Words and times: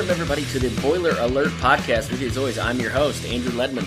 Welcome, 0.00 0.18
everybody, 0.18 0.46
to 0.46 0.58
the 0.58 0.80
Boiler 0.80 1.14
Alert 1.18 1.50
podcast. 1.60 2.10
With 2.10 2.22
you, 2.22 2.28
as 2.28 2.38
always, 2.38 2.58
I'm 2.58 2.80
your 2.80 2.88
host, 2.88 3.22
Andrew 3.26 3.52
Ledman. 3.52 3.86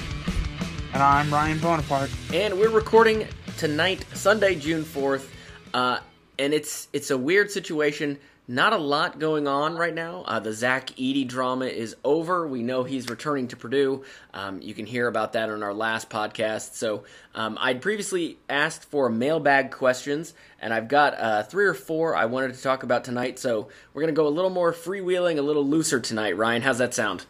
And 0.94 1.02
I'm 1.02 1.33
Ryan 1.33 1.58
Bonaparte. 1.58 2.11
And 2.31 2.59
we're 2.59 2.70
recording 2.70 3.28
tonight, 3.58 4.05
Sunday, 4.14 4.53
June 4.53 4.83
4th. 4.83 5.28
Uh, 5.73 6.02
and 6.38 6.53
it's 6.53 6.88
it's 6.94 7.09
a 7.09 7.17
weird 7.17 7.50
situation. 7.50 8.20
Not 8.45 8.73
a 8.73 8.77
lot 8.77 9.19
going 9.19 9.47
on 9.47 9.77
right 9.77 9.94
now. 9.94 10.23
Uh, 10.27 10.39
the 10.41 10.52
Zach 10.52 10.88
Edey 10.97 11.25
drama 11.25 11.66
is 11.66 11.95
over. 12.03 12.45
We 12.45 12.61
know 12.61 12.83
he's 12.83 13.08
returning 13.09 13.47
to 13.47 13.55
Purdue. 13.55 14.03
Um, 14.33 14.61
you 14.61 14.73
can 14.73 14.86
hear 14.86 15.08
about 15.08 15.31
that 15.33 15.49
on 15.49 15.63
our 15.63 15.73
last 15.73 16.09
podcast. 16.09 16.73
So 16.73 17.05
um, 17.33 17.58
I'd 17.61 17.81
previously 17.81 18.38
asked 18.49 18.83
for 18.83 19.08
mailbag 19.09 19.71
questions, 19.71 20.33
and 20.59 20.73
I've 20.73 20.89
got 20.89 21.17
uh, 21.17 21.44
three 21.44 21.66
or 21.66 21.73
four 21.73 22.17
I 22.17 22.25
wanted 22.25 22.53
to 22.53 22.61
talk 22.61 22.83
about 22.83 23.05
tonight. 23.05 23.39
So 23.39 23.69
we're 23.94 24.02
going 24.02 24.14
to 24.14 24.19
go 24.19 24.27
a 24.27 24.30
little 24.30 24.49
more 24.49 24.73
freewheeling, 24.73 25.38
a 25.38 25.41
little 25.41 25.66
looser 25.66 26.02
tonight. 26.02 26.36
Ryan, 26.36 26.64
how's 26.64 26.80
that 26.80 26.94
sound? 26.94 27.25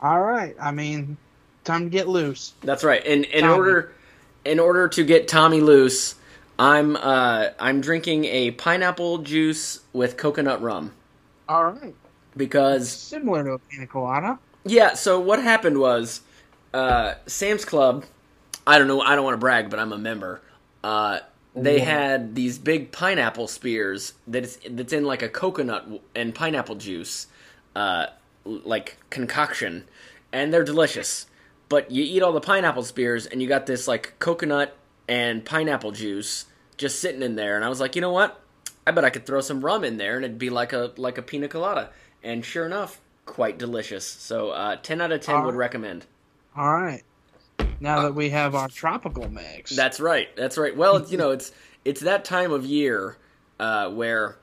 All 0.00 0.22
right. 0.22 0.56
I 0.58 0.70
mean, 0.70 1.18
time 1.64 1.84
to 1.84 1.90
get 1.90 2.08
loose. 2.08 2.54
That's 2.62 2.84
right. 2.84 3.04
In 3.04 3.24
in 3.24 3.44
order 3.44 3.92
in 4.46 4.58
order 4.58 4.88
to 4.88 5.04
get 5.04 5.28
Tommy 5.28 5.60
loose. 5.60 6.14
I'm 6.58 6.96
uh, 6.96 7.48
I'm 7.58 7.80
drinking 7.80 8.26
a 8.26 8.52
pineapple 8.52 9.18
juice 9.18 9.80
with 9.92 10.16
coconut 10.16 10.62
rum. 10.62 10.92
All 11.48 11.64
right. 11.64 11.94
Because 12.36 12.90
similar 12.90 13.44
to 13.44 13.52
a 13.52 13.58
pina 13.58 13.86
colada. 13.86 14.38
Yeah. 14.64 14.94
So 14.94 15.20
what 15.20 15.42
happened 15.42 15.78
was, 15.78 16.22
uh, 16.72 17.14
Sam's 17.26 17.64
Club. 17.64 18.04
I 18.66 18.78
don't 18.78 18.88
know. 18.88 19.00
I 19.00 19.14
don't 19.14 19.24
want 19.24 19.34
to 19.34 19.38
brag, 19.38 19.68
but 19.68 19.78
I'm 19.78 19.92
a 19.92 19.98
member. 19.98 20.40
Uh, 20.82 21.20
they 21.54 21.80
had 21.80 22.34
these 22.34 22.58
big 22.58 22.90
pineapple 22.90 23.46
spears 23.46 24.14
that's 24.26 24.58
that's 24.68 24.92
in 24.92 25.04
like 25.04 25.22
a 25.22 25.28
coconut 25.28 25.86
and 26.14 26.34
pineapple 26.34 26.74
juice, 26.74 27.28
uh, 27.76 28.06
like 28.44 28.96
concoction, 29.10 29.84
and 30.32 30.52
they're 30.52 30.64
delicious. 30.64 31.26
But 31.68 31.90
you 31.90 32.02
eat 32.02 32.22
all 32.22 32.32
the 32.32 32.40
pineapple 32.40 32.82
spears, 32.82 33.26
and 33.26 33.40
you 33.40 33.48
got 33.48 33.66
this 33.66 33.86
like 33.86 34.14
coconut 34.18 34.76
and 35.08 35.44
pineapple 35.44 35.92
juice 35.92 36.46
just 36.76 37.00
sitting 37.00 37.22
in 37.22 37.36
there. 37.36 37.56
And 37.56 37.64
I 37.64 37.68
was 37.68 37.80
like, 37.80 37.94
you 37.94 38.02
know 38.02 38.12
what? 38.12 38.40
I 38.86 38.90
bet 38.90 39.04
I 39.04 39.10
could 39.10 39.26
throw 39.26 39.40
some 39.40 39.64
rum 39.64 39.84
in 39.84 39.96
there, 39.96 40.16
and 40.16 40.24
it'd 40.24 40.38
be 40.38 40.50
like 40.50 40.72
a 40.72 40.92
like 40.96 41.18
a 41.18 41.22
pina 41.22 41.48
colada. 41.48 41.90
And 42.22 42.44
sure 42.44 42.66
enough, 42.66 43.00
quite 43.26 43.58
delicious. 43.58 44.06
So 44.06 44.50
uh, 44.50 44.76
ten 44.76 45.00
out 45.00 45.12
of 45.12 45.20
ten 45.20 45.36
all 45.36 45.46
would 45.46 45.54
recommend. 45.54 46.06
All 46.56 46.72
right. 46.72 47.02
Now 47.80 48.02
that 48.02 48.14
we 48.14 48.30
have 48.30 48.54
our 48.54 48.68
tropical 48.68 49.28
mix. 49.28 49.74
That's 49.74 50.00
right. 50.00 50.34
That's 50.36 50.58
right. 50.58 50.76
Well, 50.76 51.06
you 51.06 51.18
know, 51.18 51.30
it's 51.30 51.52
it's 51.84 52.02
that 52.02 52.24
time 52.24 52.52
of 52.52 52.64
year 52.64 53.16
uh, 53.58 53.90
where 53.90 54.36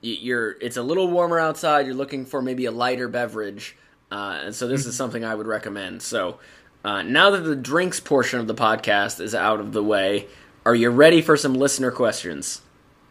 you're 0.00 0.52
it's 0.60 0.76
a 0.76 0.82
little 0.82 1.08
warmer 1.08 1.38
outside. 1.38 1.86
You're 1.86 1.94
looking 1.94 2.24
for 2.24 2.40
maybe 2.40 2.66
a 2.66 2.70
lighter 2.70 3.08
beverage, 3.08 3.76
uh, 4.10 4.40
and 4.44 4.54
so 4.54 4.68
this 4.68 4.86
is 4.86 4.96
something 4.96 5.24
I 5.24 5.34
would 5.34 5.46
recommend. 5.46 6.02
So 6.02 6.38
uh, 6.84 7.02
now 7.02 7.30
that 7.30 7.40
the 7.40 7.56
drinks 7.56 8.00
portion 8.00 8.40
of 8.40 8.46
the 8.46 8.54
podcast 8.54 9.20
is 9.20 9.34
out 9.34 9.60
of 9.60 9.72
the 9.72 9.82
way, 9.82 10.26
are 10.64 10.74
you 10.74 10.90
ready 10.90 11.22
for 11.22 11.36
some 11.36 11.54
listener 11.54 11.90
questions? 11.90 12.62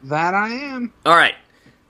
That 0.04 0.34
I 0.34 0.50
am. 0.50 0.94
All 1.06 1.16
right. 1.16 1.36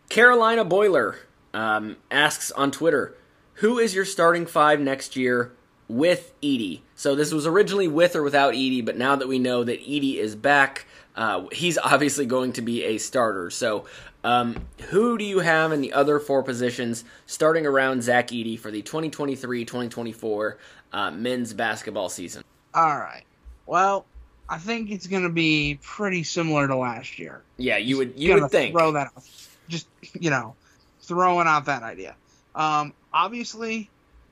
Carolina 0.10 0.64
Boiler 0.64 1.18
um, 1.54 1.98
asks 2.10 2.52
on 2.52 2.72
Twitter, 2.72 3.16
"Who 3.56 3.78
is 3.78 3.94
your 3.94 4.06
starting 4.06 4.46
five 4.46 4.80
next 4.80 5.16
year 5.16 5.52
with 5.88 6.34
Edey? 6.42 6.82
So 6.96 7.16
this 7.16 7.34
was 7.34 7.46
originally 7.46 7.88
with 7.88 8.16
or 8.16 8.24
without 8.24 8.54
Edey, 8.54 8.84
but 8.84 8.98
now 8.98 9.16
that 9.16 9.28
we 9.28 9.40
know 9.40 9.64
that 9.64 9.82
Edey 9.86 10.16
is 10.16 10.36
back, 10.36 10.86
uh, 11.16 11.46
he's 11.52 11.78
obviously 11.84 12.26
going 12.26 12.54
to 12.54 12.62
be 12.62 12.84
a 12.84 12.98
starter. 12.98 13.50
So, 13.50 13.86
um, 14.28 14.58
who 14.90 15.18
do 15.18 15.24
you 15.24 15.40
have 15.40 15.72
in 15.72 15.80
the 15.80 15.94
other 15.94 16.20
four 16.20 16.44
positions 16.44 17.06
starting 17.28 17.66
around 17.66 18.04
Zach 18.04 18.28
Edey 18.28 18.60
for 18.60 18.70
the 18.70 18.82
2023-2024 18.82 20.56
uh, 20.92 21.12
men's 21.12 21.54
basketball 21.54 22.10
season? 22.10 22.44
All 22.74 22.98
right. 22.98 23.24
Well, 23.66 24.06
I 24.50 24.58
think 24.58 24.92
it's 24.92 25.08
going 25.08 25.24
to 25.24 25.30
be 25.30 25.80
pretty 25.82 26.24
similar 26.24 26.68
to 26.68 26.76
last 26.76 27.18
year. 27.18 27.42
Yeah, 27.56 27.78
you 27.78 27.96
would 27.98 28.20
you 28.20 28.34
would 28.34 28.52
think. 28.52 28.74
Throw 28.74 28.92
that 28.92 29.12
out. 29.16 29.24
Just, 29.70 29.88
you 30.20 30.30
know, 30.30 30.56
throwing 31.02 31.48
out 31.48 31.66
that 31.66 31.84
idea. 31.84 32.14
Um, 32.54 32.94
obviously, 33.14 33.90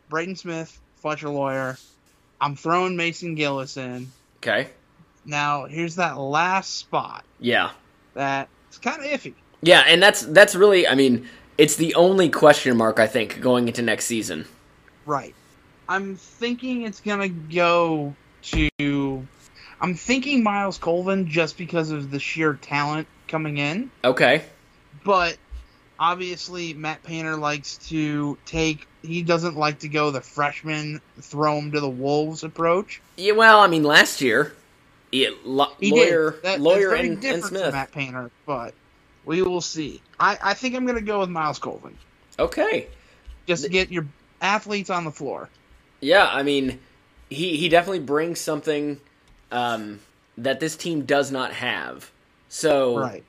Braden 0.10 0.36
Smith, 0.36 0.78
Fletcher 0.98 1.30
Loyer. 1.30 1.78
I'm 2.42 2.58
throwing 2.58 2.98
Mason 2.98 3.36
Gillis 3.36 3.78
in. 3.78 4.12
Okay. 4.38 4.68
Now, 5.24 5.66
here's 5.66 5.96
that 5.96 6.18
last 6.18 6.76
spot. 6.76 7.24
Yeah. 7.40 7.72
That's 8.14 8.78
kind 8.82 9.00
of 9.00 9.06
iffy. 9.06 9.36
Yeah, 9.66 9.84
and 9.88 10.02
that's 10.02 10.22
that's 10.22 10.56
really 10.56 10.88
I 10.88 10.94
mean, 10.94 11.28
it's 11.58 11.76
the 11.76 11.96
only 11.96 12.30
question 12.30 12.78
mark 12.78 13.00
I 13.00 13.08
think 13.08 13.42
going 13.42 13.68
into 13.68 13.82
next 13.82 14.06
season. 14.06 14.46
Right. 15.06 15.34
I'm 15.90 16.16
thinking 16.16 16.84
it's 16.84 17.02
going 17.02 17.20
to 17.20 17.30
go 17.30 18.16
to 18.44 19.28
I'm 19.82 19.96
thinking 19.96 20.44
Myles 20.44 20.78
Colvin 20.78 21.28
just 21.28 21.58
because 21.58 21.90
of 21.90 22.12
the 22.12 22.20
sheer 22.20 22.54
talent 22.54 23.08
coming 23.28 23.58
in. 23.58 23.90
Okay. 24.04 24.44
But 25.04 25.38
obviously 26.00 26.76
Matt 26.76 27.02
Painter 27.02 27.36
likes 27.36 27.78
to 27.90 28.38
take 28.46 28.88
he 29.02 29.24
doesn't 29.24 29.58
like 29.58 29.80
to 29.80 29.88
go 29.88 30.12
the 30.12 30.22
freshman 30.22 31.02
throw 31.20 31.58
him 31.58 31.72
to 31.72 31.80
the 31.80 31.90
wolves 31.90 32.44
approach. 32.44 33.02
Yeah, 33.18 33.34
well, 33.34 33.62
I 33.62 33.68
mean 33.68 33.84
last 33.84 34.22
year 34.22 34.54
yeah, 35.12 35.30
lo- 35.44 35.74
he 35.80 35.92
Loyer, 35.92 36.36
that, 36.44 36.60
Loyer 36.60 36.94
and, 36.94 37.24
and 37.24 37.44
Smith. 37.44 37.72
Matt 37.72 37.92
Painter, 37.92 38.30
but 38.46 38.74
we 39.26 39.42
will 39.42 39.62
see. 39.62 40.02
I, 40.20 40.38
I 40.42 40.54
think 40.54 40.76
I'm 40.76 40.86
going 40.86 40.98
to 40.98 41.04
go 41.04 41.20
with 41.20 41.30
Myles 41.30 41.60
Colvin. 41.60 41.98
Okay. 42.38 42.88
Just 43.48 43.64
to 43.64 43.70
get 43.70 43.92
your 43.92 44.06
athletes 44.42 44.90
on 44.90 45.04
the 45.04 45.12
floor. 45.12 45.50
Yeah, 46.02 46.28
I 46.32 46.44
mean, 46.44 46.80
he 47.30 47.58
he 47.58 47.70
definitely 47.70 48.00
brings 48.00 48.40
something 48.40 49.00
um, 49.52 50.00
that 50.38 50.60
this 50.60 50.76
team 50.76 51.06
does 51.06 51.32
not 51.32 51.54
have. 51.54 52.12
So 52.50 53.00
right. 53.00 53.24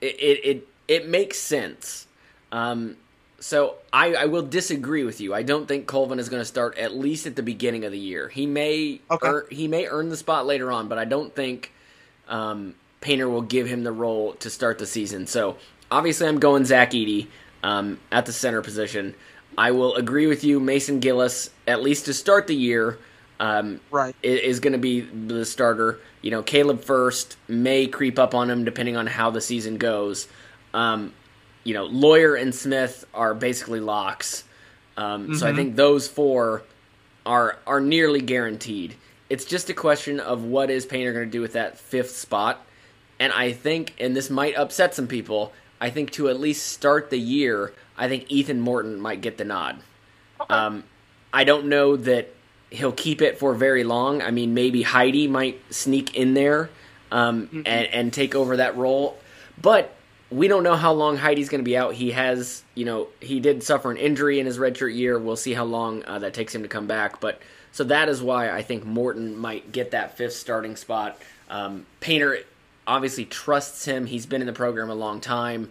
it, 0.00 0.14
it, 0.20 0.44
it, 0.44 0.68
it 0.88 1.08
makes 1.08 1.38
sense. 1.38 2.06
Um, 2.52 2.96
so 3.40 3.76
I, 3.92 4.14
I 4.14 4.24
will 4.26 4.42
disagree 4.42 5.04
with 5.04 5.20
you. 5.20 5.34
I 5.34 5.42
don't 5.42 5.66
think 5.66 5.86
Colvin 5.86 6.18
is 6.18 6.28
going 6.28 6.40
to 6.40 6.46
start 6.46 6.76
at 6.78 6.94
least 6.94 7.26
at 7.26 7.36
the 7.36 7.42
beginning 7.42 7.84
of 7.84 7.92
the 7.92 7.98
year. 7.98 8.28
He 8.28 8.46
may 8.46 9.00
okay. 9.10 9.28
earn, 9.28 9.44
he 9.50 9.66
may 9.66 9.86
earn 9.86 10.10
the 10.10 10.16
spot 10.16 10.46
later 10.46 10.70
on, 10.70 10.88
but 10.88 10.98
I 10.98 11.06
don't 11.06 11.34
think 11.34 11.72
um, 12.28 12.74
Painter 13.00 13.28
will 13.28 13.42
give 13.42 13.66
him 13.66 13.84
the 13.84 13.92
role 13.92 14.34
to 14.34 14.50
start 14.50 14.78
the 14.78 14.86
season. 14.86 15.26
So 15.26 15.56
obviously, 15.90 16.28
I'm 16.28 16.38
going 16.38 16.64
Zach 16.64 16.90
Edey 16.92 17.28
um, 17.62 17.98
at 18.12 18.26
the 18.26 18.32
center 18.32 18.62
position. 18.62 19.14
I 19.58 19.70
will 19.72 19.94
agree 19.96 20.26
with 20.26 20.44
you, 20.44 20.60
Mason 20.60 21.00
Gillis, 21.00 21.50
at 21.66 21.82
least 21.82 22.04
to 22.06 22.14
start 22.14 22.46
the 22.46 22.54
year. 22.54 22.98
um, 23.40 23.80
Right. 23.90 24.14
is 24.22 24.60
going 24.60 24.74
to 24.74 24.78
be 24.78 25.00
the 25.00 25.46
starter. 25.46 25.98
You 26.20 26.30
know, 26.30 26.42
Caleb 26.42 26.82
Furst 26.84 27.36
may 27.48 27.86
creep 27.86 28.18
up 28.18 28.34
on 28.34 28.50
him 28.50 28.64
depending 28.64 28.96
on 28.98 29.06
how 29.06 29.30
the 29.30 29.40
season 29.40 29.78
goes. 29.78 30.28
Um, 30.74 31.14
you 31.64 31.72
know, 31.72 31.86
Loyer 31.86 32.34
and 32.34 32.54
Smith 32.54 33.06
are 33.14 33.32
basically 33.34 33.80
locks. 33.80 34.44
Um, 34.98 35.34
So 35.34 35.46
I 35.46 35.54
think 35.54 35.76
those 35.76 36.06
four 36.06 36.62
are 37.24 37.56
are 37.66 37.80
nearly 37.80 38.20
guaranteed. 38.20 38.94
It's 39.30 39.44
just 39.46 39.70
a 39.70 39.74
question 39.74 40.20
of 40.20 40.44
what 40.44 40.68
is 40.70 40.84
Painter 40.84 41.12
going 41.14 41.24
to 41.26 41.30
do 41.30 41.40
with 41.40 41.54
that 41.54 41.78
fifth 41.78 42.10
spot. 42.16 42.64
And 43.20 43.32
I 43.32 43.52
think, 43.52 43.94
and 44.00 44.16
this 44.16 44.30
might 44.30 44.56
upset 44.56 44.94
some 44.94 45.06
people, 45.06 45.52
I 45.80 45.90
think 45.90 46.10
to 46.12 46.28
at 46.30 46.40
least 46.40 46.66
start 46.66 47.10
the 47.10 47.18
year, 47.18 47.72
I 47.96 48.08
think 48.08 48.24
Ethan 48.28 48.60
Morton 48.60 48.98
might 48.98 49.20
get 49.20 49.36
the 49.36 49.44
nod. 49.44 49.80
Um, 50.48 50.84
I 51.32 51.44
don't 51.44 51.66
know 51.66 51.96
that 51.96 52.32
he'll 52.70 52.92
keep 52.92 53.20
it 53.20 53.38
for 53.38 53.54
very 53.54 53.84
long. 53.84 54.22
I 54.22 54.30
mean, 54.30 54.54
maybe 54.54 54.82
Heide 54.82 55.28
might 55.28 55.60
sneak 55.72 56.14
in 56.14 56.34
there 56.34 56.70
um, 57.12 57.62
and, 57.66 57.86
and 57.86 58.12
take 58.12 58.34
over 58.34 58.56
that 58.56 58.76
role. 58.76 59.18
But 59.60 59.94
we 60.30 60.48
don't 60.48 60.62
know 60.62 60.76
how 60.76 60.92
long 60.92 61.16
Heide's 61.16 61.48
going 61.48 61.60
to 61.60 61.64
be 61.64 61.76
out. 61.76 61.94
He 61.94 62.12
has, 62.12 62.62
you 62.74 62.84
know, 62.84 63.08
he 63.20 63.40
did 63.40 63.62
suffer 63.62 63.90
an 63.90 63.96
injury 63.98 64.40
in 64.40 64.46
his 64.46 64.58
redshirt 64.58 64.94
year. 64.94 65.18
We'll 65.18 65.36
see 65.36 65.52
how 65.52 65.64
long 65.64 66.04
uh, 66.04 66.20
that 66.20 66.32
takes 66.32 66.54
him 66.54 66.62
to 66.62 66.68
come 66.68 66.86
back. 66.86 67.20
But 67.20 67.40
so 67.72 67.84
that 67.84 68.08
is 68.08 68.22
why 68.22 68.50
I 68.50 68.62
think 68.62 68.84
Morton 68.84 69.36
might 69.36 69.72
get 69.72 69.90
that 69.90 70.16
fifth 70.16 70.34
starting 70.34 70.76
spot. 70.76 71.18
Um, 71.48 71.84
Painter 71.98 72.38
obviously 72.86 73.24
trusts 73.24 73.84
him. 73.84 74.06
He's 74.06 74.26
been 74.26 74.40
in 74.40 74.46
the 74.46 74.52
program 74.52 74.90
a 74.90 74.94
long 74.94 75.20
time, 75.20 75.70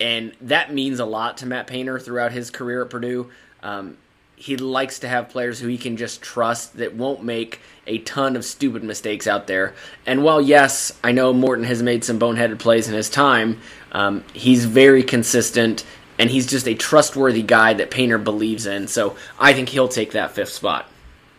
and 0.00 0.32
that 0.40 0.72
means 0.72 1.00
a 1.00 1.04
lot 1.04 1.38
to 1.38 1.46
Matt 1.46 1.66
Painter 1.66 1.98
throughout 1.98 2.32
his 2.32 2.50
career 2.50 2.82
at 2.82 2.90
Purdue. 2.90 3.30
Um, 3.62 3.96
he 4.40 4.56
likes 4.56 5.00
to 5.00 5.08
have 5.08 5.28
players 5.28 5.60
who 5.60 5.68
he 5.68 5.76
can 5.76 5.98
just 5.98 6.22
trust 6.22 6.78
that 6.78 6.94
won't 6.94 7.22
make 7.22 7.60
a 7.86 7.98
ton 7.98 8.36
of 8.36 8.44
stupid 8.44 8.82
mistakes 8.82 9.26
out 9.26 9.46
there. 9.46 9.74
And 10.06 10.24
while 10.24 10.40
yes, 10.40 10.98
I 11.04 11.12
know 11.12 11.34
Morton 11.34 11.66
has 11.66 11.82
made 11.82 12.04
some 12.04 12.18
boneheaded 12.18 12.58
plays 12.58 12.88
in 12.88 12.94
his 12.94 13.10
time, 13.10 13.60
um, 13.92 14.24
he's 14.32 14.64
very 14.64 15.02
consistent 15.02 15.84
and 16.18 16.30
he's 16.30 16.46
just 16.46 16.66
a 16.66 16.74
trustworthy 16.74 17.42
guy 17.42 17.74
that 17.74 17.90
Painter 17.90 18.16
believes 18.16 18.64
in. 18.64 18.88
So 18.88 19.16
I 19.38 19.52
think 19.52 19.68
he'll 19.68 19.88
take 19.88 20.12
that 20.12 20.32
fifth 20.32 20.50
spot. 20.50 20.88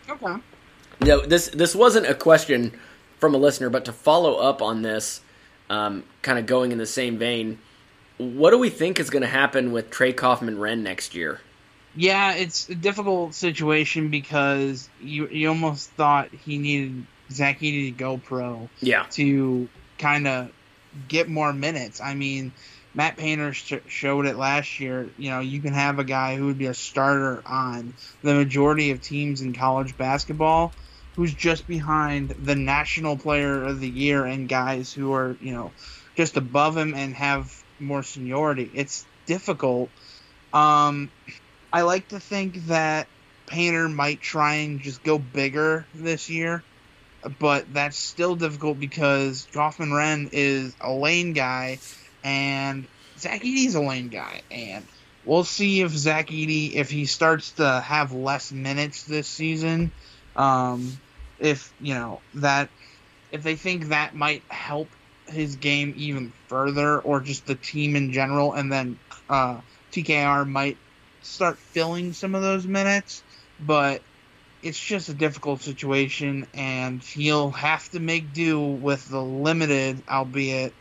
Okay. 0.07 0.35
No, 1.01 1.25
this 1.25 1.47
this 1.49 1.73
wasn't 1.73 2.05
a 2.05 2.13
question 2.13 2.79
from 3.21 3.35
a 3.35 3.37
listener, 3.37 3.69
but 3.69 3.85
to 3.85 3.93
follow 3.93 4.35
up 4.35 4.61
on 4.61 4.81
this, 4.81 5.21
um, 5.69 6.03
kind 6.23 6.37
of 6.37 6.47
going 6.47 6.73
in 6.73 6.77
the 6.79 6.85
same 6.87 7.17
vein, 7.17 7.59
what 8.17 8.49
do 8.49 8.57
we 8.57 8.69
think 8.69 8.99
is 8.99 9.09
going 9.09 9.21
to 9.21 9.27
happen 9.27 9.71
with 9.71 9.89
Trey 9.91 10.11
Kaufman-Renn 10.11 10.79
next 10.79 11.15
year? 11.15 11.39
Yeah, 11.95 12.33
it's 12.33 12.67
a 12.69 12.75
difficult 12.75 13.33
situation 13.33 14.09
because 14.09 14.89
you 15.01 15.27
you 15.27 15.49
almost 15.49 15.89
thought 15.91 16.29
he 16.31 16.57
needed 16.57 17.05
Zach 17.29 17.59
Edey 17.59 17.87
to 17.87 17.91
go 17.91 18.17
pro 18.17 18.69
Yeah, 18.79 19.05
to 19.11 19.67
kind 19.99 20.27
of 20.27 20.51
get 21.07 21.27
more 21.27 21.51
minutes. 21.51 21.99
I 21.99 22.15
mean, 22.15 22.53
Matt 22.93 23.17
Painter 23.17 23.53
sh- 23.53 23.73
showed 23.87 24.25
it 24.25 24.37
last 24.37 24.79
year. 24.79 25.09
You 25.17 25.31
know, 25.31 25.41
you 25.41 25.61
can 25.61 25.73
have 25.73 25.99
a 25.99 26.05
guy 26.05 26.37
who 26.37 26.45
would 26.45 26.57
be 26.57 26.67
a 26.67 26.73
starter 26.73 27.43
on 27.45 27.93
the 28.23 28.35
majority 28.35 28.91
of 28.91 29.01
teams 29.01 29.41
in 29.41 29.53
college 29.53 29.97
basketball 29.97 30.71
who's 31.21 31.35
just 31.35 31.67
behind 31.67 32.29
the 32.29 32.55
national 32.55 33.15
player 33.15 33.63
of 33.63 33.79
the 33.79 33.87
year 33.87 34.25
and 34.25 34.49
guys 34.49 34.91
who 34.91 35.13
are, 35.13 35.37
you 35.39 35.53
know, 35.53 35.71
just 36.15 36.35
above 36.35 36.75
him 36.75 36.95
and 36.95 37.13
have 37.13 37.63
more 37.79 38.01
seniority. 38.01 38.71
It's 38.73 39.05
difficult. 39.27 39.91
Um, 40.51 41.11
I 41.71 41.83
like 41.83 42.07
to 42.07 42.19
think 42.19 42.65
that 42.65 43.05
Painter 43.45 43.87
might 43.87 44.19
try 44.19 44.55
and 44.55 44.79
just 44.79 45.03
go 45.03 45.19
bigger 45.19 45.85
this 45.93 46.27
year 46.27 46.63
but 47.39 47.71
that's 47.71 47.99
still 47.99 48.35
difficult 48.35 48.79
because 48.79 49.47
Kaufman-Renn 49.53 50.29
is 50.31 50.75
a 50.81 50.91
lane 50.91 51.33
guy, 51.33 51.77
and 52.23 52.87
Zach 53.19 53.41
Edey's 53.41 53.75
a 53.75 53.81
lane 53.81 54.09
guy, 54.09 54.41
and 54.49 54.83
we'll 55.23 55.43
see 55.43 55.81
if 55.81 55.91
Zach 55.91 56.29
Edey, 56.29 56.73
if 56.73 56.89
he 56.89 57.05
starts 57.05 57.51
to 57.51 57.79
have 57.79 58.11
less 58.11 58.51
minutes 58.51 59.03
this 59.03 59.27
season, 59.27 59.91
um, 60.35 60.99
if 61.41 61.73
you 61.81 61.93
know 61.93 62.21
that, 62.35 62.69
if 63.31 63.43
they 63.43 63.55
think 63.55 63.89
that 63.89 64.15
might 64.15 64.43
help 64.49 64.87
his 65.27 65.55
game 65.55 65.93
even 65.97 66.31
further, 66.47 66.99
or 66.99 67.19
just 67.19 67.45
the 67.45 67.55
team 67.55 67.95
in 67.95 68.11
general, 68.13 68.53
and 68.53 68.71
then 68.71 68.97
uh, 69.29 69.59
TKR 69.91 70.47
might 70.47 70.77
start 71.21 71.57
filling 71.57 72.13
some 72.13 72.35
of 72.35 72.41
those 72.41 72.65
minutes, 72.65 73.23
but 73.59 74.01
it's 74.63 74.79
just 74.79 75.09
a 75.09 75.13
difficult 75.13 75.61
situation, 75.61 76.47
and 76.53 77.01
he'll 77.01 77.51
have 77.51 77.89
to 77.91 77.99
make 77.99 78.33
do 78.33 78.59
with 78.59 79.07
the 79.09 79.21
limited, 79.21 80.01
albeit, 80.07 80.73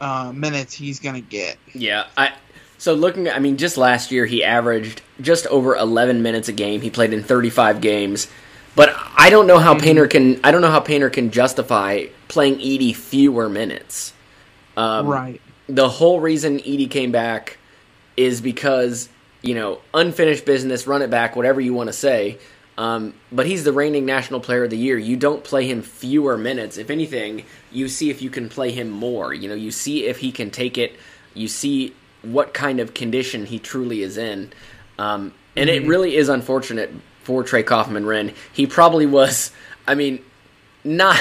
uh, 0.00 0.32
minutes 0.32 0.74
he's 0.74 1.00
going 1.00 1.14
to 1.14 1.20
get. 1.20 1.56
yeah. 1.74 2.06
I 2.16 2.32
so 2.78 2.94
looking. 2.94 3.28
I 3.28 3.38
mean, 3.38 3.56
just 3.56 3.76
last 3.76 4.12
year 4.12 4.26
he 4.26 4.44
averaged 4.44 5.02
just 5.20 5.46
over 5.46 5.74
11 5.74 6.22
minutes 6.22 6.48
a 6.48 6.52
game. 6.52 6.80
He 6.80 6.90
played 6.90 7.12
in 7.12 7.22
35 7.22 7.80
games, 7.80 8.28
but 8.76 8.94
I 9.16 9.30
don't 9.30 9.46
know 9.46 9.58
how 9.58 9.76
Painter 9.76 10.06
can. 10.06 10.38
I 10.44 10.52
don't 10.52 10.60
know 10.60 10.70
how 10.70 10.80
Painter 10.80 11.10
can 11.10 11.30
justify 11.30 12.04
playing 12.28 12.58
Edey 12.58 12.94
fewer 12.94 13.48
minutes. 13.48 14.12
Um, 14.76 15.08
right. 15.08 15.40
the 15.68 15.88
whole 15.88 16.20
reason 16.20 16.58
Edey 16.58 16.88
came 16.88 17.10
back 17.10 17.58
is 18.16 18.42
because 18.42 19.08
you 19.40 19.54
know 19.54 19.80
unfinished 19.94 20.44
business, 20.44 20.86
run 20.86 21.02
it 21.02 21.10
back, 21.10 21.34
whatever 21.34 21.60
you 21.60 21.74
want 21.74 21.88
to 21.88 21.94
say. 21.94 22.38
Um, 22.78 23.14
but 23.32 23.46
he's 23.46 23.64
the 23.64 23.72
reigning 23.72 24.04
national 24.04 24.40
player 24.40 24.64
of 24.64 24.70
the 24.70 24.76
year. 24.76 24.98
You 24.98 25.16
don't 25.16 25.42
play 25.42 25.66
him 25.66 25.80
fewer 25.80 26.36
minutes. 26.36 26.76
If 26.76 26.90
anything, 26.90 27.46
you 27.72 27.88
see 27.88 28.10
if 28.10 28.20
you 28.20 28.28
can 28.28 28.50
play 28.50 28.70
him 28.70 28.90
more. 28.90 29.32
You 29.32 29.48
know, 29.48 29.54
you 29.54 29.70
see 29.70 30.04
if 30.04 30.18
he 30.18 30.30
can 30.30 30.50
take 30.50 30.76
it. 30.76 30.94
You 31.32 31.48
see 31.48 31.94
what 32.20 32.52
kind 32.52 32.78
of 32.78 32.92
condition 32.92 33.46
he 33.46 33.58
truly 33.58 34.02
is 34.02 34.18
in. 34.18 34.52
Um, 34.98 35.32
and 35.56 35.70
it 35.70 35.86
really 35.86 36.16
is 36.16 36.28
unfortunate 36.28 36.92
for 37.26 37.42
Trey 37.42 37.64
Kaufman-Renn. 37.64 38.32
He 38.52 38.68
probably 38.68 39.04
was. 39.04 39.50
I 39.84 39.96
mean, 39.96 40.22
not 40.84 41.20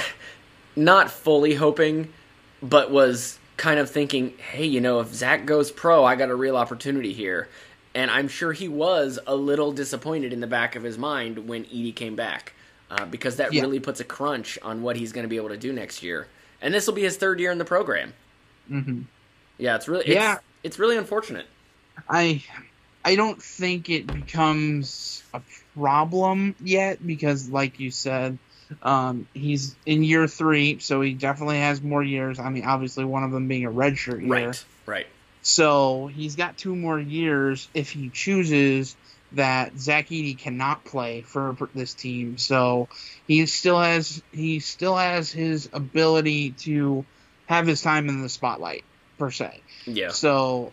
not 0.75 1.09
fully 1.09 1.55
hoping, 1.55 2.13
but 2.61 2.91
was 2.91 3.39
kind 3.57 3.79
of 3.79 3.89
thinking, 3.89 4.37
hey, 4.37 4.65
you 4.65 4.81
know, 4.81 4.99
if 4.99 5.11
Zach 5.13 5.47
goes 5.47 5.71
pro, 5.71 6.05
I 6.05 6.15
got 6.15 6.29
a 6.29 6.35
real 6.35 6.55
opportunity 6.57 7.11
here. 7.11 7.47
And 7.95 8.11
I'm 8.11 8.27
sure 8.27 8.53
he 8.53 8.67
was 8.67 9.17
a 9.25 9.35
little 9.35 9.71
disappointed 9.71 10.31
in 10.31 10.41
the 10.41 10.47
back 10.47 10.75
of 10.75 10.83
his 10.83 10.97
mind 10.97 11.47
when 11.47 11.63
Edey 11.65 11.95
came 11.95 12.15
back, 12.15 12.53
uh, 12.91 13.05
because 13.05 13.37
that 13.37 13.51
Yeah. 13.53 13.61
really 13.63 13.79
puts 13.79 13.99
a 13.99 14.03
crunch 14.03 14.59
on 14.61 14.83
what 14.83 14.97
he's 14.97 15.11
going 15.11 15.23
to 15.23 15.29
be 15.29 15.37
able 15.37 15.49
to 15.49 15.57
do 15.57 15.73
next 15.73 16.03
year. 16.03 16.27
And 16.61 16.71
this 16.71 16.85
will 16.85 16.93
be 16.93 17.03
his 17.03 17.17
third 17.17 17.39
year 17.39 17.51
in 17.51 17.57
the 17.57 17.65
program. 17.65 18.13
hmm 18.67 19.01
Yeah, 19.57 19.75
it's 19.75 19.87
really 19.87 20.05
it's, 20.05 20.13
Yeah. 20.13 20.37
it's 20.61 20.77
really 20.77 20.97
unfortunate. 20.97 21.47
I 22.09 22.43
I 23.03 23.15
don't 23.15 23.41
think 23.41 23.89
it 23.89 24.05
becomes 24.07 25.23
a 25.33 25.41
problem 25.77 26.55
yet 26.63 27.05
because, 27.05 27.49
like 27.49 27.79
you 27.79 27.91
said, 27.91 28.37
um, 28.81 29.27
he's 29.33 29.75
in 29.85 30.03
year 30.03 30.27
three, 30.27 30.79
so 30.79 31.01
he 31.01 31.13
definitely 31.13 31.59
has 31.59 31.81
more 31.81 32.03
years. 32.03 32.39
I 32.39 32.49
mean, 32.49 32.65
obviously, 32.65 33.05
one 33.05 33.23
of 33.23 33.31
them 33.31 33.47
being 33.47 33.65
a 33.65 33.71
redshirt 33.71 34.21
year. 34.21 34.47
Right, 34.47 34.65
right. 34.85 35.07
So 35.41 36.07
he's 36.07 36.35
got 36.35 36.57
two 36.57 36.75
more 36.75 36.99
years 36.99 37.67
if 37.73 37.91
he 37.91 38.09
chooses 38.09 38.95
that 39.33 39.77
Zach 39.77 40.07
Edey 40.07 40.37
cannot 40.37 40.85
play 40.85 41.21
for 41.21 41.55
this 41.75 41.93
team. 41.93 42.37
So 42.37 42.89
he 43.27 43.45
still 43.45 43.79
has 43.79 44.23
he 44.31 44.59
still 44.59 44.95
has 44.95 45.31
his 45.31 45.69
ability 45.71 46.51
to 46.51 47.05
have 47.45 47.67
his 47.67 47.81
time 47.81 48.09
in 48.09 48.21
the 48.21 48.29
spotlight 48.29 48.83
per 49.19 49.29
se. 49.29 49.61
Yeah, 49.85 50.09
So 50.09 50.71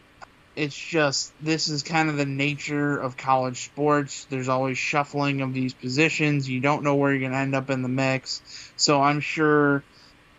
it's 0.55 0.77
just 0.77 1.33
this 1.43 1.69
is 1.69 1.83
kind 1.83 2.09
of 2.09 2.17
the 2.17 2.27
nature 2.27 2.99
of 2.99 3.17
college 3.17 3.65
sports. 3.65 4.27
There's 4.29 4.49
always 4.49 4.77
shuffling 4.79 5.41
of 5.41 5.55
these 5.55 5.73
positions. 5.75 6.49
You 6.49 6.61
don't 6.61 6.83
know 6.83 6.95
where 6.97 7.11
you're 7.11 7.21
going 7.21 7.33
to 7.33 7.39
end 7.39 7.55
up 7.55 7.71
in 7.71 7.83
the 7.83 7.89
mix. 7.89 8.43
So 8.77 9.01
I'm 9.01 9.21
sure 9.21 9.83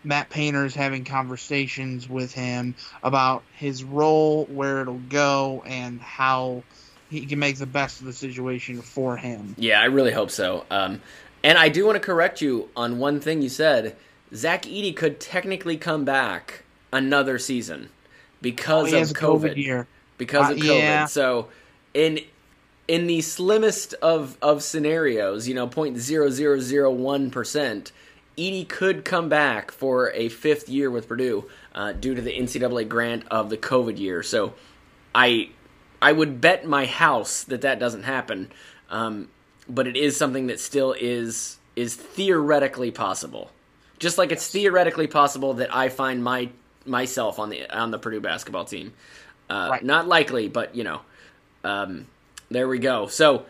Matt 0.04 0.30
Painter 0.30 0.64
is 0.64 0.74
having 0.74 1.04
conversations 1.04 2.08
with 2.08 2.32
him 2.32 2.74
about 3.02 3.42
his 3.56 3.82
role, 3.82 4.44
where 4.46 4.82
it'll 4.82 4.98
go, 5.08 5.62
and 5.66 6.00
how 6.00 6.62
he 7.10 7.26
can 7.26 7.38
make 7.38 7.56
the 7.58 7.66
best 7.66 8.00
of 8.00 8.06
the 8.06 8.12
situation 8.12 8.82
for 8.82 9.16
him. 9.16 9.54
Yeah, 9.58 9.80
I 9.80 9.86
really 9.86 10.12
hope 10.12 10.30
so. 10.30 10.64
Um, 10.70 11.00
and 11.42 11.58
I 11.58 11.68
do 11.68 11.86
want 11.86 11.96
to 11.96 12.00
correct 12.00 12.40
you 12.40 12.68
on 12.76 12.98
one 12.98 13.20
thing 13.20 13.42
you 13.42 13.48
said. 13.48 13.96
Zach 14.34 14.62
Edey 14.62 14.94
could 14.94 15.20
technically 15.20 15.76
come 15.76 16.04
back 16.04 16.62
another 16.92 17.38
season 17.38 17.88
because 18.40 18.92
Oh, 18.92 18.98
of 19.00 19.08
COVID 19.08 19.50
COVID. 19.52 19.56
year. 19.56 19.86
Because 20.18 20.50
Uh, 20.50 20.52
of 20.52 20.58
COVID. 20.58 20.78
yeah. 20.78 21.04
So 21.06 21.48
in 21.92 22.20
in 22.86 23.06
the 23.06 23.20
slimmest 23.22 23.94
of 23.94 24.36
of 24.42 24.62
scenarios, 24.62 25.48
you 25.48 25.54
know, 25.54 25.66
point 25.66 25.98
zero 25.98 26.30
zero 26.30 26.60
zero 26.60 26.90
one 26.90 27.30
percent, 27.30 27.92
Edey 28.36 28.68
could 28.68 29.04
come 29.04 29.28
back 29.28 29.70
for 29.70 30.10
a 30.12 30.28
fifth 30.28 30.68
year 30.68 30.90
with 30.90 31.08
Purdue 31.08 31.44
uh, 31.74 31.92
due 31.92 32.14
to 32.14 32.20
the 32.20 32.32
NCAA 32.32 32.88
grant 32.88 33.24
of 33.30 33.48
the 33.50 33.56
COVID 33.56 33.98
year. 33.98 34.22
So 34.22 34.54
I 35.14 35.50
I 36.02 36.12
would 36.12 36.40
bet 36.40 36.66
my 36.66 36.86
house 36.86 37.44
that 37.44 37.62
that 37.62 37.78
doesn't 37.78 38.02
happen. 38.02 38.50
Um, 38.90 39.28
but 39.68 39.86
it 39.86 39.96
is 39.96 40.16
something 40.16 40.48
that 40.48 40.60
still 40.60 40.94
is 40.98 41.58
is 41.76 41.96
theoretically 41.96 42.90
possible. 42.90 43.50
Just 43.98 44.18
like 44.18 44.30
it's 44.30 44.48
theoretically 44.48 45.06
possible 45.06 45.54
that 45.54 45.74
I 45.74 45.88
find 45.88 46.22
my 46.22 46.50
myself 46.84 47.38
on 47.38 47.48
the 47.48 47.68
on 47.74 47.90
the 47.90 47.98
Purdue 47.98 48.20
basketball 48.20 48.66
team. 48.66 48.92
Uh, 49.50 49.68
Right. 49.72 49.84
Not 49.84 50.08
likely, 50.08 50.48
but 50.48 50.74
you 50.74 50.84
know, 50.84 51.00
um, 51.62 52.06
there 52.50 52.68
we 52.68 52.78
go. 52.78 53.06
So, 53.08 53.46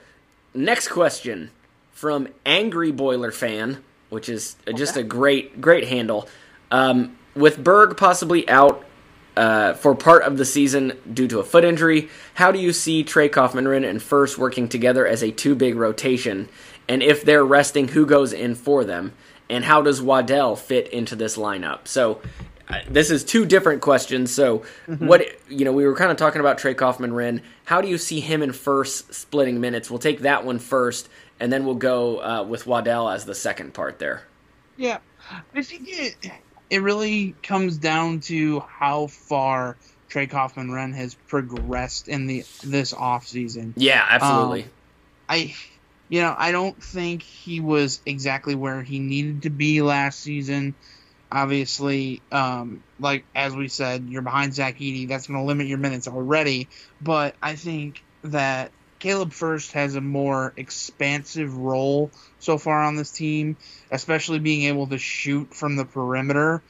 next 0.55 0.89
question 0.89 1.51
from 1.93 2.29
Angry 2.45 2.93
Boiler 2.93 3.31
Fan, 3.33 3.83
which 4.11 4.29
is 4.29 4.57
just 4.75 4.97
a 4.97 5.03
great 5.03 5.61
great 5.61 5.89
handle. 5.89 6.29
Um, 6.71 7.17
with 7.35 7.63
Berg 7.63 7.97
possibly 7.97 8.49
out 8.49 8.85
uh, 9.37 9.75
for 9.75 9.95
part 9.95 10.23
of 10.23 10.39
the 10.39 10.45
season 10.45 10.93
due 11.13 11.27
to 11.29 11.41
a 11.41 11.45
foot 11.45 11.65
injury, 11.65 12.09
how 12.35 12.53
do 12.53 12.59
you 12.59 12.73
see 12.73 13.03
Trey 13.03 13.29
Kaufman-Renn 13.29 13.89
and 13.89 14.01
Furst 14.01 14.39
working 14.39 14.69
together 14.69 15.07
as 15.07 15.23
a 15.23 15.31
two 15.33 15.55
big 15.55 15.75
rotation? 15.75 16.49
And 16.89 17.03
if 17.03 17.25
they're 17.25 17.45
resting, 17.45 17.89
who 17.89 18.07
goes 18.07 18.33
in 18.33 18.55
for 18.55 18.85
them? 18.85 19.13
And 19.51 19.65
how 19.65 19.83
does 19.83 20.01
Waddell 20.01 20.57
fit 20.57 20.89
into 20.89 21.17
this 21.17 21.37
lineup? 21.37 21.87
So 21.89 22.21
this 22.88 23.11
is 23.11 23.25
two 23.25 23.44
different 23.44 23.83
questions. 23.83 24.33
So 24.33 24.64
what 24.87 25.23
you 25.49 25.64
know, 25.64 25.73
we 25.73 25.87
were 25.87 25.94
kind 25.94 26.11
of 26.11 26.16
talking 26.16 26.40
about 26.40 26.59
Trey 26.59 26.75
Kaufman-Renn. 26.75 27.42
How 27.64 27.80
do 27.80 27.88
you 27.88 27.99
see 27.99 28.21
him 28.21 28.42
and 28.42 28.54
Furst 28.54 29.12
splitting 29.14 29.61
minutes? 29.61 29.90
We'll 29.90 29.99
take 29.99 30.21
that 30.21 30.44
one 30.44 30.59
first, 30.59 31.09
and 31.40 31.52
then 31.52 31.64
we'll 31.64 31.75
go 31.75 32.23
uh, 32.23 32.42
with 32.44 32.66
Waddell 32.66 33.09
as 33.09 33.25
the 33.25 33.35
second 33.35 33.75
part 33.75 33.99
there. 33.99 34.23
Yeah, 34.76 34.99
I 35.54 35.62
think 35.62 35.83
it 35.87 36.16
it 36.71 36.83
really 36.83 37.35
comes 37.42 37.76
down 37.76 38.21
to 38.21 38.61
how 38.61 39.06
far 39.09 39.76
Trey 40.09 40.26
Kaufman-Renn 40.26 40.94
has 40.94 41.14
progressed 41.14 42.09
in 42.09 42.26
the 42.26 42.44
this 42.62 42.92
off 42.92 43.26
season. 43.26 43.75
Yeah, 43.76 44.04
absolutely. 44.09 44.62
Um, 44.62 44.71
I, 45.28 45.54
you 46.09 46.21
know, 46.21 46.35
I 46.37 46.52
don't 46.52 46.80
think 46.83 47.23
he 47.23 47.61
was 47.61 48.00
exactly 48.06 48.54
where 48.54 48.83
he 48.83 48.99
needed 48.99 49.42
to 49.42 49.50
be 49.50 49.83
last 49.83 50.21
season. 50.21 50.75
Obviously, 51.35 52.23
um, 52.31 52.83
like 53.00 53.25
as 53.35 53.55
we 53.55 53.69
said, 53.69 54.07
you're 54.09 54.23
behind 54.23 54.55
Zach 54.55 54.79
Edey. 54.79 55.09
That's 55.09 55.26
going 55.26 55.41
to 55.41 55.45
limit 55.45 55.67
your 55.67 55.79
minutes 55.79 56.07
already. 56.07 56.69
But 57.03 57.35
I 57.43 57.57
think 57.57 58.03
that 58.23 58.71
Caleb 59.00 59.33
Furst 59.33 59.73
has 59.73 59.97
a 59.97 60.00
more 60.00 60.55
expansive 60.57 61.57
role 61.57 62.11
so 62.38 62.57
far 62.57 62.83
on 62.85 62.97
this 62.97 63.11
team, 63.11 63.57
especially 63.91 64.38
being 64.38 64.62
able 64.62 64.87
to 64.87 64.99
shoot 64.99 65.53
from 65.55 65.76
the 65.76 65.85
perimeter 65.85 66.62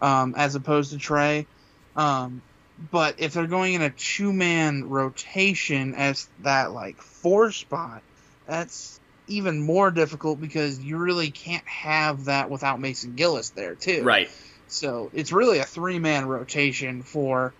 um, 0.00 0.34
as 0.36 0.54
opposed 0.54 0.92
to 0.92 0.98
Trey. 0.98 1.46
Um, 1.94 2.42
but 2.90 3.20
if 3.20 3.34
they're 3.34 3.46
going 3.46 3.74
in 3.74 3.82
a 3.82 3.90
two 3.90 4.32
man 4.32 4.88
rotation 4.88 5.94
as 5.94 6.28
that 6.42 6.72
like 6.72 6.96
four 7.00 7.52
spot, 7.52 8.02
that's 8.46 9.00
even 9.28 9.60
more 9.60 9.90
difficult 9.90 10.40
because 10.40 10.78
you 10.78 10.98
really 10.98 11.30
can't 11.30 11.66
have 11.66 12.26
that 12.26 12.50
without 12.50 12.80
Mason 12.80 13.14
Gillis 13.14 13.50
there 13.50 13.74
too. 13.74 14.02
right. 14.02 14.30
So 14.68 15.10
it's 15.14 15.32
really 15.32 15.58
a 15.58 15.64
three 15.64 15.98
man 15.98 16.26
rotation 16.26 17.02
for 17.02 17.54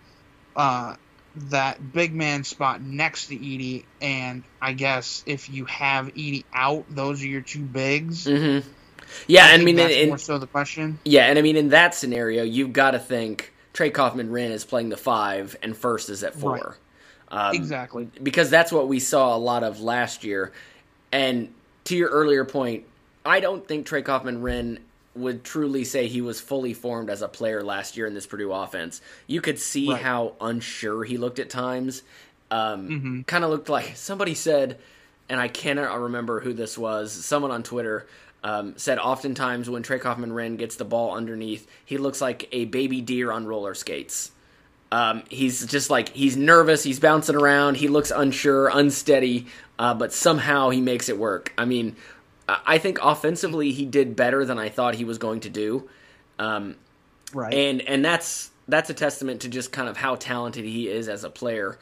uh, 0.57 0.97
that 1.51 1.93
big 1.93 2.15
man 2.15 2.45
spot 2.45 2.81
next 2.81 3.29
to 3.29 3.37
Edey, 3.37 3.85
and 4.01 4.43
I 4.61 4.73
guess 4.73 5.23
if 5.27 5.49
you 5.49 5.67
have 5.67 6.09
Edey 6.15 6.45
out, 6.53 6.85
those 6.89 7.23
are 7.23 7.27
your 7.27 7.43
two 7.43 7.63
bigs. 7.63 8.25
hmm 8.25 8.61
Yeah, 9.27 9.45
I 9.45 9.51
and 9.51 9.63
I 9.63 9.65
mean, 9.65 9.77
that's 9.77 9.95
in, 9.95 10.09
more 10.09 10.19
so 10.19 10.39
the 10.39 10.47
question. 10.47 10.99
yeah, 11.05 11.27
and 11.27 11.39
I 11.39 11.43
mean, 11.43 11.57
in 11.57 11.69
that 11.69 11.95
scenario, 11.95 12.43
you've 12.43 12.73
got 12.73 12.93
to 12.93 12.99
think 12.99 13.53
Trey 13.73 13.91
Kaufman-Renn 13.91 14.51
is 14.51 14.65
playing 14.65 14.89
the 14.89 14.97
five 14.97 15.57
and 15.63 15.77
Furst 15.77 16.11
is 16.11 16.25
at 16.25 16.35
four. 16.35 16.79
Um, 17.29 17.55
exactly. 17.57 18.09
because 18.23 18.51
that's 18.51 18.71
what 18.71 18.89
we 18.89 19.01
saw 19.01 19.37
a 19.37 19.39
lot 19.39 19.65
of 19.65 19.81
last 19.81 20.25
year. 20.25 20.53
And 21.11 21.53
to 21.87 21.97
your 21.97 22.11
earlier 22.11 22.45
point, 22.45 22.85
I 23.25 23.41
don't 23.41 23.67
think 23.67 23.87
Trey 23.87 24.03
Kaufman-Renn 24.03 24.79
would 25.15 25.45
truly 25.45 25.85
say 25.85 26.09
he 26.09 26.21
was 26.21 26.41
fully 26.41 26.75
formed 26.75 27.09
as 27.11 27.23
a 27.23 27.29
player 27.29 27.63
last 27.63 27.97
year 27.97 28.07
in 28.07 28.15
this 28.15 28.27
Purdue 28.27 28.53
offense. 28.53 29.01
You 29.27 29.41
could 29.41 29.59
see 29.59 29.91
Right. 29.91 30.03
how 30.03 30.35
unsure 30.41 31.05
he 31.05 31.17
looked 31.17 31.39
at 31.39 31.49
times. 31.51 32.03
Um, 32.51 32.89
Mm-hmm. 32.89 33.21
Kind 33.23 33.43
of 33.45 33.51
looked 33.51 33.69
like 33.69 33.97
somebody 33.97 34.35
said, 34.35 34.79
and 35.29 35.41
I 35.41 35.49
cannot 35.49 35.99
remember 35.99 36.41
who 36.41 36.53
this 36.53 36.77
was. 36.77 37.13
Someone 37.13 37.51
on 37.51 37.63
Twitter 37.63 38.07
um, 38.45 38.75
said, 38.77 38.99
oftentimes 38.99 39.69
when 39.71 39.83
Trey 39.83 39.99
Kaufman-Renn 39.99 40.57
gets 40.59 40.77
the 40.77 40.85
ball 40.85 41.17
underneath, 41.17 41.67
he 41.85 41.97
looks 41.99 42.21
like 42.21 42.49
a 42.53 42.67
baby 42.67 43.01
deer 43.01 43.33
on 43.33 43.47
roller 43.47 43.75
skates. 43.75 44.31
Um, 44.93 45.25
he's 45.29 45.67
just 45.67 45.91
like 45.91 46.11
he's 46.11 46.37
nervous. 46.37 46.83
He's 46.85 47.01
bouncing 47.01 47.37
around. 47.37 47.77
He 47.77 47.89
looks 47.89 48.11
unsure, 48.11 48.69
unsteady, 48.69 49.47
uh, 49.79 49.95
but 49.95 50.13
somehow 50.13 50.71
he 50.71 50.81
makes 50.81 51.09
it 51.09 51.19
work. 51.19 51.53
I 51.59 51.65
mean, 51.65 51.97
I 52.49 52.79
think 52.79 52.99
offensively 53.03 53.73
he 53.73 53.85
did 53.85 54.15
better 54.15 54.45
than 54.45 54.59
I 54.59 54.69
thought 54.69 54.95
he 54.95 55.05
was 55.05 55.19
going 55.19 55.41
to 55.41 55.51
do, 55.51 55.89
um, 56.39 56.77
Right. 57.33 57.53
and 57.53 57.83
and 57.83 58.05
that's 58.05 58.51
that's 58.69 58.89
a 58.89 58.95
testament 58.95 59.43
to 59.43 59.49
just 59.49 59.73
kind 59.73 59.89
of 59.89 59.97
how 59.97 60.15
talented 60.15 60.65
he 60.65 60.89
is 60.89 61.09
as 61.09 61.25
a 61.25 61.31
player. 61.31 61.79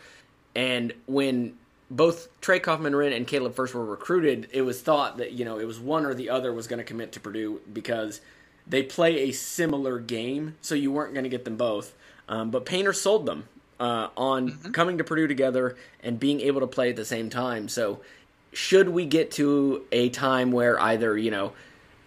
And 0.57 0.95
when 1.07 1.57
both 1.91 2.29
Trey 2.41 2.61
Kaufman-Renn 2.61 3.15
and 3.15 3.27
Caleb 3.27 3.55
Furst 3.55 3.75
were 3.75 3.85
recruited, 3.85 4.49
it 4.53 4.63
was 4.63 4.81
thought 4.81 5.19
that 5.19 5.33
you 5.33 5.45
know 5.45 5.59
it 5.59 5.67
was 5.67 5.79
one 5.79 6.07
or 6.07 6.15
the 6.15 6.31
other 6.31 6.53
was 6.53 6.67
going 6.67 6.79
to 6.79 6.85
commit 6.85 7.13
to 7.13 7.21
Purdue 7.21 7.61
because 7.71 8.23
they 8.67 8.83
play 8.83 9.29
a 9.29 9.33
similar 9.33 9.99
game, 9.99 10.57
so 10.63 10.75
you 10.75 10.91
weren't 10.91 11.13
going 11.13 11.25
to 11.25 11.31
get 11.31 11.45
them 11.45 11.57
both. 11.57 11.95
Um, 12.29 12.51
but 12.51 12.65
Painter 12.65 12.93
sold 12.93 13.27
them 13.27 13.49
uh, 13.79 14.09
on 14.17 14.59
coming 14.73 14.99
to 14.99 15.05
Purdue 15.05 15.27
together 15.27 15.77
and 16.03 16.19
being 16.19 16.41
able 16.41 16.61
to 16.61 16.67
play 16.67 16.91
at 16.91 16.97
the 16.97 17.05
same 17.05 17.31
time. 17.31 17.69
So, 17.69 18.01
should 18.53 18.89
we 18.89 19.05
get 19.05 19.33
to 19.33 19.85
a 19.91 20.11
time 20.11 20.53
where 20.53 20.81
either 20.81 21.19
you 21.19 21.31
know 21.31 21.53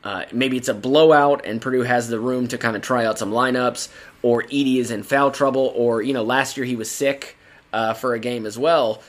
uh, 0.03 0.25
maybe 0.31 0.57
it's 0.57 0.69
a 0.69 0.73
blowout 0.73 1.45
and 1.45 1.61
Purdue 1.61 1.81
has 1.81 2.07
the 2.07 2.19
room 2.19 2.47
to 2.47 2.57
kind 2.57 2.75
of 2.75 2.81
try 2.81 3.05
out 3.05 3.19
some 3.19 3.31
lineups, 3.31 3.89
or 4.21 4.43
Edey 4.43 4.77
is 4.77 4.91
in 4.91 5.03
foul 5.03 5.31
trouble, 5.31 5.73
or 5.75 6.01
you 6.01 6.13
know 6.13 6.23
last 6.23 6.57
year 6.57 6.65
he 6.65 6.75
was 6.75 6.89
sick 6.89 7.35
uh, 7.73 7.93
for 7.93 8.13
a 8.13 8.19
game 8.19 8.45
as 8.45 8.57
well. 8.57 9.01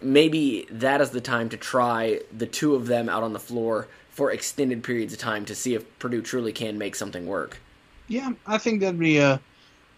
Maybe 0.00 0.66
that 0.70 1.00
is 1.00 1.10
the 1.10 1.20
time 1.20 1.48
to 1.50 1.56
try 1.56 2.20
the 2.36 2.46
two 2.46 2.74
of 2.74 2.86
them 2.86 3.08
out 3.08 3.22
on 3.22 3.32
the 3.32 3.40
floor 3.40 3.88
for 4.10 4.30
extended 4.30 4.84
periods 4.84 5.12
of 5.12 5.18
time 5.18 5.44
to 5.46 5.54
see 5.54 5.74
if 5.74 5.98
Purdue 5.98 6.22
truly 6.22 6.52
can 6.52 6.78
make 6.78 6.94
something 6.94 7.26
work. 7.26 7.58
Yeah, 8.08 8.32
I 8.46 8.58
think 8.58 8.80
that'd 8.80 8.98
be 8.98 9.18
a. 9.18 9.40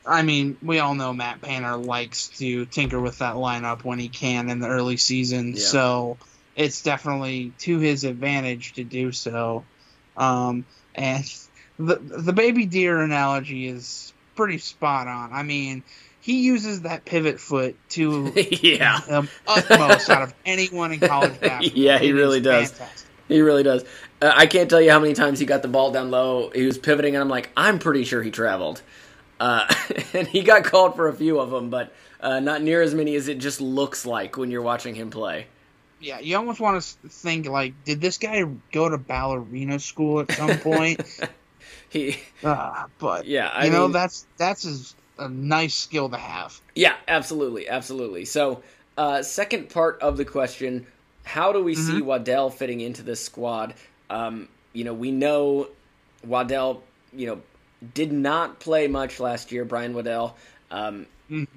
I 0.06 0.22
mean, 0.22 0.56
we 0.62 0.78
all 0.80 0.94
know 0.94 1.12
Matt 1.12 1.40
Painter 1.40 1.76
likes 1.76 2.28
to 2.38 2.66
tinker 2.66 3.00
with 3.00 3.18
that 3.18 3.36
lineup 3.36 3.84
when 3.84 3.98
he 3.98 4.08
can 4.08 4.50
in 4.50 4.58
the 4.60 4.68
early 4.68 4.96
season, 4.98 5.54
Yeah. 5.56 5.62
so 5.64 6.16
it's 6.56 6.82
definitely 6.82 7.52
to 7.60 7.78
his 7.78 8.04
advantage 8.04 8.74
to 8.74 8.84
do 8.84 9.12
so. 9.12 9.64
Um, 10.16 10.64
and 10.94 11.24
the 11.78 11.96
the 11.96 12.32
baby 12.32 12.66
deer 12.66 13.00
analogy 13.00 13.66
is 13.66 14.12
pretty 14.36 14.58
spot 14.58 15.08
on. 15.08 15.32
I 15.32 15.42
mean, 15.42 15.82
he 16.20 16.42
uses 16.42 16.82
that 16.82 17.04
pivot 17.04 17.40
foot 17.40 17.74
to 17.90 18.32
yeah, 18.62 19.00
the 19.08 19.28
utmost 19.46 20.10
out 20.10 20.22
of 20.22 20.34
anyone 20.46 20.92
in 20.92 21.00
college 21.00 21.40
basketball. 21.40 21.82
Yeah, 21.82 21.98
he 21.98 22.10
It 22.10 22.12
really 22.12 22.40
does. 22.40 22.70
fantastic. 22.70 23.08
he 23.28 23.40
really 23.40 23.62
does. 23.62 23.84
Uh, 24.22 24.32
I 24.34 24.46
can't 24.46 24.70
tell 24.70 24.80
you 24.80 24.90
how 24.90 25.00
many 25.00 25.14
times 25.14 25.38
he 25.40 25.46
got 25.46 25.62
the 25.62 25.68
ball 25.68 25.90
down 25.90 26.10
low. 26.10 26.50
He 26.54 26.64
was 26.66 26.78
pivoting, 26.78 27.14
and 27.16 27.22
I'm 27.22 27.28
like, 27.28 27.50
I'm 27.56 27.78
pretty 27.78 28.04
sure 28.04 28.22
he 28.22 28.30
traveled. 28.30 28.82
Uh, 29.40 29.66
and 30.14 30.26
he 30.28 30.42
got 30.42 30.64
called 30.64 30.94
for 30.96 31.08
a 31.08 31.12
few 31.14 31.40
of 31.40 31.50
them, 31.50 31.70
but 31.70 31.92
uh, 32.20 32.40
not 32.40 32.62
near 32.62 32.80
as 32.82 32.94
many 32.94 33.14
as 33.16 33.28
it 33.28 33.38
just 33.38 33.60
looks 33.60 34.06
like 34.06 34.36
when 34.36 34.50
you're 34.50 34.62
watching 34.62 34.94
him 34.94 35.10
play. 35.10 35.46
Yeah, 36.00 36.18
you 36.20 36.36
almost 36.36 36.60
want 36.60 36.82
to 36.82 37.08
think 37.08 37.46
like, 37.48 37.72
did 37.84 38.00
this 38.00 38.18
guy 38.18 38.44
go 38.72 38.88
to 38.88 38.98
ballerina 38.98 39.78
school 39.78 40.20
at 40.20 40.32
some 40.32 40.58
point? 40.58 41.00
He, 41.88 42.18
uh, 42.42 42.86
but 42.98 43.24
Yeah, 43.26 43.48
I 43.48 43.66
you 43.66 43.70
know 43.70 43.84
mean- 43.84 43.92
that's 43.92 44.26
that's 44.36 44.64
his, 44.64 44.96
a 45.16 45.28
nice 45.28 45.74
skill 45.74 46.08
to 46.08 46.16
have. 46.16 46.60
yeah, 46.74 46.94
absolutely, 47.06 47.68
absolutely. 47.68 48.24
So, 48.24 48.62
uh, 48.98 49.22
second 49.22 49.70
part 49.70 50.00
of 50.02 50.16
the 50.16 50.24
question: 50.24 50.88
How 51.24 51.52
do 51.52 51.62
we 51.62 51.76
see 51.76 52.02
Waddell 52.02 52.50
fitting 52.50 52.80
into 52.80 53.02
this 53.02 53.24
squad? 53.24 53.74
Um, 54.10 54.48
you 54.72 54.82
know, 54.82 54.92
we 54.92 55.12
know 55.12 55.68
Waddell. 56.24 56.82
You 57.12 57.28
know, 57.28 57.42
did 57.92 58.12
not 58.12 58.60
play 58.60 58.86
much 58.86 59.20
last 59.20 59.52
year. 59.52 59.64
Brian 59.64 59.94
Waddell, 59.94 60.36
um, 60.70 61.06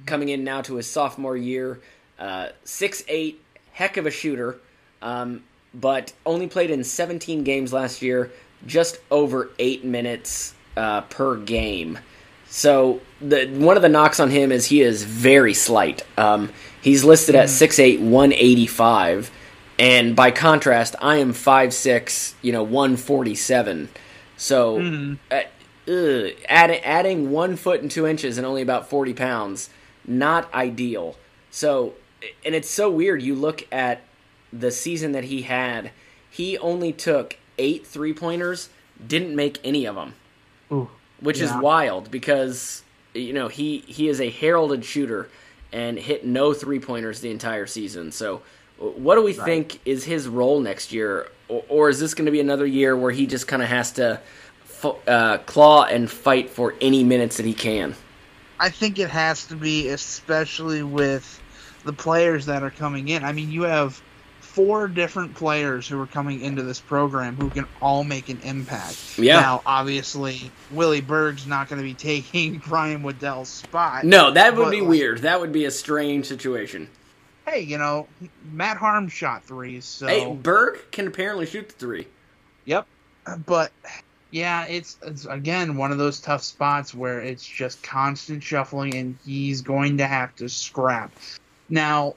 coming 0.06 0.30
in 0.30 0.44
now 0.44 0.62
to 0.62 0.76
his 0.76 0.90
sophomore 0.90 1.38
year, 1.38 1.80
uh, 2.20 2.50
six 2.64 3.04
eight, 3.08 3.42
heck 3.72 3.98
of 3.98 4.06
a 4.06 4.12
shooter, 4.12 4.60
um, 5.02 5.44
but 5.74 6.14
only 6.26 6.48
played 6.48 6.72
in 6.72 6.84
17 6.84 7.44
games 7.44 7.72
last 7.74 8.02
year, 8.02 8.32
just 8.66 9.00
over 9.12 9.52
eight 9.60 9.86
minutes 9.86 10.54
uh, 10.76 11.02
per 11.02 11.38
game. 11.38 12.00
So 12.50 13.02
the 13.20 13.48
one 13.48 13.76
of 13.76 13.84
the 13.84 13.90
knocks 13.90 14.20
on 14.20 14.30
him 14.30 14.52
is 14.52 14.66
he 14.66 14.82
is 14.82 15.04
very 15.04 15.54
slight. 15.54 16.04
Um, 16.18 16.52
he's 16.82 17.04
listed 17.04 17.36
at 17.36 17.48
6'8", 17.50 18.00
185, 18.00 19.32
and 19.78 20.16
by 20.16 20.32
contrast, 20.32 20.96
I 21.02 21.18
am 21.18 21.34
5'6", 21.34 22.34
you 22.42 22.52
know, 22.52 22.64
147. 22.64 23.90
So 24.38 24.80
uh, 25.30 25.42
ugh, 25.88 26.32
add, 26.48 26.72
adding 26.84 27.32
one 27.32 27.56
foot 27.56 27.82
and 27.82 27.90
two 27.90 28.06
inches 28.06 28.38
and 28.38 28.46
only 28.46 28.62
about 28.62 28.90
40 28.90 29.14
pounds, 29.14 29.70
not 30.06 30.54
ideal. 30.54 31.16
So, 31.52 31.94
and 32.46 32.54
it's 32.56 32.70
so 32.70 32.90
weird. 32.90 33.22
You 33.22 33.36
look 33.36 33.68
at 33.72 34.02
the 34.52 34.72
season 34.72 35.12
that 35.14 35.26
he 35.26 35.44
had, 35.44 35.92
he 36.30 36.58
only 36.58 36.94
took 36.94 37.38
eight 37.58 37.86
three 37.86 38.14
pointers, 38.14 38.70
didn't 39.06 39.36
make 39.36 39.60
any 39.64 39.86
of 39.86 39.96
them, 39.96 40.14
Ooh, 40.72 40.90
which 41.20 41.40
is 41.40 41.52
wild 41.54 42.12
because 42.12 42.84
you 43.14 43.34
know 43.34 43.48
he 43.48 43.80
he 43.80 44.08
is 44.08 44.22
a 44.22 44.30
heralded 44.30 44.86
shooter 44.86 45.30
and 45.72 45.98
hit 45.98 46.26
no 46.26 46.54
three 46.54 46.80
pointers 46.80 47.20
the 47.22 47.32
entire 47.32 47.66
season. 47.66 48.12
So, 48.12 48.42
what 48.78 49.16
do 49.16 49.24
we 49.24 49.34
think 49.34 49.80
is 49.86 50.04
his 50.04 50.28
role 50.28 50.60
next 50.60 50.92
year, 50.92 51.28
or, 51.48 51.64
or 51.70 51.90
is 51.90 52.00
this 52.00 52.14
going 52.14 52.26
to 52.26 52.32
be 52.32 52.40
another 52.40 52.66
year 52.66 52.96
where 52.96 53.12
he 53.12 53.28
just 53.28 53.48
kind 53.48 53.62
of 53.62 53.70
has 53.70 53.92
to 53.94 54.20
f- 54.84 55.08
uh, 55.08 55.38
claw 55.40 55.84
and 55.84 56.10
fight 56.10 56.50
for 56.50 56.76
any 56.82 57.04
minutes 57.04 57.38
that 57.38 57.46
he 57.46 57.54
can? 57.54 57.96
I 58.60 58.70
think 58.70 59.00
it 59.00 59.10
has 59.10 59.46
to 59.48 59.56
be, 59.56 59.90
especially 59.90 60.84
with 60.84 61.42
the 61.84 61.94
players 61.94 62.48
that 62.48 62.64
are 62.64 62.72
coming 62.72 63.08
in. 63.08 63.24
I 63.24 63.32
mean, 63.32 63.52
you 63.52 63.64
have 63.64 64.02
four 64.58 64.88
different 64.88 65.36
players 65.36 65.88
who 65.88 66.02
are 66.02 66.08
coming 66.08 66.42
into 66.42 66.64
this 66.64 66.80
program 66.80 67.36
who 67.36 67.50
can 67.52 67.68
all 67.80 68.04
make 68.04 68.30
an 68.30 68.40
impact. 68.42 69.20
Yeah. 69.20 69.40
Now, 69.40 69.62
obviously, 69.68 70.52
Willie 70.72 71.02
Berg's 71.02 71.46
not 71.46 71.70
going 71.70 71.80
to 71.80 71.84
be 71.84 71.94
taking 72.24 72.58
Brian 72.68 73.04
Waddell's 73.04 73.50
spot. 73.50 74.04
No, 74.04 74.32
that 74.32 74.56
would 74.56 74.72
be 74.72 74.82
like, 74.82 74.90
weird. 74.90 75.20
That 75.20 75.40
would 75.40 75.52
be 75.52 75.66
a 75.66 75.72
strange 75.72 76.26
situation. 76.26 76.90
Hey, 77.46 77.62
you 77.62 77.78
know, 77.78 78.08
Matt 78.52 78.78
Harm 78.78 79.08
shot 79.08 79.44
threes, 79.44 79.86
so 79.86 80.08
Hey, 80.08 80.34
Berg 80.34 80.80
can 80.92 81.08
apparently 81.08 81.46
shoot 81.46 81.70
the 81.70 81.76
three. 81.76 82.08
Yep. 82.66 82.88
But 83.46 83.72
yeah, 84.32 84.66
it's, 84.66 84.98
it's 85.04 85.26
again 85.26 85.78
one 85.78 85.92
of 85.92 85.98
those 85.98 86.20
tough 86.20 86.44
spots 86.44 86.94
where 86.94 87.20
it's 87.22 87.46
just 87.46 87.82
constant 87.84 88.44
shuffling 88.44 88.96
and 88.96 89.18
he's 89.26 89.62
going 89.62 89.98
to 89.98 90.08
have 90.08 90.36
to 90.38 90.50
scrap. 90.50 91.12
Now, 91.70 92.16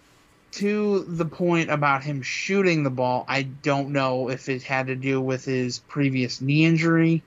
to 0.52 1.04
the 1.04 1.24
point 1.24 1.70
about 1.70 2.02
him 2.02 2.22
shooting 2.22 2.82
the 2.82 2.90
ball, 2.90 3.24
I 3.28 3.42
don't 3.42 3.90
know 3.90 4.28
if 4.30 4.48
it 4.48 4.62
had 4.62 4.88
to 4.88 4.96
do 4.96 5.20
with 5.20 5.44
his 5.44 5.78
previous 5.78 6.40
knee 6.40 6.64
injury. 6.64 7.22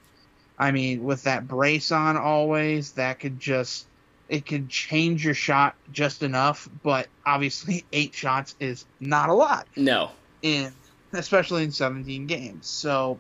I 0.60 0.72
mean, 0.72 1.04
with 1.04 1.24
that 1.24 1.48
brace 1.48 1.92
on 1.92 2.18
always, 2.18 2.92
that 2.94 3.20
could 3.20 3.40
just 3.40 3.88
it 4.30 4.46
could 4.46 4.70
change 4.70 5.24
your 5.24 5.34
shot 5.34 5.76
just 5.92 6.24
enough, 6.24 6.68
but 6.84 7.08
obviously 7.26 7.86
8 7.94 8.14
shots 8.14 8.56
is 8.60 8.86
not 9.00 9.30
a 9.30 9.34
lot 9.34 9.68
No. 9.76 10.12
in 10.42 10.72
especially 11.14 11.64
in 11.64 11.72
17 11.72 12.26
games. 12.28 12.68
So 12.68 13.20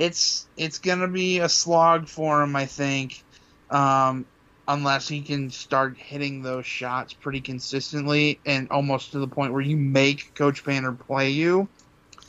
it's 0.00 0.48
it's 0.56 0.78
gonna 0.78 1.06
be 1.08 1.40
a 1.40 1.48
slog 1.48 2.08
for 2.08 2.42
him, 2.42 2.56
I 2.56 2.64
think, 2.64 3.22
um, 3.68 4.24
unless 4.66 5.06
he 5.06 5.20
can 5.20 5.50
start 5.50 5.98
hitting 5.98 6.42
those 6.42 6.64
shots 6.64 7.12
pretty 7.12 7.42
consistently 7.42 8.40
and 8.46 8.70
almost 8.70 9.12
to 9.12 9.18
the 9.18 9.28
point 9.28 9.52
where 9.52 9.60
you 9.60 9.76
make 9.76 10.34
Coach 10.34 10.64
Banner 10.64 10.92
play 10.92 11.30
you. 11.30 11.68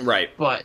Right. 0.01 0.29
But 0.37 0.63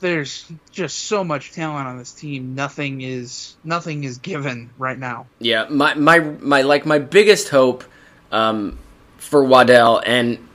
there's 0.00 0.52
just 0.70 0.98
so 1.06 1.24
much 1.24 1.52
talent 1.52 1.88
on 1.88 1.96
this 1.96 2.12
team. 2.12 2.54
Nothing 2.54 3.00
is 3.00 3.56
nothing 3.64 4.04
is 4.04 4.18
given 4.18 4.68
right 4.76 4.98
now. 4.98 5.26
Yeah, 5.38 5.66
my 5.70 5.94
my 5.94 6.18
my 6.18 6.60
like 6.60 6.84
my 6.84 6.98
biggest 6.98 7.48
hope 7.48 7.84
um, 8.30 8.78
for 9.16 9.42
Waddell, 9.42 10.02
and 10.04 10.46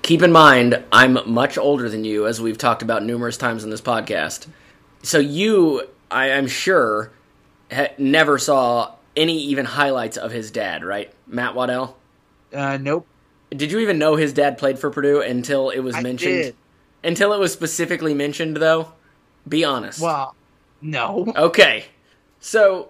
keep 0.00 0.22
in 0.22 0.32
mind 0.32 0.82
I'm 0.90 1.18
much 1.30 1.58
older 1.58 1.90
than 1.90 2.04
you, 2.04 2.26
as 2.26 2.40
we've 2.40 2.56
talked 2.56 2.80
about 2.80 3.04
numerous 3.04 3.36
times 3.36 3.62
in 3.62 3.68
this 3.68 3.82
podcast. 3.82 4.46
So 5.04 5.18
you, 5.18 5.86
I 6.10 6.28
am 6.30 6.46
sure, 6.46 7.12
ha- 7.70 7.92
never 7.98 8.38
saw 8.38 8.94
any 9.16 9.38
even 9.44 9.64
highlights 9.66 10.16
of 10.16 10.32
his 10.32 10.50
dad, 10.50 10.82
right, 10.84 11.12
Matt 11.26 11.54
Waddell? 11.54 11.96
Uh, 12.52 12.78
nope. 12.78 13.06
Did 13.50 13.70
you 13.70 13.78
even 13.80 13.98
know 13.98 14.16
his 14.16 14.32
dad 14.32 14.58
played 14.58 14.78
for 14.78 14.90
Purdue 14.90 15.20
until 15.20 15.70
it 15.70 15.80
was 15.80 15.94
I 15.94 16.00
mentioned? 16.02 16.34
did. 16.34 16.56
Until 17.04 17.32
it 17.34 17.38
was 17.38 17.52
specifically 17.52 18.14
mentioned, 18.14 18.56
though. 18.56 18.92
Be 19.46 19.62
honest. 19.64 20.00
Well, 20.00 20.34
no. 20.80 21.32
Okay. 21.36 21.84
So 22.40 22.88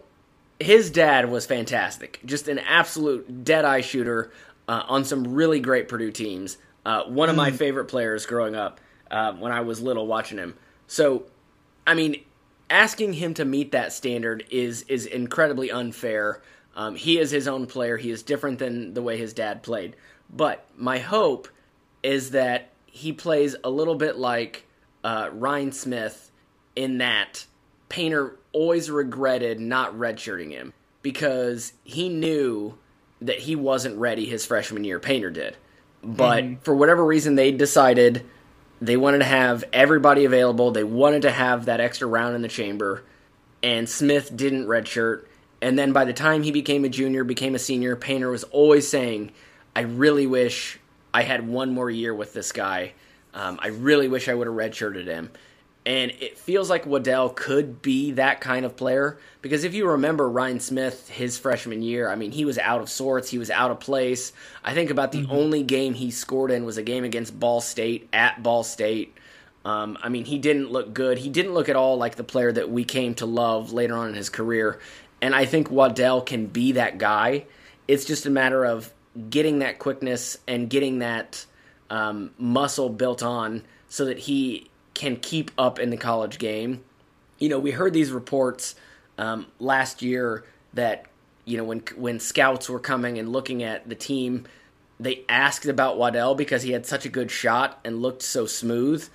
his 0.61 0.91
dad 0.91 1.31
was 1.31 1.47
fantastic. 1.47 2.21
Just 2.25 2.49
an 2.49 2.59
absolute 2.61 3.45
dead 3.45 3.65
eye 3.65 3.81
shooter 3.81 4.33
uh, 4.69 4.83
on 4.89 5.05
some 5.05 5.35
really 5.35 5.61
great 5.61 5.89
Purdue 5.89 6.11
teams. 6.13 6.59
Uh, 6.87 7.05
one 7.05 7.29
of 7.29 7.37
my 7.37 7.51
favorite 7.51 7.87
players 7.87 8.25
growing 8.27 8.55
up 8.55 8.81
uh, 9.11 9.33
when 9.35 9.53
I 9.53 9.61
was 9.63 9.81
little 9.81 10.07
watching 10.07 10.39
him. 10.39 10.55
So, 10.87 11.25
I 11.87 11.95
mean, 11.95 12.23
asking 12.71 13.15
him 13.15 13.35
to 13.35 13.45
meet 13.45 13.73
that 13.73 13.93
standard 13.93 14.45
is 14.51 14.83
is 14.83 15.07
incredibly 15.07 15.71
unfair. 15.71 16.43
Um, 16.77 16.97
he 16.97 17.19
is 17.19 17.31
his 17.31 17.47
own 17.47 17.67
player. 17.67 17.97
He 17.97 18.11
is 18.11 18.23
different 18.23 18.59
than 18.59 18.95
the 18.95 19.03
way 19.03 19.17
his 19.17 19.33
dad 19.33 19.63
played. 19.63 19.97
But 20.29 20.67
my 20.77 20.99
hope 20.99 21.49
is 22.03 22.33
that 22.33 22.71
he 22.87 23.13
plays 23.13 23.55
a 23.63 23.71
little 23.71 23.95
bit 23.95 24.17
like 24.17 24.67
uh, 25.05 25.31
Ryan 25.33 25.73
Smith 25.73 26.31
in 26.75 26.99
that 26.99 27.47
Painter 27.89 28.37
always 28.53 28.91
regretted 28.91 29.61
not 29.61 29.95
redshirting 29.95 30.51
him 30.51 30.73
because 31.03 31.75
he 31.85 32.09
knew 32.09 32.77
that 33.21 33.39
he 33.41 33.55
wasn't 33.55 33.97
ready 33.99 34.27
his 34.27 34.45
freshman 34.47 34.85
year. 34.85 34.99
Painter 34.99 35.31
did. 35.31 35.57
But 36.03 36.65
for 36.65 36.75
whatever 36.75 37.05
reason, 37.05 37.35
they 37.35 37.53
decided 37.53 38.27
they 38.81 38.97
wanted 38.97 39.19
to 39.19 39.25
have 39.25 39.65
everybody 39.73 40.25
available. 40.25 40.71
They 40.71 40.85
wanted 40.85 41.23
to 41.23 41.31
have 41.31 41.67
that 41.67 41.81
extra 41.81 42.07
round 42.07 42.35
in 42.35 42.43
the 42.43 42.49
chamber. 42.49 43.03
And 43.63 43.89
Smith 43.89 44.37
didn't 44.37 44.67
redshirt. 44.67 45.25
And 45.63 45.79
then 45.79 45.93
by 45.93 46.05
the 46.05 46.13
time 46.13 46.43
he 46.43 46.53
became 46.53 46.85
a 46.85 46.89
junior, 46.89 47.25
became 47.25 47.55
a 47.55 47.59
senior, 47.59 47.97
Painter 47.97 48.31
was 48.31 48.45
always 48.45 48.87
saying, 48.87 49.33
I 49.75 49.81
really 49.81 50.27
wish 50.27 50.79
I 51.13 51.23
had 51.23 51.49
one 51.49 51.73
more 51.73 51.89
year 51.89 52.15
with 52.15 52.35
this 52.35 52.53
guy. 52.53 52.93
Um, 53.33 53.59
I 53.63 53.69
really 53.69 54.09
wish 54.09 54.29
I 54.29 54.35
would 54.35 54.47
have 54.47 54.57
redshirted 54.57 55.07
him. 55.07 55.31
And 55.87 56.13
it 56.13 56.39
feels 56.39 56.71
like 56.71 56.87
Waddell 56.87 57.29
could 57.29 57.83
be 57.83 58.13
that 58.13 58.41
kind 58.41 58.65
of 58.65 58.75
player 58.75 59.19
because 59.43 59.65
if 59.65 59.75
you 59.75 59.87
remember 59.87 60.27
Ryan 60.29 60.59
Smith, 60.59 61.11
his 61.11 61.39
freshman 61.39 61.83
year, 61.83 62.09
I 62.09 62.17
mean, 62.17 62.33
he 62.33 62.47
was 62.47 62.57
out 62.59 62.81
of 62.81 62.89
sorts. 62.89 63.29
He 63.29 63.37
was 63.37 63.51
out 63.51 63.71
of 63.71 63.81
place. 63.81 64.33
I 64.65 64.73
think 64.73 64.89
about 64.89 65.13
the 65.13 65.27
only 65.29 65.63
game 65.63 65.93
he 65.93 66.11
scored 66.11 66.51
in 66.51 66.65
was 66.65 66.79
a 66.79 66.83
game 66.83 67.05
against 67.05 67.39
Ball 67.39 67.61
State 67.61 68.09
at 68.15 68.43
Ball 68.43 68.65
State. 68.65 69.15
Um, 69.67 69.99
I 70.03 70.09
mean, 70.09 70.25
he 70.25 70.39
didn't 70.39 70.71
look 70.71 70.95
good. 70.95 71.19
He 71.19 71.29
didn't 71.29 71.53
look 71.53 71.69
at 71.69 71.77
all 71.77 71.99
like 71.99 72.17
the 72.17 72.25
player 72.25 72.53
that 72.53 72.71
we 72.71 72.85
came 72.85 73.15
to 73.17 73.27
love 73.27 73.73
later 73.73 73.95
on 73.95 74.09
in 74.09 74.15
his 74.15 74.31
career. 74.31 74.81
And 75.21 75.35
I 75.35 75.45
think 75.45 75.71
Waddell 75.71 76.23
can 76.23 76.47
be 76.47 76.73
that 76.73 76.97
guy. 76.97 77.45
It's 77.89 78.07
just 78.07 78.25
a 78.25 78.31
matter 78.31 78.65
of 78.65 78.93
getting 79.29 79.59
that 79.59 79.79
quickness 79.79 80.39
and 80.49 80.69
getting 80.69 81.01
that 81.01 81.45
um, 81.91 82.31
muscle 82.39 82.89
built 82.89 83.23
on 83.23 83.63
so 83.89 84.07
that 84.07 84.19
he 84.19 84.71
can 84.95 85.17
keep 85.17 85.51
up 85.59 85.79
in 85.79 85.91
the 85.91 85.97
college 85.97 86.39
game. 86.39 86.83
You 87.39 87.49
know, 87.49 87.59
we 87.59 87.73
heard 87.73 87.93
these 87.93 88.13
reports 88.13 88.75
um, 89.19 89.47
last 89.59 90.03
year 90.03 90.45
that 90.73 91.07
you 91.45 91.57
know 91.57 91.65
when 91.65 91.83
when 91.97 92.21
scouts 92.21 92.69
were 92.69 92.81
coming 92.81 93.19
and 93.19 93.31
looking 93.31 93.63
at 93.63 93.89
the 93.89 93.95
team, 93.95 94.47
they 94.99 95.25
asked 95.29 95.67
about 95.67 95.99
Waddell 95.99 96.35
because 96.35 96.63
he 96.63 96.73
had 96.73 96.87
such 96.87 97.05
a 97.05 97.09
good 97.09 97.31
shot 97.31 97.81
and 97.85 98.01
looked 98.01 98.23
so 98.23 98.47
smooth. 98.47 99.07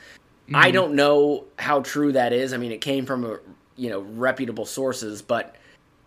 I 0.51 0.71
don't 0.71 0.95
know 0.95 1.45
how 1.59 1.81
true 1.81 2.11
that 2.13 2.33
is. 2.33 2.53
I 2.53 2.57
mean, 2.57 2.71
it 2.71 2.81
came 2.81 3.05
from 3.05 3.23
a, 3.23 3.39
you 3.75 3.89
know 3.89 4.01
reputable 4.01 4.65
sources, 4.65 5.21
but 5.21 5.55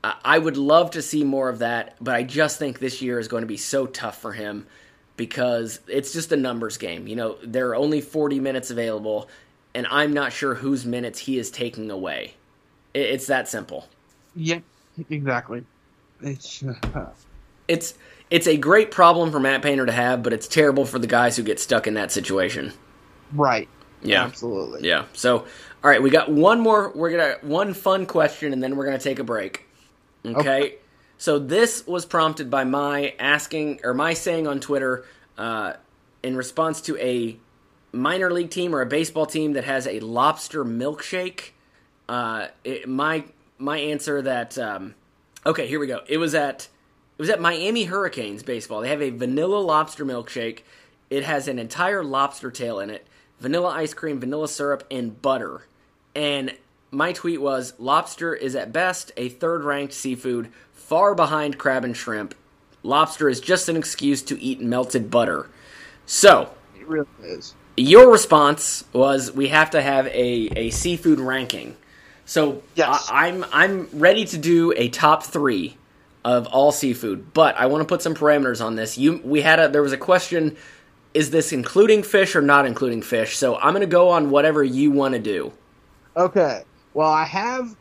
I 0.04 0.16
I 0.24 0.38
would 0.38 0.56
love 0.56 0.92
to 0.92 1.02
see 1.02 1.24
more 1.24 1.48
of 1.48 1.60
that. 1.60 1.96
But 2.00 2.14
I 2.14 2.22
just 2.22 2.58
think 2.58 2.78
this 2.78 3.02
year 3.02 3.18
is 3.18 3.28
going 3.28 3.42
to 3.42 3.46
be 3.46 3.56
so 3.56 3.86
tough 3.86 4.20
for 4.20 4.32
him 4.32 4.66
because 5.16 5.80
it's 5.86 6.12
just 6.12 6.32
a 6.32 6.36
numbers 6.36 6.76
game. 6.76 7.06
You 7.06 7.16
know, 7.16 7.36
there 7.44 7.68
are 7.68 7.76
only 7.76 8.00
40 8.00 8.40
minutes 8.40 8.70
available, 8.70 9.28
and 9.74 9.86
I'm 9.90 10.12
not 10.12 10.32
sure 10.32 10.54
whose 10.54 10.84
minutes 10.84 11.20
he 11.20 11.38
is 11.38 11.50
taking 11.50 11.90
away. 11.90 12.34
It's 12.94 13.26
that 13.26 13.48
simple. 13.48 13.88
Yep, 14.34 14.62
exactly. 15.10 15.64
It's 16.20 16.62
uh, 16.62 17.10
It's 17.68 17.94
it's 18.30 18.46
a 18.46 18.56
great 18.56 18.90
problem 18.90 19.30
for 19.30 19.40
Matt 19.40 19.62
Painter 19.62 19.86
to 19.86 19.92
have, 19.92 20.22
but 20.22 20.32
it's 20.32 20.48
terrible 20.48 20.84
for 20.84 20.98
the 20.98 21.06
guys 21.06 21.36
who 21.36 21.42
get 21.42 21.60
stuck 21.60 21.86
in 21.86 21.94
that 21.94 22.10
situation. 22.12 22.72
right. 23.32 23.68
Yeah. 24.04 24.24
absolutely. 24.24 24.88
Yeah. 24.88 25.04
So, 25.12 25.38
all 25.38 25.90
right, 25.90 26.02
we 26.02 26.10
got 26.10 26.28
one 26.28 26.60
more. 26.60 26.90
We're 26.94 27.10
gonna 27.10 27.36
one 27.42 27.72
fun 27.72 28.06
question, 28.06 28.52
and 28.52 28.62
then 28.62 28.76
we're 28.76 28.84
gonna 28.84 28.98
take 28.98 29.20
a 29.20 29.24
break. 29.24 29.66
Okay. 30.24 30.38
Okay. 30.40 30.74
So 31.18 31.38
this 31.38 31.86
was 31.86 32.04
prompted 32.04 32.50
by 32.50 32.64
my 32.64 33.14
asking 33.20 33.80
or 33.84 33.94
my 33.94 34.14
saying 34.14 34.48
on 34.48 34.58
Twitter 34.58 35.04
uh, 35.38 35.74
in 36.24 36.36
response 36.36 36.80
to 36.82 36.96
a 36.98 37.38
minor 37.92 38.30
league 38.30 38.50
team 38.50 38.74
or 38.74 38.80
a 38.80 38.86
baseball 38.86 39.26
team 39.26 39.52
that 39.52 39.64
has 39.64 39.86
a 39.86 40.00
lobster 40.00 40.64
milkshake. 40.64 41.50
Uh, 42.08 42.48
it, 42.64 42.88
my 42.88 43.24
my 43.58 43.78
answer 43.78 44.22
that 44.22 44.58
um, 44.58 44.94
okay, 45.46 45.66
here 45.66 45.78
we 45.78 45.86
go. 45.86 46.00
It 46.08 46.18
was 46.18 46.34
at 46.34 46.68
it 47.18 47.22
was 47.22 47.30
at 47.30 47.40
Miami 47.40 47.84
Hurricanes 47.84 48.42
baseball. 48.42 48.80
They 48.80 48.88
have 48.88 49.02
a 49.02 49.10
vanilla 49.10 49.58
lobster 49.58 50.04
milkshake. 50.04 50.60
It 51.10 51.24
has 51.24 51.46
an 51.46 51.58
entire 51.58 52.02
lobster 52.02 52.50
tail 52.50 52.80
in 52.80 52.90
it, 52.90 53.06
vanilla 53.38 53.68
ice 53.68 53.92
cream, 53.92 54.18
vanilla 54.18 54.48
syrup, 54.48 54.84
and 54.90 55.20
butter. 55.20 55.66
And 56.14 56.56
my 56.90 57.12
tweet 57.12 57.40
was 57.40 57.74
lobster 57.78 58.34
is 58.34 58.56
at 58.56 58.72
best 58.72 59.12
a 59.16 59.28
third 59.28 59.62
ranked 59.62 59.92
seafood, 59.92 60.50
far 60.72 61.14
behind 61.14 61.58
crab 61.58 61.84
and 61.84 61.96
shrimp. 61.96 62.34
Lobster 62.82 63.28
is 63.28 63.40
just 63.40 63.68
an 63.68 63.76
excuse 63.76 64.22
to 64.22 64.40
eat 64.40 64.60
melted 64.60 65.10
butter. 65.10 65.48
So, 66.06 66.50
It 66.78 66.86
really 66.88 67.06
is. 67.22 67.54
Your 67.76 68.10
response 68.10 68.84
was 68.92 69.32
we 69.32 69.48
have 69.48 69.70
to 69.70 69.82
have 69.82 70.06
a, 70.06 70.50
a 70.56 70.70
seafood 70.70 71.20
ranking. 71.20 71.76
So 72.24 72.62
Yes. 72.74 73.08
I, 73.10 73.28
I'm 73.28 73.44
I'm 73.52 73.88
ready 73.92 74.24
to 74.26 74.38
do 74.38 74.72
a 74.76 74.88
top 74.88 75.22
three 75.22 75.76
of 76.24 76.46
all 76.46 76.72
seafood, 76.72 77.32
but 77.34 77.56
I 77.56 77.66
want 77.66 77.82
to 77.82 77.86
put 77.86 78.02
some 78.02 78.14
parameters 78.14 78.64
on 78.64 78.76
this. 78.76 78.96
You 78.96 79.20
we 79.24 79.40
had 79.40 79.58
a 79.58 79.68
there 79.68 79.82
was 79.82 79.92
a 79.92 79.98
question: 79.98 80.56
is 81.14 81.30
this 81.30 81.52
including 81.52 82.02
fish 82.02 82.36
or 82.36 82.42
not 82.42 82.66
including 82.66 83.02
fish? 83.02 83.36
So 83.36 83.56
I'm 83.56 83.72
going 83.72 83.80
to 83.80 83.86
go 83.86 84.10
on 84.10 84.30
whatever 84.30 84.62
you 84.62 84.90
want 84.90 85.14
to 85.14 85.20
do. 85.20 85.52
Okay. 86.16 86.62
Well, 86.94 87.10
I 87.10 87.24
have 87.24 87.74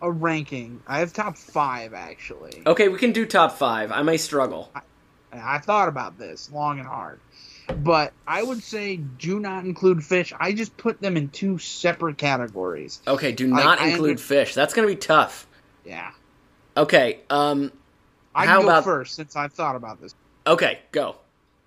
a 0.00 0.10
ranking. 0.10 0.82
I 0.86 0.98
have 0.98 1.12
top 1.12 1.36
five 1.36 1.94
actually. 1.94 2.62
Okay, 2.66 2.88
we 2.88 2.98
can 2.98 3.12
do 3.12 3.26
top 3.26 3.52
five. 3.52 3.92
I 3.92 4.02
may 4.02 4.16
struggle. 4.16 4.70
And 5.32 5.40
I 5.42 5.58
thought 5.58 5.88
about 5.88 6.18
this 6.18 6.50
long 6.52 6.78
and 6.78 6.88
hard. 6.88 7.20
But 7.76 8.12
I 8.26 8.42
would 8.42 8.62
say 8.62 8.96
do 8.96 9.40
not 9.40 9.64
include 9.64 10.04
fish. 10.04 10.32
I 10.38 10.52
just 10.52 10.76
put 10.76 11.00
them 11.00 11.16
in 11.16 11.28
two 11.30 11.58
separate 11.58 12.18
categories. 12.18 13.00
Okay, 13.06 13.32
do 13.32 13.46
not 13.46 13.80
I 13.80 13.88
include 13.88 14.10
under- 14.12 14.22
fish. 14.22 14.54
That's 14.54 14.74
going 14.74 14.86
to 14.88 14.94
be 14.94 14.98
tough. 15.00 15.46
Yeah. 15.84 16.10
Okay, 16.76 17.20
um, 17.30 17.72
I 18.34 18.46
How 18.46 18.60
go 18.60 18.68
about- 18.68 18.84
first 18.84 19.14
since 19.14 19.36
I've 19.36 19.52
thought 19.52 19.76
about 19.76 20.00
this. 20.00 20.14
okay, 20.46 20.80
go. 20.92 21.16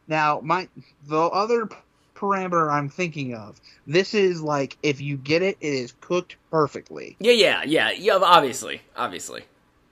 Now, 0.07 0.39
my 0.43 0.67
the 1.07 1.19
other 1.19 1.67
parameter 2.15 2.71
I'm 2.71 2.89
thinking 2.89 3.36
of. 3.36 3.60
This 3.86 4.13
is 4.13 4.41
like 4.41 4.77
if 4.83 4.99
you 5.01 5.17
get 5.17 5.41
it, 5.41 5.57
it 5.62 5.73
is 5.73 5.93
cooked 6.01 6.36
perfectly. 6.51 7.15
Yeah, 7.19 7.33
yeah, 7.33 7.63
yeah, 7.65 7.91
yeah. 7.91 8.13
Obviously, 8.21 8.81
obviously. 8.95 9.43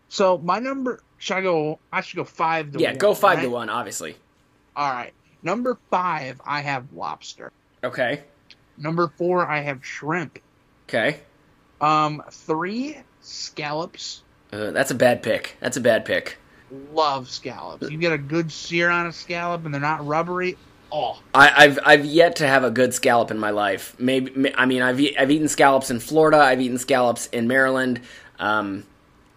So 0.09 0.37
my 0.37 0.59
number 0.59 1.01
should 1.17 1.37
I 1.37 1.41
go? 1.41 1.79
I 1.91 2.01
should 2.01 2.15
go 2.17 2.23
five 2.23 2.71
to 2.73 2.79
Yeah, 2.79 2.91
one, 2.91 2.97
go 2.97 3.13
five 3.13 3.41
to 3.41 3.47
one. 3.49 3.69
Obviously. 3.69 4.15
All 4.75 4.91
right. 4.91 5.13
Number 5.45 5.77
five, 5.91 6.41
I 6.43 6.61
have 6.61 6.91
lobster. 6.91 7.51
Okay. 7.83 8.23
Number 8.77 9.07
four, 9.15 9.47
I 9.47 9.59
have 9.61 9.85
shrimp. 9.85 10.39
Okay. 10.89 11.19
Um, 11.79 12.23
three 12.31 12.97
scallops. 13.21 14.23
Uh, 14.51 14.71
that's 14.71 14.89
a 14.89 14.95
bad 14.95 15.21
pick. 15.21 15.55
That's 15.59 15.77
a 15.77 15.81
bad 15.81 16.03
pick. 16.03 16.39
Love 16.91 17.29
scallops. 17.29 17.91
You 17.91 17.97
get 17.99 18.11
a 18.11 18.17
good 18.17 18.51
sear 18.51 18.89
on 18.89 19.05
a 19.05 19.13
scallop, 19.13 19.65
and 19.65 19.73
they're 19.73 19.79
not 19.79 20.05
rubbery. 20.05 20.57
Oh, 20.91 21.21
I, 21.33 21.51
I've 21.55 21.79
I've 21.85 22.05
yet 22.05 22.37
to 22.37 22.47
have 22.47 22.63
a 22.63 22.71
good 22.71 22.93
scallop 22.93 23.29
in 23.29 23.37
my 23.37 23.51
life. 23.51 23.95
Maybe 23.99 24.53
I 24.55 24.65
mean 24.65 24.81
I've 24.81 24.99
I've 25.19 25.29
eaten 25.29 25.47
scallops 25.47 25.91
in 25.91 25.99
Florida. 25.99 26.37
I've 26.37 26.61
eaten 26.61 26.79
scallops 26.79 27.27
in 27.27 27.47
Maryland, 27.47 28.01
um, 28.39 28.83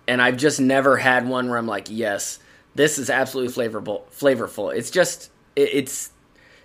and 0.06 0.22
I've 0.22 0.38
just 0.38 0.58
never 0.58 0.96
had 0.96 1.28
one 1.28 1.50
where 1.50 1.58
I'm 1.58 1.66
like, 1.66 1.88
yes, 1.90 2.38
this 2.74 2.98
is 2.98 3.10
absolutely 3.10 3.52
flavorful. 3.52 4.04
Flavorful. 4.10 4.74
It's 4.74 4.90
just 4.90 5.30
it, 5.58 5.70
it's 5.74 6.10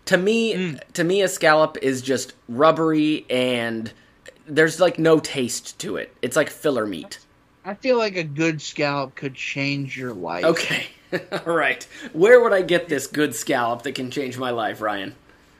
to 0.05 0.17
me 0.17 0.53
mm. 0.53 0.93
to 0.93 1.03
me 1.03 1.21
a 1.21 1.27
scallop 1.27 1.77
is 1.81 2.01
just 2.01 2.33
rubbery 2.47 3.25
and 3.29 3.91
there's 4.47 4.79
like 4.79 4.99
no 4.99 5.19
taste 5.19 5.79
to 5.79 5.97
it. 5.97 6.15
It's 6.21 6.35
like 6.35 6.49
filler 6.49 6.85
meat. 6.85 7.19
I 7.65 7.75
feel 7.75 7.97
like 7.97 8.17
a 8.17 8.23
good 8.23 8.61
scallop 8.61 9.15
could 9.15 9.35
change 9.35 9.97
your 9.97 10.13
life. 10.13 10.43
Okay. 10.43 10.87
All 11.31 11.53
right. 11.53 11.83
Where 12.11 12.41
would 12.41 12.53
I 12.53 12.61
get 12.61 12.89
this 12.89 13.07
good 13.07 13.33
scallop 13.35 13.83
that 13.83 13.95
can 13.95 14.11
change 14.11 14.37
my 14.37 14.49
life, 14.49 14.81
Ryan? 14.81 15.15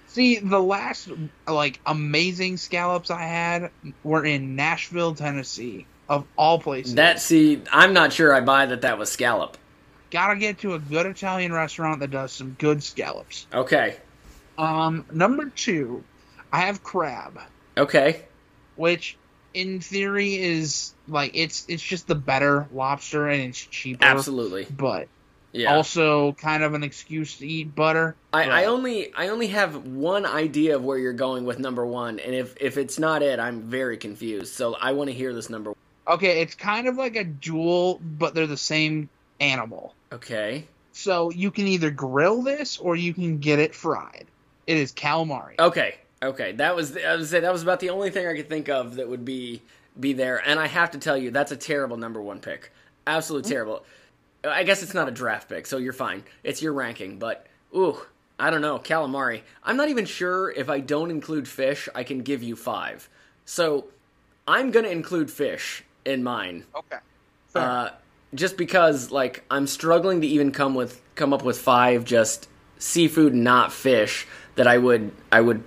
See, 0.07 0.39
the 0.39 0.61
last 0.61 1.09
like 1.47 1.79
amazing 1.85 2.57
scallops 2.57 3.09
I 3.09 3.21
had 3.21 3.71
were 4.03 4.25
in 4.25 4.55
Nashville, 4.55 5.15
Tennessee, 5.15 5.87
of 6.07 6.25
all 6.35 6.59
places. 6.59 6.95
That 6.95 7.19
see, 7.19 7.61
I'm 7.71 7.93
not 7.93 8.13
sure 8.13 8.33
I 8.33 8.41
buy 8.41 8.67
that 8.67 8.81
that 8.81 8.99
was 8.99 9.11
scallop. 9.11 9.57
Gotta 10.13 10.39
get 10.39 10.59
to 10.59 10.75
a 10.75 10.79
good 10.79 11.07
Italian 11.07 11.51
restaurant 11.51 11.99
that 11.99 12.11
does 12.11 12.31
some 12.31 12.51
good 12.51 12.81
scallops. 12.83 13.47
Okay. 13.53 13.97
Um, 14.57 15.05
number 15.11 15.49
two, 15.49 16.03
I 16.51 16.59
have 16.61 16.83
crab, 16.83 17.39
Okay. 17.77 18.21
which 18.75 19.17
in 19.53 19.81
theory 19.81 20.35
is 20.35 20.93
like 21.07 21.31
it's 21.33 21.65
it's 21.67 21.83
just 21.83 22.07
the 22.07 22.15
better 22.15 22.67
lobster 22.71 23.27
and 23.27 23.41
it's 23.49 23.59
cheaper. 23.59 24.05
Absolutely. 24.05 24.67
But 24.69 25.07
Yeah. 25.51 25.75
also 25.75 26.33
kind 26.33 26.63
of 26.63 26.75
an 26.75 26.83
excuse 26.83 27.37
to 27.37 27.47
eat 27.47 27.75
butter. 27.75 28.15
I, 28.31 28.63
I 28.63 28.65
only 28.65 29.11
I 29.15 29.29
only 29.29 29.47
have 29.47 29.87
one 29.87 30.25
idea 30.27 30.75
of 30.75 30.83
where 30.83 30.97
you're 30.99 31.13
going 31.13 31.45
with 31.45 31.57
number 31.57 31.85
one, 31.85 32.19
and 32.19 32.35
if 32.35 32.55
if 32.61 32.77
it's 32.77 32.99
not 32.99 33.23
it, 33.23 33.39
I'm 33.39 33.61
very 33.63 33.97
confused. 33.97 34.53
So 34.53 34.75
I 34.75 34.91
want 34.91 35.09
to 35.09 35.15
hear 35.15 35.33
this 35.33 35.49
number. 35.49 35.73
Okay, 36.07 36.41
it's 36.41 36.53
kind 36.55 36.87
of 36.87 36.97
like 36.97 37.15
a 37.15 37.23
jewel, 37.23 37.99
but 38.03 38.35
they're 38.35 38.45
the 38.47 38.57
same 38.57 39.09
animal. 39.43 39.93
Okay. 40.11 40.65
So 40.93 41.31
you 41.31 41.51
can 41.51 41.67
either 41.67 41.91
grill 41.91 42.41
this 42.41 42.77
or 42.77 42.95
you 42.95 43.13
can 43.13 43.39
get 43.39 43.59
it 43.59 43.75
fried. 43.75 44.25
It 44.67 44.77
is 44.77 44.93
calamari. 44.93 45.55
Okay. 45.59 45.95
Okay. 46.21 46.53
That 46.53 46.75
was 46.75 46.95
I 46.97 47.15
was 47.15 47.29
say 47.29 47.41
that 47.41 47.51
was 47.51 47.63
about 47.63 47.79
the 47.79 47.89
only 47.89 48.09
thing 48.09 48.27
I 48.27 48.35
could 48.35 48.49
think 48.49 48.69
of 48.69 48.95
that 48.95 49.09
would 49.09 49.25
be 49.25 49.61
be 49.99 50.13
there, 50.13 50.41
and 50.43 50.59
I 50.59 50.67
have 50.67 50.91
to 50.91 50.97
tell 50.97 51.17
you 51.17 51.31
that's 51.31 51.51
a 51.51 51.57
terrible 51.57 51.97
number 51.97 52.21
one 52.21 52.39
pick. 52.39 52.71
Absolutely 53.05 53.49
terrible. 53.49 53.83
I 54.43 54.63
guess 54.63 54.83
it's 54.83 54.93
not 54.93 55.07
a 55.07 55.11
draft 55.11 55.49
pick, 55.49 55.65
so 55.65 55.77
you're 55.77 55.93
fine. 55.93 56.23
It's 56.43 56.61
your 56.61 56.73
ranking, 56.73 57.17
but 57.19 57.45
ooh, 57.75 57.97
I 58.39 58.49
don't 58.49 58.61
know, 58.61 58.79
calamari. 58.79 59.41
I'm 59.63 59.77
not 59.77 59.89
even 59.89 60.05
sure 60.05 60.51
if 60.51 60.69
I 60.69 60.79
don't 60.79 61.11
include 61.11 61.47
fish, 61.47 61.87
I 61.93 62.03
can 62.03 62.21
give 62.21 62.43
you 62.43 62.55
five. 62.55 63.09
So 63.45 63.85
I'm 64.47 64.71
gonna 64.71 64.89
include 64.89 65.31
fish 65.31 65.83
in 66.05 66.23
mine. 66.23 66.65
Okay. 66.75 66.97
Uh, 67.55 67.89
just 68.33 68.57
because 68.57 69.11
like 69.11 69.43
I'm 69.49 69.67
struggling 69.67 70.21
to 70.21 70.27
even 70.27 70.51
come 70.51 70.75
with 70.75 71.01
come 71.15 71.33
up 71.33 71.43
with 71.43 71.59
five 71.59 72.05
just 72.05 72.47
seafood 72.77 73.33
not 73.33 73.71
fish 73.71 74.27
that 74.55 74.67
I 74.67 74.77
would 74.77 75.11
I 75.31 75.41
would 75.41 75.63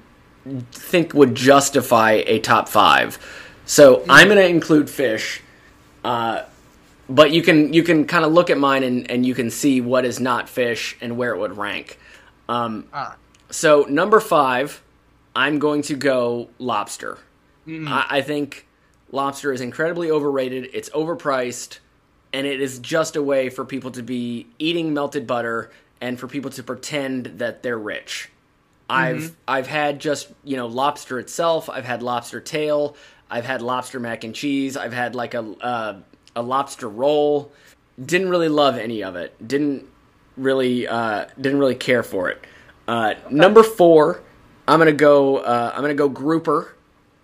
think 0.73 1.15
would 1.15 1.35
justify 1.35 2.23
a 2.27 2.39
top 2.41 2.69
five. 2.69 3.19
So 3.65 4.05
I'm 4.09 4.29
gonna 4.29 4.43
include 4.43 4.89
fish. 4.89 5.43
Uh, 6.05 6.45
but 7.09 7.33
you 7.33 7.43
can 7.43 7.73
you 7.73 7.83
can 7.83 8.07
kind 8.07 8.25
of 8.25 8.33
look 8.33 8.51
at 8.51 8.59
mine 8.59 8.83
and, 8.83 9.11
and 9.11 9.25
you 9.25 9.35
can 9.35 9.51
see 9.51 9.81
what 9.81 10.05
is 10.05 10.21
not 10.21 10.49
fish 10.49 10.97
and 11.01 11.17
where 11.17 11.35
it 11.35 11.39
would 11.39 11.57
rank. 11.57 11.99
Um, 12.49 12.87
right. 12.93 13.15
so 13.51 13.87
number 13.89 14.21
five, 14.21 14.83
I'm 15.35 15.59
going 15.59 15.83
to 15.83 15.95
go 15.95 16.49
lobster. 16.59 17.19
I, 17.69 18.07
I 18.19 18.21
think 18.23 18.67
lobster 19.11 19.53
is 19.53 19.61
incredibly 19.61 20.11
overrated. 20.11 20.71
It's 20.73 20.89
overpriced, 20.91 21.79
and 22.33 22.47
it 22.47 22.61
is 22.61 22.79
just 22.79 23.17
a 23.17 23.23
way 23.23 23.49
for 23.49 23.65
people 23.65 23.91
to 23.93 24.03
be 24.03 24.47
eating 24.59 24.93
melted 24.95 25.27
butter 25.27 25.71
and 26.01 26.19
for 26.19 26.29
people 26.29 26.51
to 26.51 26.63
pretend 26.63 27.27
that 27.39 27.63
they're 27.63 27.79
rich. 27.79 28.31
I've 28.89 29.37
I've 29.49 29.67
had 29.67 30.01
just 30.01 30.29
you 30.45 30.57
know 30.57 30.67
lobster 30.67 31.19
itself. 31.19 31.69
I've 31.69 31.85
had 31.85 32.03
lobster 32.03 32.41
tail. 32.41 32.97
I've 33.29 33.45
had 33.45 33.63
lobster 33.63 33.99
mac 33.99 34.23
and 34.23 34.35
cheese. 34.35 34.77
I've 34.77 34.93
had 34.93 35.15
like 35.15 35.35
a 35.35 35.41
uh, 35.61 35.99
a 36.37 36.43
lobster 36.43 36.89
roll. 36.89 37.51
Didn't 38.05 38.29
really 38.29 38.49
love 38.49 38.77
any 38.77 39.03
of 39.03 39.17
it. 39.17 39.35
Didn't 39.47 39.87
really 40.37 40.87
uh, 40.87 41.27
didn't 41.41 41.59
really 41.59 41.75
care 41.75 42.03
for 42.03 42.29
it. 42.29 42.45
Uh, 42.87 43.15
Number 43.31 43.65
four, 43.65 44.23
I'm 44.69 44.79
gonna 44.79 44.93
go. 44.93 45.39
Uh, 45.39 45.73
I'm 45.75 45.81
gonna 45.83 45.95
go 45.95 46.09
grouper. 46.09 46.76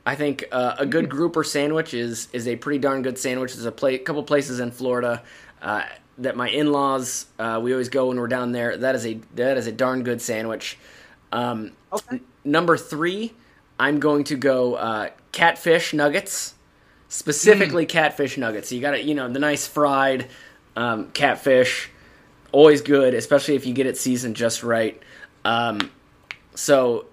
I 0.04 0.14
think 0.16 0.44
uh, 0.50 0.74
a 0.78 0.86
good 0.86 1.08
grouper 1.08 1.44
sandwich 1.44 1.94
is 1.94 2.28
is 2.32 2.48
a 2.48 2.56
pretty 2.56 2.78
darn 2.78 3.02
good 3.02 3.18
sandwich. 3.18 3.54
There's 3.54 3.66
a 3.66 3.72
pla- 3.72 3.98
couple 3.98 4.22
places 4.24 4.58
in 4.60 4.70
Florida 4.72 5.22
uh, 5.62 5.84
that 6.18 6.36
my 6.36 6.48
in-laws 6.48 7.26
uh, 7.38 7.60
we 7.62 7.72
always 7.72 7.88
go 7.88 8.08
when 8.08 8.18
we're 8.18 8.28
down 8.28 8.52
there. 8.52 8.76
That 8.76 8.94
is 8.96 9.06
a 9.06 9.20
that 9.34 9.56
is 9.56 9.66
a 9.66 9.72
darn 9.72 10.02
good 10.02 10.20
sandwich. 10.20 10.78
Um, 11.30 11.72
Okay. 11.92 12.20
Number 12.44 12.76
three, 12.76 13.34
I'm 13.78 14.00
going 14.00 14.24
to 14.24 14.36
go 14.36 14.74
uh, 14.74 15.10
catfish 15.30 15.92
nuggets, 15.94 16.54
specifically 17.08 17.86
catfish 17.86 18.36
nuggets. 18.38 18.70
So 18.70 18.74
you 18.74 18.80
got 18.80 18.92
to 18.92 19.02
you 19.02 19.14
know 19.14 19.28
the 19.28 19.38
nice 19.38 19.66
fried 19.66 20.28
um, 20.74 21.10
catfish, 21.12 21.90
always 22.50 22.80
good, 22.80 23.14
especially 23.14 23.54
if 23.56 23.66
you 23.66 23.74
get 23.74 23.86
it 23.86 23.96
seasoned 23.98 24.36
just 24.36 24.62
right. 24.62 25.00
Um, 25.44 25.90
so 26.54 27.06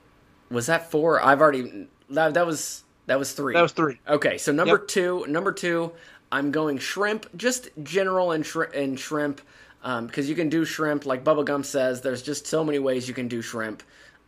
was 0.49 0.67
that 0.67 0.89
four? 0.91 1.21
I've 1.23 1.41
already 1.41 1.88
that, 2.12 2.34
that 2.34 2.45
was 2.45 2.84
that 3.08 3.17
was 3.17 3.34
three. 3.34 3.54
That 3.56 3.62
was 3.62 3.72
three. 3.72 4.00
Okay, 4.08 4.38
so 4.38 4.52
number 4.52 4.76
Yep. 4.78 4.88
two, 4.88 5.26
number 5.28 5.52
two, 5.52 5.91
I'm 6.32 6.52
going 6.52 6.78
shrimp, 6.78 7.26
just 7.36 7.69
general 7.82 8.32
and, 8.32 8.45
shri- 8.45 8.67
and 8.76 9.00
shrimp, 9.00 9.41
because 9.82 10.30
you 10.30 10.36
can 10.36 10.50
do 10.50 10.63
shrimp 10.63 11.06
like 11.08 11.24
Bubba 11.24 11.43
Gump 11.43 11.65
says. 11.65 12.02
There's 12.02 12.22
just 12.22 12.45
so 12.45 12.63
many 12.63 12.78
ways 12.80 13.08
you 13.08 13.15
can 13.15 13.28
do 13.28 13.41
shrimp. 13.41 13.82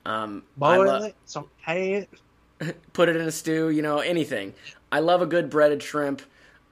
Um, 0.06 0.44
Boil 0.58 0.86
lo- 0.86 1.04
it, 1.04 1.16
some 1.26 1.48
it. 1.68 2.10
put 2.94 3.10
it 3.10 3.16
in 3.16 3.22
a 3.28 3.32
stew, 3.32 3.70
you 3.70 3.82
know, 3.82 4.00
anything. 4.00 4.54
I 4.92 5.00
love 5.00 5.22
a 5.22 5.26
good 5.26 5.50
breaded 5.50 5.84
shrimp. 5.84 6.22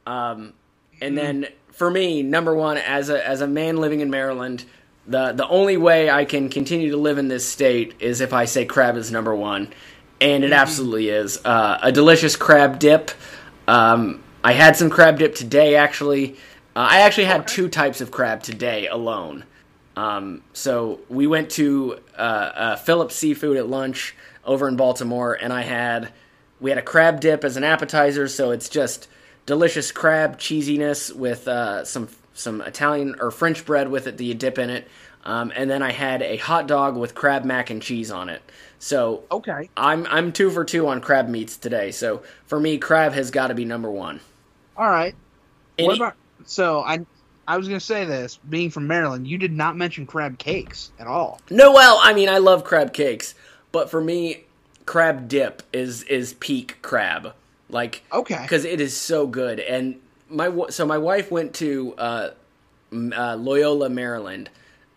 Um, 0.08 0.54
and 1.02 1.18
then 1.18 1.48
for 1.72 1.90
me, 1.90 2.24
number 2.24 2.56
one, 2.56 2.78
as 2.78 3.10
a 3.10 3.26
as 3.28 3.42
a 3.42 3.48
man 3.48 3.78
living 3.78 4.00
in 4.02 4.10
Maryland, 4.10 4.66
the 5.08 5.32
the 5.32 5.48
only 5.48 5.78
way 5.78 6.10
I 6.10 6.26
can 6.26 6.50
continue 6.50 6.92
to 6.92 6.98
live 6.98 7.18
in 7.18 7.28
this 7.28 7.46
state 7.46 7.96
is 8.00 8.22
if 8.22 8.34
I 8.34 8.46
say 8.46 8.66
crab 8.66 8.98
is 8.98 9.12
number 9.12 9.36
one, 9.36 9.70
and 10.22 10.44
it 10.44 10.52
absolutely 10.52 11.10
is. 11.10 11.40
Uh, 11.44 11.80
a 11.82 11.92
delicious 11.92 12.36
crab 12.36 12.80
dip. 12.80 13.12
Um, 13.68 14.24
I 14.44 14.54
had 14.54 14.76
some 14.76 14.90
crab 14.90 15.20
dip 15.20 15.36
today, 15.36 15.76
actually. 15.76 16.34
Uh, 16.76 16.88
I 16.92 17.02
actually 17.02 17.26
had 17.26 17.48
two 17.48 17.68
types 17.70 18.02
of 18.02 18.12
crab 18.12 18.44
today 18.44 18.88
alone. 18.88 19.46
Um, 19.96 20.44
so 20.54 21.02
we 21.10 21.28
went 21.28 21.50
to 21.52 22.00
uh, 22.18 22.22
uh, 22.22 22.76
Phillips 22.78 23.16
Seafood 23.16 23.58
at 23.58 23.68
lunch 23.68 24.16
over 24.46 24.68
in 24.68 24.76
Baltimore, 24.78 25.34
and 25.34 25.52
I 25.52 25.64
had 25.64 26.14
we 26.62 26.72
had 26.72 26.78
a 26.78 26.84
crab 26.84 27.20
dip 27.20 27.44
as 27.44 27.58
an 27.58 27.64
appetizer. 27.64 28.28
So 28.28 28.52
it's 28.52 28.70
just 28.70 29.08
delicious 29.46 29.92
crab 29.92 30.38
cheesiness 30.40 31.14
with 31.14 31.48
uh, 31.48 31.84
some 31.84 32.08
some 32.34 32.62
Italian 32.62 33.16
or 33.20 33.32
French 33.32 33.66
bread 33.66 33.90
with 33.90 34.08
it 34.08 34.18
that 34.18 34.24
you 34.24 34.34
dip 34.34 34.58
in 34.58 34.70
it. 34.70 34.88
Um, 35.26 35.52
and 35.56 35.70
then 35.70 35.82
I 35.84 35.92
had 35.92 36.22
a 36.22 36.38
hot 36.38 36.68
dog 36.68 36.96
with 36.96 37.14
crab 37.14 37.44
mac 37.46 37.70
and 37.70 37.82
cheese 37.82 38.10
on 38.12 38.30
it. 38.30 38.42
So 38.80 39.24
Okay. 39.32 39.70
I'm 39.76 40.08
I'm 40.10 40.32
two 40.32 40.50
for 40.50 40.64
two 40.64 40.88
on 40.88 41.02
crab 41.02 41.28
meats 41.28 41.58
today. 41.58 41.92
So 41.92 42.24
for 42.46 42.60
me, 42.60 42.78
crab 42.78 43.12
has 43.14 43.30
got 43.32 43.48
to 43.48 43.54
be 43.54 43.66
number 43.66 43.92
one. 43.92 44.22
All 44.78 44.90
right. 44.90 45.14
Any- 45.78 45.88
What 45.88 45.98
about 45.98 46.14
so 46.46 46.80
I 46.82 47.00
I 47.48 47.58
was 47.58 47.68
gonna 47.68 47.80
say 47.80 48.06
this, 48.06 48.38
being 48.50 48.70
from 48.70 48.88
Maryland, 48.88 49.28
you 49.28 49.38
did 49.38 49.52
not 49.52 49.76
mention 49.76 50.06
crab 50.06 50.38
cakes 50.38 50.92
at 51.00 51.08
all. 51.08 51.42
No, 51.50 51.74
well, 51.74 52.00
I 52.02 52.14
mean, 52.14 52.30
I 52.30 52.38
love 52.38 52.64
crab 52.64 52.94
cakes, 52.94 53.34
but 53.72 53.90
for 53.90 54.00
me, 54.00 54.44
crab 54.86 55.28
dip 55.28 55.64
is 55.74 56.04
is 56.04 56.34
peak 56.36 56.78
crab. 56.82 57.34
Like, 57.72 58.04
Okay. 58.14 58.40
because 58.42 58.66
it 58.66 58.80
is 58.80 58.96
so 58.96 59.28
good. 59.28 59.60
And 59.60 60.00
my 60.30 60.52
so 60.70 60.86
my 60.86 60.98
wife 60.98 61.30
went 61.32 61.54
to 61.56 61.94
uh, 61.98 62.30
uh, 62.94 63.36
Loyola, 63.36 63.90
Maryland, 63.90 64.50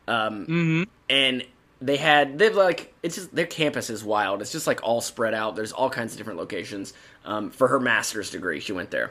um, 0.08 0.46
Mm-hmm. 0.46 0.82
and 1.08 1.44
they 1.80 1.96
had 1.96 2.38
they've 2.38 2.54
like 2.54 2.94
it's 3.02 3.16
just 3.16 3.34
their 3.34 3.46
campus 3.46 3.90
is 3.90 4.04
wild. 4.04 4.40
It's 4.40 4.52
just 4.52 4.66
like 4.66 4.82
all 4.82 5.00
spread 5.00 5.34
out. 5.34 5.56
There's 5.56 5.72
all 5.72 5.90
kinds 5.90 6.12
of 6.12 6.18
different 6.18 6.38
locations. 6.38 6.92
Um, 7.24 7.50
for 7.50 7.68
her 7.68 7.80
master's 7.80 8.30
degree, 8.30 8.60
she 8.60 8.72
went 8.72 8.90
there, 8.90 9.10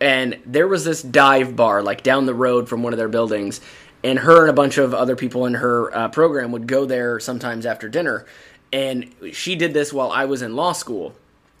and 0.00 0.38
there 0.46 0.66
was 0.66 0.84
this 0.84 1.02
dive 1.02 1.56
bar 1.56 1.82
like 1.82 2.02
down 2.02 2.26
the 2.26 2.34
road 2.34 2.68
from 2.68 2.82
one 2.82 2.92
of 2.94 2.98
their 2.98 3.08
buildings, 3.08 3.60
and 4.02 4.18
her 4.18 4.42
and 4.42 4.50
a 4.50 4.54
bunch 4.54 4.78
of 4.78 4.94
other 4.94 5.14
people 5.16 5.44
in 5.46 5.54
her 5.54 5.94
uh, 5.94 6.08
program 6.08 6.52
would 6.52 6.66
go 6.66 6.86
there 6.86 7.20
sometimes 7.20 7.66
after 7.66 7.88
dinner, 7.88 8.24
and 8.72 9.12
she 9.32 9.54
did 9.54 9.74
this 9.74 9.92
while 9.92 10.10
I 10.10 10.24
was 10.24 10.40
in 10.42 10.56
law 10.56 10.72
school. 10.72 11.14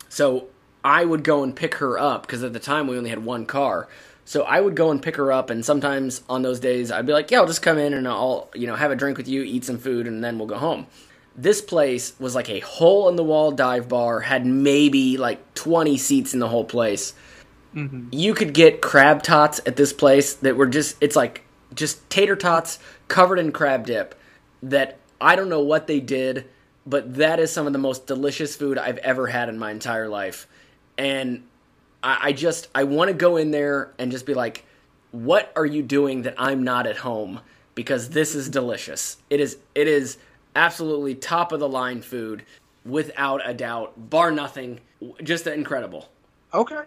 So 0.08 0.46
I 0.82 1.04
would 1.04 1.22
go 1.24 1.42
and 1.42 1.54
pick 1.54 1.74
her 1.76 1.98
up 1.98 2.22
because 2.22 2.42
at 2.42 2.52
the 2.54 2.60
time 2.60 2.86
we 2.86 2.96
only 2.96 3.10
had 3.10 3.24
one 3.24 3.44
car. 3.44 3.88
So 4.26 4.42
I 4.42 4.60
would 4.60 4.74
go 4.74 4.90
and 4.90 5.00
pick 5.00 5.16
her 5.16 5.30
up, 5.30 5.50
and 5.50 5.64
sometimes 5.64 6.22
on 6.28 6.42
those 6.42 6.58
days 6.58 6.90
I'd 6.90 7.06
be 7.06 7.12
like, 7.12 7.30
"Yeah, 7.30 7.38
I'll 7.38 7.46
just 7.46 7.62
come 7.62 7.78
in 7.78 7.94
and 7.94 8.06
I'll 8.06 8.50
you 8.54 8.66
know 8.66 8.74
have 8.74 8.90
a 8.90 8.96
drink 8.96 9.16
with 9.16 9.28
you, 9.28 9.42
eat 9.42 9.64
some 9.64 9.78
food, 9.78 10.06
and 10.06 10.22
then 10.22 10.36
we'll 10.36 10.48
go 10.48 10.58
home." 10.58 10.88
This 11.36 11.60
place 11.62 12.12
was 12.18 12.34
like 12.34 12.50
a 12.50 12.60
hole 12.60 13.08
in 13.08 13.16
the 13.16 13.22
wall 13.22 13.52
dive 13.52 13.88
bar, 13.88 14.20
had 14.20 14.44
maybe 14.44 15.16
like 15.16 15.54
20 15.54 15.96
seats 15.96 16.34
in 16.34 16.40
the 16.40 16.48
whole 16.48 16.64
place. 16.64 17.14
Mm-hmm. 17.74 18.08
You 18.10 18.34
could 18.34 18.52
get 18.52 18.82
crab 18.82 19.22
tots 19.22 19.60
at 19.64 19.76
this 19.76 19.92
place 19.92 20.34
that 20.34 20.56
were 20.56 20.66
just 20.66 20.96
it's 21.00 21.14
like 21.14 21.42
just 21.74 22.08
tater 22.10 22.34
tots 22.36 22.80
covered 23.06 23.38
in 23.38 23.52
crab 23.52 23.86
dip 23.86 24.14
that 24.62 24.98
I 25.20 25.36
don't 25.36 25.48
know 25.48 25.60
what 25.60 25.86
they 25.86 26.00
did, 26.00 26.46
but 26.84 27.14
that 27.14 27.38
is 27.38 27.52
some 27.52 27.68
of 27.68 27.72
the 27.72 27.78
most 27.78 28.06
delicious 28.06 28.56
food 28.56 28.76
I've 28.76 28.98
ever 28.98 29.28
had 29.28 29.48
in 29.48 29.58
my 29.58 29.70
entire 29.70 30.08
life. 30.08 30.48
And 30.98 31.44
I, 32.02 32.18
I 32.24 32.32
just 32.32 32.68
I 32.74 32.84
want 32.84 33.08
to 33.08 33.14
go 33.14 33.36
in 33.36 33.50
there 33.50 33.92
and 33.98 34.10
just 34.10 34.26
be 34.26 34.34
like, 34.34 34.64
what 35.12 35.52
are 35.56 35.66
you 35.66 35.82
doing 35.82 36.22
that 36.22 36.34
I'm 36.38 36.62
not 36.62 36.86
at 36.86 36.98
home? 36.98 37.40
Because 37.74 38.10
this 38.10 38.34
is 38.34 38.48
delicious. 38.48 39.18
It 39.30 39.40
is 39.40 39.58
it 39.74 39.88
is 39.88 40.18
absolutely 40.54 41.14
top 41.14 41.52
of 41.52 41.60
the 41.60 41.68
line 41.68 42.02
food 42.02 42.44
without 42.84 43.48
a 43.48 43.52
doubt, 43.52 44.10
bar 44.10 44.30
nothing. 44.30 44.80
Just 45.22 45.46
incredible. 45.46 46.08
Okay. 46.54 46.82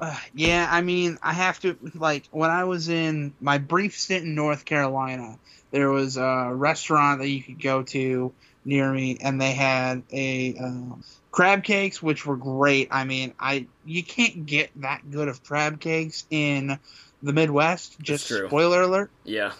Uh, 0.00 0.16
yeah, 0.34 0.68
I 0.70 0.80
mean, 0.82 1.18
I 1.22 1.32
have 1.32 1.58
to 1.60 1.76
like 1.94 2.28
when 2.30 2.50
I 2.50 2.64
was 2.64 2.88
in 2.88 3.34
my 3.40 3.58
brief 3.58 3.98
stint 3.98 4.24
in 4.24 4.34
North 4.34 4.64
Carolina, 4.64 5.38
there 5.70 5.90
was 5.90 6.16
a 6.16 6.50
restaurant 6.52 7.20
that 7.20 7.28
you 7.28 7.42
could 7.42 7.60
go 7.60 7.82
to 7.84 8.32
near 8.64 8.92
me, 8.92 9.18
and 9.20 9.40
they 9.40 9.52
had 9.52 10.02
a 10.12 10.56
uh, 10.56 10.94
crab 11.38 11.62
cakes, 11.62 12.02
which 12.02 12.26
were 12.26 12.36
great. 12.36 12.88
I 12.90 13.04
mean, 13.04 13.32
I 13.38 13.68
you 13.84 14.02
can't 14.02 14.44
get 14.44 14.70
that 14.80 15.08
good 15.08 15.28
of 15.28 15.44
crab 15.44 15.78
cakes 15.78 16.26
in 16.30 16.80
the 17.22 17.32
Midwest. 17.32 17.96
Just 18.00 18.26
spoiler 18.26 18.82
alert. 18.82 19.12
Yeah. 19.22 19.52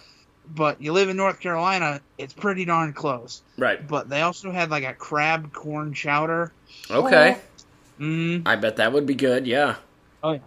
But 0.53 0.81
you 0.81 0.91
live 0.91 1.07
in 1.07 1.15
North 1.15 1.39
Carolina, 1.39 2.01
it's 2.17 2.33
pretty 2.33 2.65
darn 2.65 2.91
close. 2.91 3.43
Right. 3.57 3.87
But 3.87 4.09
they 4.09 4.23
also 4.23 4.51
had 4.51 4.69
like 4.69 4.83
a 4.83 4.93
crab 4.93 5.53
corn 5.53 5.93
chowder. 5.93 6.51
Okay. 6.91 7.37
Mm. 7.97 8.45
I 8.45 8.57
bet 8.57 8.75
that 8.75 8.91
would 8.91 9.05
be 9.05 9.15
good. 9.15 9.47
Yeah. 9.47 9.77
Oh 10.21 10.33
yeah. 10.33 10.39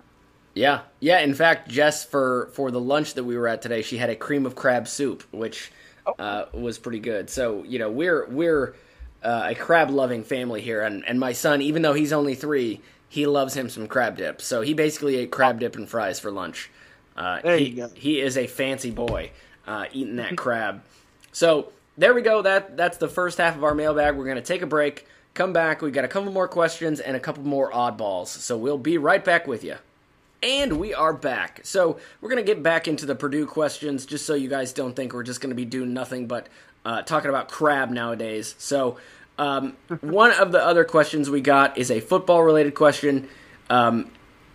Yeah. 0.52 0.80
Yeah, 1.00 1.20
in 1.20 1.32
fact, 1.32 1.70
Jess 1.70 2.04
for 2.04 2.50
for 2.52 2.70
the 2.70 2.80
lunch 2.80 3.14
that 3.14 3.24
we 3.24 3.38
were 3.38 3.48
at 3.48 3.62
today, 3.62 3.80
she 3.80 3.96
had 3.96 4.10
a 4.10 4.16
cream 4.16 4.44
of 4.44 4.54
crab 4.54 4.86
soup, 4.86 5.22
which 5.30 5.72
uh, 6.18 6.44
was 6.52 6.78
pretty 6.78 7.00
good. 7.00 7.30
So, 7.30 7.62
you 7.62 7.78
know, 7.78 7.90
we're 7.90 8.26
we're 8.28 8.74
uh, 9.22 9.46
a 9.50 9.54
crab 9.54 9.90
loving 9.90 10.24
family 10.24 10.60
here 10.60 10.82
and 10.82 11.04
and 11.06 11.18
my 11.20 11.32
son, 11.32 11.62
even 11.62 11.82
though 11.82 11.94
he's 11.94 12.12
only 12.12 12.34
3, 12.34 12.80
he 13.08 13.26
loves 13.26 13.54
him 13.54 13.68
some 13.68 13.86
crab 13.86 14.16
dip. 14.16 14.40
So, 14.40 14.62
he 14.62 14.74
basically 14.74 15.16
ate 15.16 15.30
crab 15.30 15.60
dip 15.60 15.76
and 15.76 15.88
fries 15.88 16.18
for 16.18 16.30
lunch. 16.30 16.70
Uh, 17.16 17.40
There 17.42 17.58
he, 17.58 17.68
you 17.68 17.76
go. 17.76 17.88
He 17.94 18.20
is 18.20 18.36
a 18.36 18.46
fancy 18.46 18.90
boy 18.90 19.30
uh, 19.66 19.86
eating 19.92 20.16
that 20.16 20.36
crab. 20.36 20.82
So 21.32 21.72
there 21.96 22.14
we 22.14 22.22
go. 22.22 22.42
That 22.42 22.76
that's 22.76 22.98
the 22.98 23.08
first 23.08 23.38
half 23.38 23.56
of 23.56 23.64
our 23.64 23.74
mailbag. 23.74 24.16
We're 24.16 24.26
gonna 24.26 24.40
take 24.42 24.62
a 24.62 24.66
break, 24.66 25.06
come 25.34 25.52
back. 25.52 25.82
We 25.82 25.90
got 25.90 26.04
a 26.04 26.08
couple 26.08 26.32
more 26.32 26.48
questions 26.48 27.00
and 27.00 27.16
a 27.16 27.20
couple 27.20 27.42
more 27.44 27.70
oddballs. 27.70 28.28
So 28.28 28.56
we'll 28.56 28.78
be 28.78 28.98
right 28.98 29.24
back 29.24 29.46
with 29.46 29.62
you. 29.64 29.76
And 30.42 30.78
we 30.80 30.92
are 30.92 31.12
back. 31.12 31.60
So 31.62 31.98
we're 32.20 32.28
gonna 32.28 32.42
get 32.42 32.62
back 32.62 32.88
into 32.88 33.06
the 33.06 33.14
Purdue 33.14 33.46
questions, 33.46 34.04
just 34.06 34.26
so 34.26 34.34
you 34.34 34.48
guys 34.48 34.72
don't 34.72 34.96
think 34.96 35.12
we're 35.12 35.22
just 35.22 35.40
gonna 35.40 35.54
be 35.54 35.64
doing 35.64 35.92
nothing 35.94 36.26
but 36.26 36.48
uh, 36.84 37.02
talking 37.02 37.28
about 37.28 37.48
crab 37.48 37.90
nowadays. 37.90 38.54
So 38.58 38.96
um, 39.38 39.76
one 40.00 40.32
of 40.32 40.52
the 40.52 40.64
other 40.64 40.84
questions 40.84 41.30
we 41.30 41.40
got 41.40 41.78
is 41.78 41.90
a 41.90 42.00
football 42.00 42.42
related 42.42 42.74
question. 42.74 43.28
Um, 43.70 44.10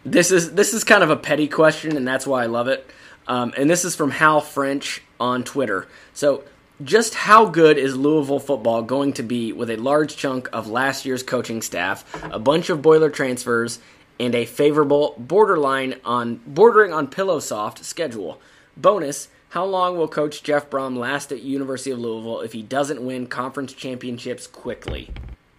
this 0.05 0.31
is 0.31 0.53
this 0.53 0.73
is 0.73 0.83
kind 0.83 1.03
of 1.03 1.09
a 1.09 1.17
petty 1.17 1.47
question, 1.47 1.97
and 1.97 2.07
that's 2.07 2.25
why 2.25 2.43
I 2.43 2.45
love 2.45 2.67
it. 2.67 2.89
Um, 3.27 3.53
and 3.57 3.69
this 3.69 3.83
is 3.83 3.95
from 3.95 4.11
Hal 4.11 4.39
French 4.39 5.01
on 5.19 5.43
Twitter. 5.43 5.87
So, 6.13 6.43
just 6.83 7.13
how 7.15 7.45
good 7.45 7.77
is 7.77 7.97
Louisville 7.97 8.39
football 8.39 8.83
going 8.83 9.13
to 9.13 9.23
be 9.23 9.51
with 9.51 9.69
a 9.69 9.75
large 9.75 10.15
chunk 10.15 10.47
of 10.53 10.69
last 10.69 11.05
year's 11.05 11.23
coaching 11.23 11.61
staff, 11.61 12.05
a 12.23 12.39
bunch 12.39 12.69
of 12.69 12.81
boiler 12.81 13.09
transfers, 13.09 13.79
and 14.19 14.33
a 14.33 14.45
favorable 14.45 15.15
borderline 15.17 15.95
on 16.05 16.39
bordering 16.45 16.93
on 16.93 17.07
pillow 17.07 17.39
soft 17.39 17.83
schedule? 17.83 18.39
Bonus: 18.77 19.27
How 19.49 19.65
long 19.65 19.97
will 19.97 20.07
Coach 20.07 20.43
Jeff 20.43 20.69
Brohm 20.69 20.97
last 20.97 21.31
at 21.31 21.41
University 21.41 21.91
of 21.91 21.99
Louisville 21.99 22.41
if 22.41 22.53
he 22.53 22.61
doesn't 22.63 23.01
win 23.05 23.27
conference 23.27 23.73
championships 23.73 24.47
quickly? 24.47 25.13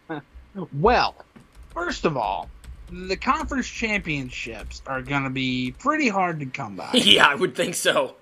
Well, 0.72 1.14
first 1.74 2.04
of 2.04 2.16
all, 2.16 2.50
the 2.88 3.16
conference 3.16 3.68
championships 3.68 4.82
are 4.86 5.02
going 5.02 5.24
to 5.24 5.30
be 5.30 5.72
pretty 5.78 6.08
hard 6.08 6.40
to 6.40 6.46
come 6.46 6.74
by. 6.76 6.90
yeah, 6.94 7.26
I 7.28 7.34
would 7.34 7.54
think 7.54 7.74
so. 7.74 8.16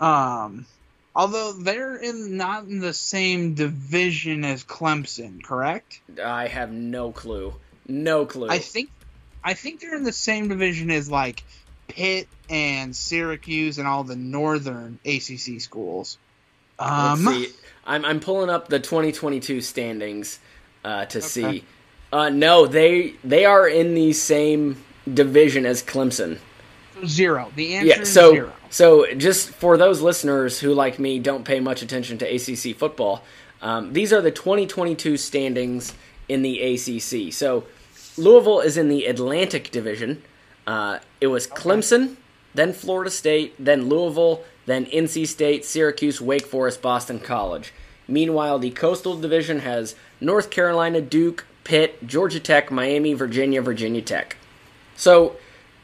um, 0.00 0.66
although 1.14 1.52
they're 1.52 1.96
in 1.96 2.36
not 2.36 2.64
in 2.64 2.80
the 2.80 2.94
same 2.94 3.54
division 3.54 4.44
as 4.44 4.64
Clemson, 4.64 5.42
correct? 5.44 6.00
I 6.22 6.48
have 6.48 6.72
no 6.72 7.12
clue. 7.12 7.54
No 7.86 8.26
clue. 8.26 8.48
I 8.50 8.58
think, 8.58 8.90
I 9.44 9.54
think 9.54 9.80
they're 9.80 9.94
in 9.96 10.02
the 10.04 10.12
same 10.12 10.48
division 10.48 10.90
as 10.90 11.10
like 11.10 11.44
Pitt 11.96 12.28
and 12.50 12.94
Syracuse 12.94 13.78
and 13.78 13.88
all 13.88 14.04
the 14.04 14.16
northern 14.16 14.98
ACC 15.06 15.60
schools. 15.60 16.18
Let's 16.78 16.90
Um, 16.90 17.34
see. 17.34 17.48
I'm 17.86 18.04
I'm 18.04 18.20
pulling 18.20 18.50
up 18.50 18.68
the 18.68 18.78
2022 18.78 19.62
standings 19.62 20.38
uh, 20.84 21.06
to 21.06 21.22
see. 21.22 21.64
Uh, 22.12 22.28
no, 22.28 22.66
they 22.66 23.14
they 23.24 23.46
are 23.46 23.66
in 23.66 23.94
the 23.94 24.12
same 24.12 24.76
division 25.12 25.64
as 25.64 25.82
Clemson. 25.82 26.38
zero. 27.06 27.50
The 27.56 27.74
answer 27.76 27.86
Yeah. 27.88 28.00
is 28.02 28.12
So 28.12 28.32
zero. 28.32 28.52
so 28.70 29.14
just 29.14 29.48
for 29.50 29.76
those 29.78 30.02
listeners 30.02 30.60
who 30.60 30.74
like 30.74 30.98
me 30.98 31.18
don't 31.18 31.44
pay 31.44 31.60
much 31.60 31.80
attention 31.82 32.18
to 32.18 32.26
ACC 32.26 32.76
football, 32.76 33.22
um, 33.62 33.92
these 33.94 34.12
are 34.12 34.20
the 34.20 34.30
2022 34.30 35.16
standings 35.16 35.94
in 36.28 36.42
the 36.42 36.60
ACC. 36.60 37.32
So 37.32 37.64
Louisville 38.18 38.60
is 38.60 38.76
in 38.76 38.88
the 38.88 39.06
Atlantic 39.06 39.70
Division. 39.70 40.22
Uh, 40.66 40.98
it 41.20 41.28
was 41.28 41.46
Clemson, 41.46 42.16
then 42.54 42.72
Florida 42.72 43.10
State, 43.10 43.54
then 43.58 43.88
Louisville, 43.88 44.44
then 44.66 44.86
NC 44.86 45.26
State, 45.28 45.64
Syracuse, 45.64 46.20
Wake 46.20 46.46
Forest, 46.46 46.82
Boston 46.82 47.20
College. 47.20 47.72
Meanwhile, 48.08 48.58
the 48.58 48.70
Coastal 48.70 49.18
Division 49.18 49.60
has 49.60 49.94
North 50.20 50.50
Carolina, 50.50 51.00
Duke, 51.00 51.46
Pitt, 51.64 52.06
Georgia 52.06 52.40
Tech, 52.40 52.70
Miami, 52.70 53.14
Virginia, 53.14 53.60
Virginia 53.62 54.02
Tech. 54.02 54.36
So, 54.96 55.36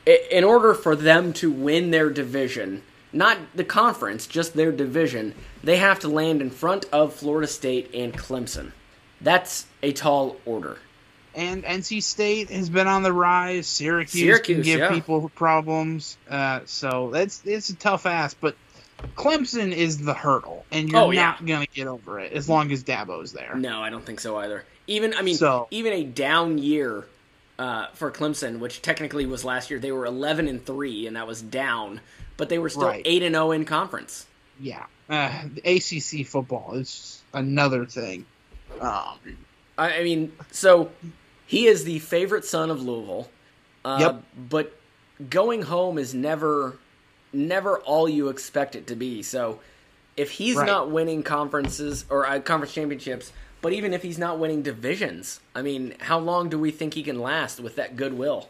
in 0.07 0.45
order 0.45 0.75
for 0.75 0.97
them 0.97 1.33
to 1.35 1.51
win 1.51 1.90
their 1.90 2.11
division, 2.11 2.83
not 3.12 3.38
the 3.55 3.64
conference, 3.64 4.27
just 4.27 4.55
their 4.55 4.73
division, 4.73 5.35
they 5.62 5.77
have 5.77 5.99
to 6.01 6.09
land 6.09 6.40
in 6.40 6.51
front 6.51 6.87
of 6.92 7.14
Florida 7.14 7.47
State 7.47 7.90
and 7.95 8.12
Clemson. 8.14 8.73
That's 9.21 9.66
a 9.83 9.92
tall 9.92 10.37
order. 10.45 10.79
And 11.35 11.64
NC 11.64 12.03
State 12.03 12.51
has 12.51 12.68
been 12.71 12.87
on 12.87 13.03
the 13.03 13.12
rise. 13.12 13.66
Syracuse, 13.66 14.12
Syracuse, 14.23 14.57
can 14.57 14.62
give 14.62 14.81
yeah. 14.81 14.90
people 14.90 15.29
problems. 15.35 16.16
Uh, 16.29 16.61
so 16.66 17.11
that's 17.11 17.42
it's 17.45 17.68
a 17.71 17.77
tough 17.77 18.07
ass. 18.07 18.35
But 18.35 18.57
Clemson 19.16 19.73
is 19.73 19.99
the 19.99 20.14
hurdle, 20.14 20.64
and 20.71 20.88
you're 20.90 21.01
Oh, 21.01 21.11
yeah. 21.11 21.23
not 21.23 21.47
gonna 21.47 21.66
get 21.75 21.87
over 21.87 22.21
it 22.21 22.33
as 22.33 22.49
long 22.49 22.71
as 22.73 22.85
Dabo's 22.85 23.33
there. 23.33 23.55
No, 23.57 23.83
I 23.83 23.90
don't 23.90 24.05
think 24.05 24.21
so 24.21 24.37
either. 24.37 24.64
Even 24.87 25.14
I 25.14 25.23
mean, 25.23 25.37
So- 25.37 25.68
even 25.71 25.92
a 25.92 26.05
down 26.05 26.59
year 26.59 27.07
uh, 27.59 27.87
for 27.95 28.11
Clemson, 28.11 28.59
which 28.59 28.83
technically 28.83 29.27
was 29.27 29.45
last 29.45 29.71
year, 29.71 29.79
they 29.79 29.92
were 29.92 30.07
eleven 30.07 30.49
and 30.49 30.64
three, 30.64 31.07
and 31.07 31.16
that 31.16 31.27
was 31.27 31.42
down, 31.42 32.01
but 32.37 32.49
they 32.49 32.59
were 32.59 32.68
still 32.68 32.88
Right. 32.88 33.03
eight 33.05 33.23
and 33.23 33.35
zero 33.35 33.53
in 33.53 33.64
conference. 33.64 34.27
Yeah, 34.61 34.85
uh, 35.09 35.31
the 35.55 35.61
ACC 35.64 36.25
football 36.27 36.75
is 36.75 37.23
another 37.33 37.85
thing. 37.87 38.27
Um, 38.81 39.37
I, 39.79 39.99
I 39.99 40.03
mean, 40.03 40.33
so 40.51 40.90
he 41.52 41.66
is 41.66 41.84
the 41.84 41.98
favorite 41.98 42.46
son 42.46 42.70
of 42.70 42.80
Louisville. 42.82 43.28
Uh, 43.84 43.98
Yep. 44.00 44.22
But 44.48 44.72
going 45.28 45.60
home 45.62 45.98
is 45.98 46.14
never, 46.14 46.78
never 47.32 47.78
all 47.80 48.08
you 48.08 48.30
expect 48.30 48.74
it 48.74 48.86
to 48.86 48.96
be. 48.96 49.22
So 49.22 49.60
if 50.16 50.30
he's 50.30 50.56
Right. 50.56 50.66
not 50.66 50.90
winning 50.90 51.22
conferences 51.22 52.06
or 52.08 52.26
uh, 52.26 52.40
conference 52.40 52.72
championships, 52.72 53.32
but 53.60 53.74
even 53.74 53.92
if 53.92 54.02
he's 54.02 54.16
not 54.18 54.38
winning 54.38 54.62
divisions, 54.62 55.40
I 55.54 55.60
mean, 55.60 55.94
how 56.00 56.18
long 56.18 56.48
do 56.48 56.58
we 56.58 56.70
think 56.70 56.94
he 56.94 57.02
can 57.02 57.20
last 57.20 57.60
with 57.60 57.76
that 57.76 57.96
goodwill? 57.96 58.48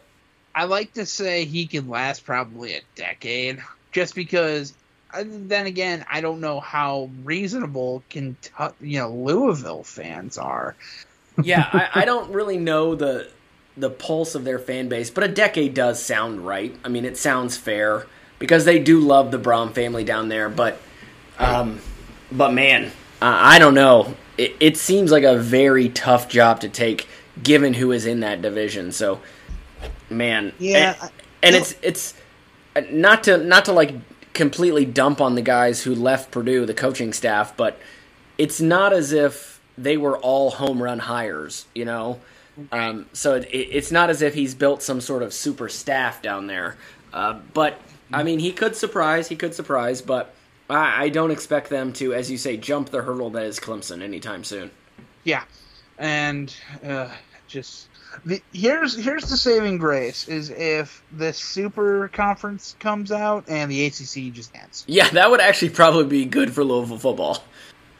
I 0.55 0.63
like 0.63 0.93
to 0.93 1.05
say 1.05 1.43
he 1.43 1.65
can 1.67 1.89
last 1.89 2.25
probably 2.25 2.75
a 2.75 2.81
decade, 2.95 3.61
just 3.91 4.15
because. 4.15 4.73
uh, 5.13 5.23
Then 5.27 5.65
again, 5.65 6.05
I 6.09 6.21
don't 6.21 6.39
know 6.39 6.59
how 6.61 7.09
reasonable 7.23 8.01
can 8.09 8.37
you 8.79 8.99
know 8.99 9.11
Louisville 9.11 9.83
fans 9.83 10.37
are. 10.37 10.75
Yeah, 11.41 11.67
I, 11.71 12.01
I 12.01 12.05
don't 12.05 12.31
really 12.31 12.57
know 12.57 12.95
the 12.95 13.29
the 13.75 13.89
pulse 13.89 14.35
of 14.35 14.43
their 14.43 14.59
fan 14.59 14.87
base, 14.87 15.09
but 15.09 15.23
a 15.23 15.27
decade 15.27 15.73
does 15.73 16.01
sound 16.01 16.45
right. 16.45 16.75
I 16.83 16.89
mean, 16.89 17.05
it 17.05 17.17
sounds 17.17 17.57
fair 17.57 18.05
because 18.39 18.65
they 18.65 18.79
do 18.79 18.99
love 18.99 19.31
the 19.31 19.39
Brohm 19.39 19.73
family 19.73 20.03
down 20.03 20.29
there. 20.29 20.49
But, 20.49 20.79
um, 21.39 21.79
but 22.31 22.53
man, 22.53 22.85
uh, 22.85 22.91
I 23.21 23.59
don't 23.59 23.73
know. 23.73 24.15
It, 24.37 24.55
it 24.59 24.77
seems 24.77 25.11
like 25.11 25.23
a 25.23 25.37
very 25.37 25.89
tough 25.89 26.29
job 26.29 26.59
to 26.61 26.69
take, 26.69 27.07
given 27.41 27.73
who 27.73 27.91
is 27.91 28.05
in 28.05 28.19
that 28.19 28.41
division. 28.41 28.91
So, 28.91 29.21
man, 30.09 30.53
Yeah, 30.59 30.95
and, 31.01 31.11
and 31.41 31.55
it's 31.55 31.75
it's 31.81 32.13
uh, 32.75 32.81
not 32.91 33.23
to 33.23 33.37
not 33.37 33.65
to 33.65 33.71
like 33.71 33.95
completely 34.33 34.85
dump 34.85 35.21
on 35.21 35.35
the 35.35 35.41
guys 35.41 35.83
who 35.83 35.93
left 35.93 36.31
Purdue, 36.31 36.65
the 36.65 36.73
coaching 36.73 37.13
staff, 37.13 37.55
but 37.55 37.79
it's 38.37 38.59
not 38.59 38.91
as 38.93 39.13
if 39.13 39.52
they 39.77 39.97
were 39.97 40.17
all 40.17 40.51
home 40.51 40.81
run 40.81 40.99
hires, 40.99 41.65
you 41.73 41.85
know. 41.85 42.19
Um, 42.71 43.07
so 43.13 43.35
it, 43.35 43.45
it, 43.45 43.69
it's 43.71 43.91
not 43.91 44.09
as 44.09 44.21
if 44.21 44.33
he's 44.33 44.53
built 44.53 44.83
some 44.83 45.01
sort 45.01 45.23
of 45.23 45.33
super 45.33 45.69
staff 45.69 46.21
down 46.21 46.47
there. 46.47 46.77
Uh, 47.11 47.39
but 47.53 47.79
I 48.11 48.23
mean, 48.23 48.39
he 48.39 48.51
could 48.51 48.75
surprise. 48.75 49.27
He 49.27 49.35
could 49.35 49.55
surprise, 49.55 50.01
but 50.01 50.33
I, 50.69 51.05
I 51.05 51.09
don't 51.09 51.31
expect 51.31 51.69
them 51.69 51.93
to, 51.93 52.13
as 52.13 52.29
you 52.29 52.37
say, 52.37 52.57
jump 52.57 52.89
the 52.89 53.01
hurdle 53.01 53.29
that 53.31 53.43
is 53.43 53.59
Clemson 53.59 54.01
anytime 54.01 54.43
soon. 54.43 54.71
Yeah, 55.23 55.43
and 55.97 56.55
uh, 56.83 57.09
just 57.47 57.87
the, 58.25 58.41
here's 58.51 58.95
here's 58.95 59.29
the 59.29 59.37
saving 59.37 59.77
grace 59.77 60.27
is 60.27 60.49
if 60.49 61.03
the 61.11 61.33
super 61.33 62.09
conference 62.09 62.75
comes 62.79 63.11
out 63.11 63.45
and 63.47 63.71
the 63.71 63.85
ACC 63.85 64.33
just 64.33 64.55
ends. 64.55 64.83
Yeah, 64.87 65.09
that 65.09 65.31
would 65.31 65.41
actually 65.41 65.69
probably 65.69 66.05
be 66.05 66.25
good 66.25 66.53
for 66.53 66.63
Louisville 66.63 66.97
football. 66.97 67.43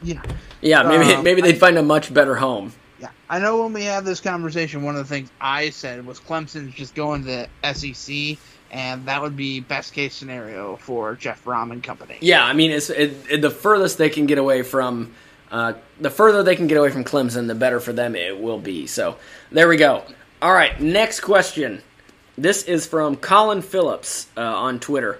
Yeah, 0.04 0.22
Yeah, 0.60 0.82
maybe 0.82 1.14
Um, 1.14 1.24
maybe 1.24 1.40
they'd 1.42 1.58
find 1.58 1.76
a 1.78 1.82
much 1.82 2.12
better 2.14 2.34
home. 2.36 2.72
yeah. 3.00 3.08
I 3.28 3.38
know 3.38 3.62
when 3.62 3.72
we 3.72 3.84
had 3.84 4.04
this 4.04 4.20
conversation, 4.20 4.82
one 4.82 4.96
of 4.96 5.08
the 5.08 5.14
things 5.14 5.30
I 5.40 5.70
said 5.70 6.06
was 6.06 6.20
Clemson's 6.20 6.74
just 6.74 6.94
going 6.94 7.24
to 7.24 7.26
the 7.62 7.74
SEC, 7.74 8.38
and 8.70 9.06
that 9.06 9.20
would 9.22 9.36
be 9.36 9.60
best 9.60 9.92
case 9.94 10.14
scenario 10.14 10.76
for 10.76 11.14
Jeff 11.14 11.42
Brohm 11.44 11.72
and 11.72 11.82
company. 11.82 12.18
Yeah, 12.20 12.44
I 12.44 12.52
mean, 12.52 12.70
it's 12.70 12.90
it, 12.90 13.16
it- 13.30 13.40
the 13.42 13.50
furthest 13.50 13.98
they 13.98 14.10
can 14.10 14.26
get 14.26 14.38
away 14.38 14.62
from, 14.62 15.12
uh, 15.50 15.72
the 16.00 16.10
further 16.10 16.42
they 16.42 16.56
can 16.56 16.66
get 16.66 16.76
away 16.78 16.90
from 16.90 17.04
Clemson, 17.04 17.46
the 17.46 17.54
better 17.54 17.80
for 17.80 17.92
them 17.92 18.14
it 18.14 18.38
will 18.40 18.58
be. 18.60 18.86
So 18.86 19.16
there 19.50 19.68
we 19.68 19.76
go. 19.76 20.02
All 20.42 20.52
right, 20.52 20.78
next 20.80 21.20
question. 21.20 21.82
This 22.36 22.64
is 22.64 22.86
from 22.86 23.16
Colin 23.16 23.62
Phillips 23.62 24.26
uh, 24.36 24.40
on 24.42 24.80
Twitter. 24.80 25.18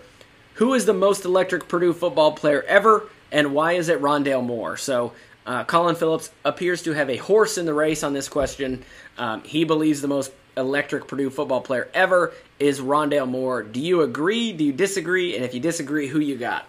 Who 0.55 0.75
is 0.75 0.85
the 0.87 0.93
most 0.93 1.25
electric 1.25 1.69
Purdue 1.69 1.93
football 1.93 2.33
player 2.33 2.63
ever, 2.69 3.09
and 3.35 3.53
why 3.53 3.73
is 3.73 3.91
it 3.91 4.01
Rondale 4.01 4.43
Moore? 4.43 4.79
So 4.79 5.13
uh, 5.45 5.65
Colin 5.65 5.97
Phillips 5.97 6.31
appears 6.45 6.83
to 6.85 6.93
have 6.93 7.11
a 7.11 7.17
horse 7.17 7.59
in 7.59 7.67
the 7.67 7.75
race 7.75 8.03
on 8.03 8.15
this 8.15 8.29
question. 8.29 8.83
Um, 9.19 9.43
he 9.43 9.65
believes 9.65 10.01
the 10.01 10.09
most 10.09 10.33
electric 10.57 11.09
Purdue 11.09 11.31
football 11.31 11.61
player 11.61 11.91
ever 11.93 12.33
is 12.61 12.81
Rondale 12.81 13.29
Moore. 13.29 13.65
Do 13.65 13.81
you 13.81 14.03
agree? 14.03 14.53
Do 14.53 14.65
you 14.65 14.73
disagree? 14.73 15.35
And 15.35 15.45
if 15.45 15.53
you 15.53 15.61
disagree, 15.61 16.07
who 16.07 16.21
you 16.21 16.37
got? 16.37 16.67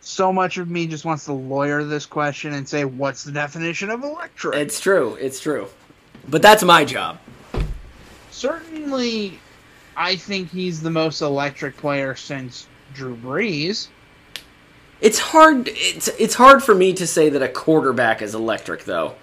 So 0.00 0.32
much 0.32 0.58
of 0.58 0.68
me 0.68 0.86
just 0.86 1.04
wants 1.04 1.24
to 1.26 1.32
lawyer 1.32 1.84
this 1.84 2.04
question 2.04 2.52
and 2.52 2.68
say, 2.68 2.84
what's 2.84 3.22
the 3.22 3.32
definition 3.32 3.90
of 3.90 4.02
electric? 4.02 4.56
It's 4.56 4.80
true. 4.80 5.14
It's 5.14 5.40
true. 5.40 5.68
But 6.28 6.42
that's 6.42 6.64
my 6.64 6.84
job. 6.84 7.18
certainly 8.30 9.38
I 9.96 10.16
think 10.16 10.50
he's 10.50 10.82
the 10.82 10.90
most 10.90 11.20
electric 11.20 11.76
player 11.76 12.16
since 12.16 12.66
Drew 12.94 13.16
Brees. 13.16 13.88
It's 15.04 15.18
hard. 15.18 15.68
It's 15.70 16.08
it's 16.08 16.34
hard 16.34 16.62
for 16.64 16.74
me 16.74 16.94
to 16.94 17.06
say 17.06 17.28
that 17.28 17.42
a 17.42 17.48
quarterback 17.48 18.22
is 18.22 18.34
electric, 18.34 18.84
though. 18.84 19.14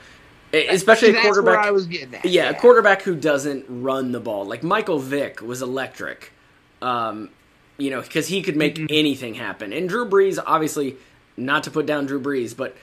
Especially 0.54 1.10
a 1.15 1.22
quarterback. 1.22 1.65
I 1.65 1.72
was 1.72 1.86
getting 1.88 2.13
at. 2.13 2.26
yeah, 2.26 2.50
a 2.50 2.54
quarterback 2.54 3.02
who 3.02 3.15
doesn't 3.15 3.65
run 3.67 4.12
the 4.12 4.20
ball. 4.20 4.46
Like 4.46 4.63
Michael 4.63 5.00
Vick 5.00 5.41
was 5.41 5.62
electric. 5.62 6.34
Um, 6.82 7.30
you 7.78 7.89
know, 7.89 8.02
because 8.02 8.28
he 8.28 8.41
could 8.44 8.56
make 8.56 8.78
anything 8.91 9.34
happen. 9.34 9.74
And 9.74 9.89
Drew 9.89 10.08
Brees, 10.08 10.38
obviously, 10.46 10.98
not 11.36 11.63
to 11.63 11.72
put 11.72 11.86
down 11.88 12.06
Drew 12.06 12.22
Brees, 12.22 12.56
but 12.56 12.76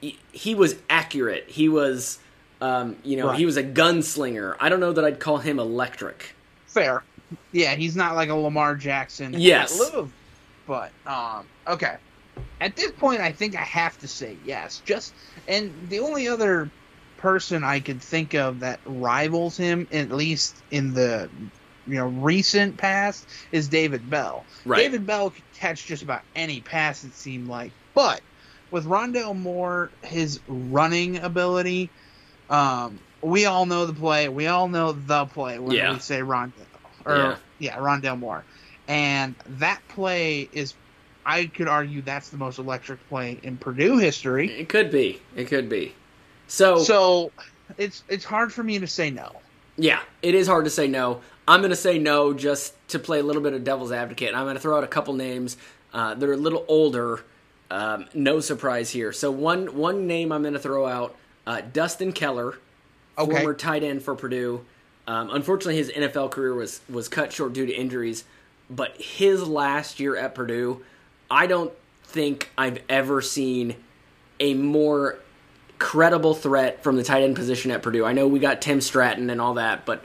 he, 0.00 0.18
he 0.32 0.54
was 0.56 0.74
accurate. 0.88 1.44
He 1.48 1.68
was, 1.68 2.18
um, 2.60 2.96
you 3.04 3.16
know, 3.16 3.28
Right. 3.28 3.38
he 3.38 3.46
was 3.46 3.56
a 3.56 3.62
gunslinger. 3.62 4.56
I 4.58 4.68
don't 4.68 4.80
know 4.80 4.92
that 4.92 5.04
I'd 5.04 5.20
call 5.20 5.38
him 5.38 5.60
electric. 5.60 6.34
Fair. 6.66 7.04
Yeah, 7.52 7.76
he's 7.76 7.94
not 7.94 8.16
like 8.16 8.28
a 8.28 8.34
Lamar 8.34 8.74
Jackson. 8.74 9.34
Yes. 9.36 9.78
Louisville. 9.78 10.10
But 10.66 10.90
um, 11.06 11.46
okay. 11.68 11.96
At 12.60 12.76
this 12.76 12.92
point, 12.92 13.20
I 13.20 13.32
think 13.32 13.56
I 13.56 13.62
have 13.62 13.96
to 13.98 14.08
say 14.08 14.38
yes. 14.42 14.80
Just 14.80 15.14
and 15.48 15.88
the 15.88 16.00
only 16.00 16.28
other 16.28 16.70
person 17.16 17.64
I 17.64 17.80
could 17.80 18.02
think 18.02 18.34
of 18.34 18.60
that 18.60 18.80
rivals 18.84 19.56
him, 19.56 19.88
at 19.90 20.10
least 20.12 20.62
in 20.70 20.92
the 20.92 21.30
you 21.86 21.94
know 21.94 22.04
recent 22.04 22.76
past, 22.76 23.28
is 23.50 23.68
David 23.68 24.08
Bell. 24.08 24.46
Right. 24.64 24.78
David 24.78 25.06
Bell 25.06 25.30
could 25.30 25.44
catch 25.58 25.86
just 25.86 26.02
about 26.02 26.22
any 26.34 26.60
pass. 26.60 27.02
It 27.02 27.14
seemed 27.14 27.48
like, 27.48 27.72
but 27.94 28.20
with 28.70 28.84
Rondale 28.84 29.36
Moore, 29.36 29.92
his 30.02 30.40
running 30.46 31.16
ability, 31.18 31.92
um, 32.48 33.00
we 33.22 33.46
all 33.46 33.66
know 33.66 33.86
the 33.86 33.94
play. 33.94 34.28
We 34.28 34.46
all 34.46 34.68
know 34.68 34.92
the 34.92 35.26
play 35.26 35.58
when 35.58 35.76
Yeah. 35.76 35.92
we 35.94 35.98
say 35.98 36.20
Rondale 36.20 36.66
or 37.06 37.16
Yeah. 37.16 37.36
yeah, 37.58 37.76
Rondale 37.78 38.18
Moore, 38.18 38.46
and 38.86 39.34
that 39.46 39.80
play 39.88 40.40
is. 40.42 40.74
I 41.24 41.46
could 41.46 41.68
argue 41.68 42.02
that's 42.02 42.30
the 42.30 42.36
most 42.38 42.58
electric 42.58 43.06
play 43.08 43.38
in 43.42 43.56
Purdue 43.56 43.98
history. 43.98 44.50
It 44.50 44.68
could 44.68 44.90
be. 44.90 45.20
It 45.36 45.46
could 45.48 45.68
be. 45.68 45.94
So, 46.48 46.78
So 46.78 47.30
it's 47.78 48.02
it's 48.08 48.24
hard 48.24 48.52
for 48.52 48.62
me 48.62 48.78
to 48.78 48.86
say 48.86 49.10
no. 49.10 49.32
Yeah, 49.76 50.00
it 50.22 50.34
is 50.34 50.46
hard 50.46 50.64
to 50.64 50.70
say 50.70 50.88
no. 50.88 51.20
I'm 51.46 51.60
going 51.60 51.70
to 51.70 51.76
say 51.76 51.98
no 51.98 52.32
just 52.32 52.74
to 52.88 52.98
play 52.98 53.18
a 53.20 53.22
little 53.22 53.42
bit 53.42 53.54
of 53.54 53.64
devil's 53.64 53.92
advocate. 53.92 54.28
And 54.28 54.36
I'm 54.36 54.44
going 54.44 54.56
to 54.56 54.60
throw 54.60 54.76
out 54.76 54.84
a 54.84 54.88
couple 54.88 55.14
names 55.14 55.56
uh, 55.92 56.14
that 56.14 56.28
are 56.28 56.32
a 56.34 56.36
little 56.36 56.64
older. 56.68 57.24
Um, 57.70 58.06
no 58.14 58.40
surprise 58.40 58.90
here. 58.90 59.12
So 59.12 59.30
one 59.30 59.74
one 59.76 60.06
name 60.06 60.32
I'm 60.32 60.42
going 60.42 60.54
to 60.54 60.60
throw 60.60 60.86
out: 60.86 61.14
uh, 61.46 61.60
Dustin 61.72 62.12
Keller, 62.12 62.58
Okay. 63.18 63.32
former 63.32 63.54
tight 63.54 63.82
end 63.82 64.02
for 64.02 64.14
Purdue. 64.14 64.64
Um, 65.06 65.30
unfortunately, 65.30 65.76
his 65.76 65.90
NFL 65.90 66.30
career 66.30 66.54
was 66.54 66.80
was 66.88 67.08
cut 67.08 67.32
short 67.32 67.52
due 67.52 67.66
to 67.66 67.72
injuries. 67.72 68.24
But 68.68 68.96
his 69.00 69.42
last 69.48 69.98
year 69.98 70.16
at 70.16 70.34
Purdue, 70.34 70.82
I 71.30 71.46
don't 71.46 71.72
think 72.04 72.50
I've 72.58 72.82
ever 72.88 73.22
seen 73.22 73.76
a 74.40 74.54
more 74.54 75.18
credible 75.78 76.34
threat 76.34 76.82
from 76.82 76.96
the 76.96 77.04
tight 77.04 77.22
end 77.22 77.36
position 77.36 77.70
at 77.70 77.82
Purdue. 77.82 78.04
I 78.04 78.12
know 78.12 78.26
we 78.26 78.38
got 78.38 78.60
Tim 78.60 78.80
Stratton 78.80 79.30
and 79.30 79.40
all 79.40 79.54
that, 79.54 79.86
but 79.86 80.04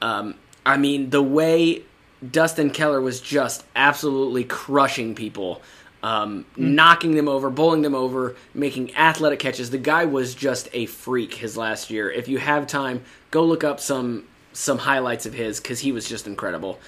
um, 0.00 0.34
I 0.64 0.76
mean 0.76 1.10
the 1.10 1.22
way 1.22 1.82
Dustin 2.28 2.70
Keller 2.70 3.00
was 3.00 3.20
just 3.20 3.64
absolutely 3.74 4.44
crushing 4.44 5.14
people, 5.14 5.60
um, 6.02 6.46
knocking 6.56 7.14
them 7.14 7.28
over, 7.28 7.50
bowling 7.50 7.82
them 7.82 7.94
over, 7.94 8.36
making 8.54 8.94
athletic 8.94 9.38
catches. 9.38 9.70
The 9.70 9.78
guy 9.78 10.04
was 10.04 10.34
just 10.34 10.68
a 10.72 10.86
freak 10.86 11.34
his 11.34 11.56
last 11.56 11.90
year. 11.90 12.10
If 12.10 12.28
you 12.28 12.38
have 12.38 12.66
time, 12.66 13.02
go 13.30 13.44
look 13.44 13.64
up 13.64 13.80
some 13.80 14.24
some 14.52 14.78
highlights 14.78 15.26
of 15.26 15.34
his 15.34 15.60
because 15.60 15.80
he 15.80 15.92
was 15.92 16.08
just 16.08 16.26
incredible. 16.26 16.78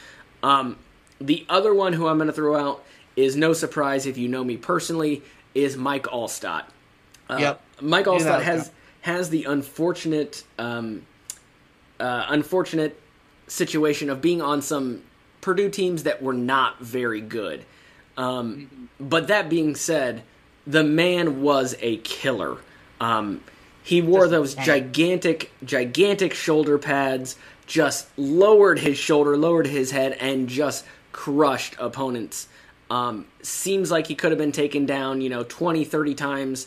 Um, 0.42 0.78
the 1.20 1.46
other 1.48 1.72
one 1.72 1.92
who 1.92 2.09
I'm 2.09 2.18
going 2.18 2.26
to 2.26 2.32
throw 2.32 2.57
out 2.57 2.84
is 3.16 3.36
no 3.36 3.52
surprise 3.52 4.06
if 4.06 4.16
you 4.16 4.28
know 4.28 4.42
me 4.44 4.56
personally 4.56 5.22
is 5.54 5.76
Mike 5.76 6.04
Alstott. 6.04 6.64
Uh, 7.28 7.36
Yep. 7.40 7.60
Mike 7.80 8.06
Alstott 8.06 8.36
was 8.38 8.44
has 8.44 8.60
coming. 8.62 8.72
has 9.02 9.30
the 9.30 9.44
unfortunate 9.44 10.44
um, 10.58 11.02
uh, 12.00 12.26
unfortunate 12.28 12.98
situation 13.48 14.10
of 14.10 14.20
being 14.20 14.40
on 14.42 14.62
some 14.62 15.02
Purdue 15.40 15.68
teams 15.70 16.04
that 16.04 16.22
were 16.22 16.32
not 16.32 16.80
very 16.80 17.20
good. 17.20 17.64
Um, 18.16 18.88
but 19.00 19.28
that 19.28 19.48
being 19.48 19.74
said, 19.74 20.22
the 20.66 20.84
man 20.84 21.42
was 21.42 21.76
a 21.80 21.96
killer. 21.98 22.58
Um, 23.00 23.42
he 23.82 24.00
wore 24.00 24.28
those 24.28 24.54
gigantic, 24.54 25.50
gigantic 25.64 26.34
shoulder 26.34 26.78
pads, 26.78 27.36
just 27.66 28.06
lowered 28.16 28.78
his 28.78 28.96
shoulder, 28.96 29.36
lowered 29.36 29.66
his 29.66 29.90
head, 29.90 30.12
and 30.20 30.48
just 30.48 30.84
crushed 31.10 31.74
opponents. 31.80 32.46
Um, 32.93 33.24
seems 33.40 33.90
like 33.90 34.07
he 34.07 34.14
could 34.14 34.32
have 34.32 34.38
been 34.38 34.53
taken 34.53 34.84
down, 34.84 35.22
you 35.22 35.30
know, 35.30 35.45
20, 35.45 35.82
30 35.82 36.14
times, 36.14 36.66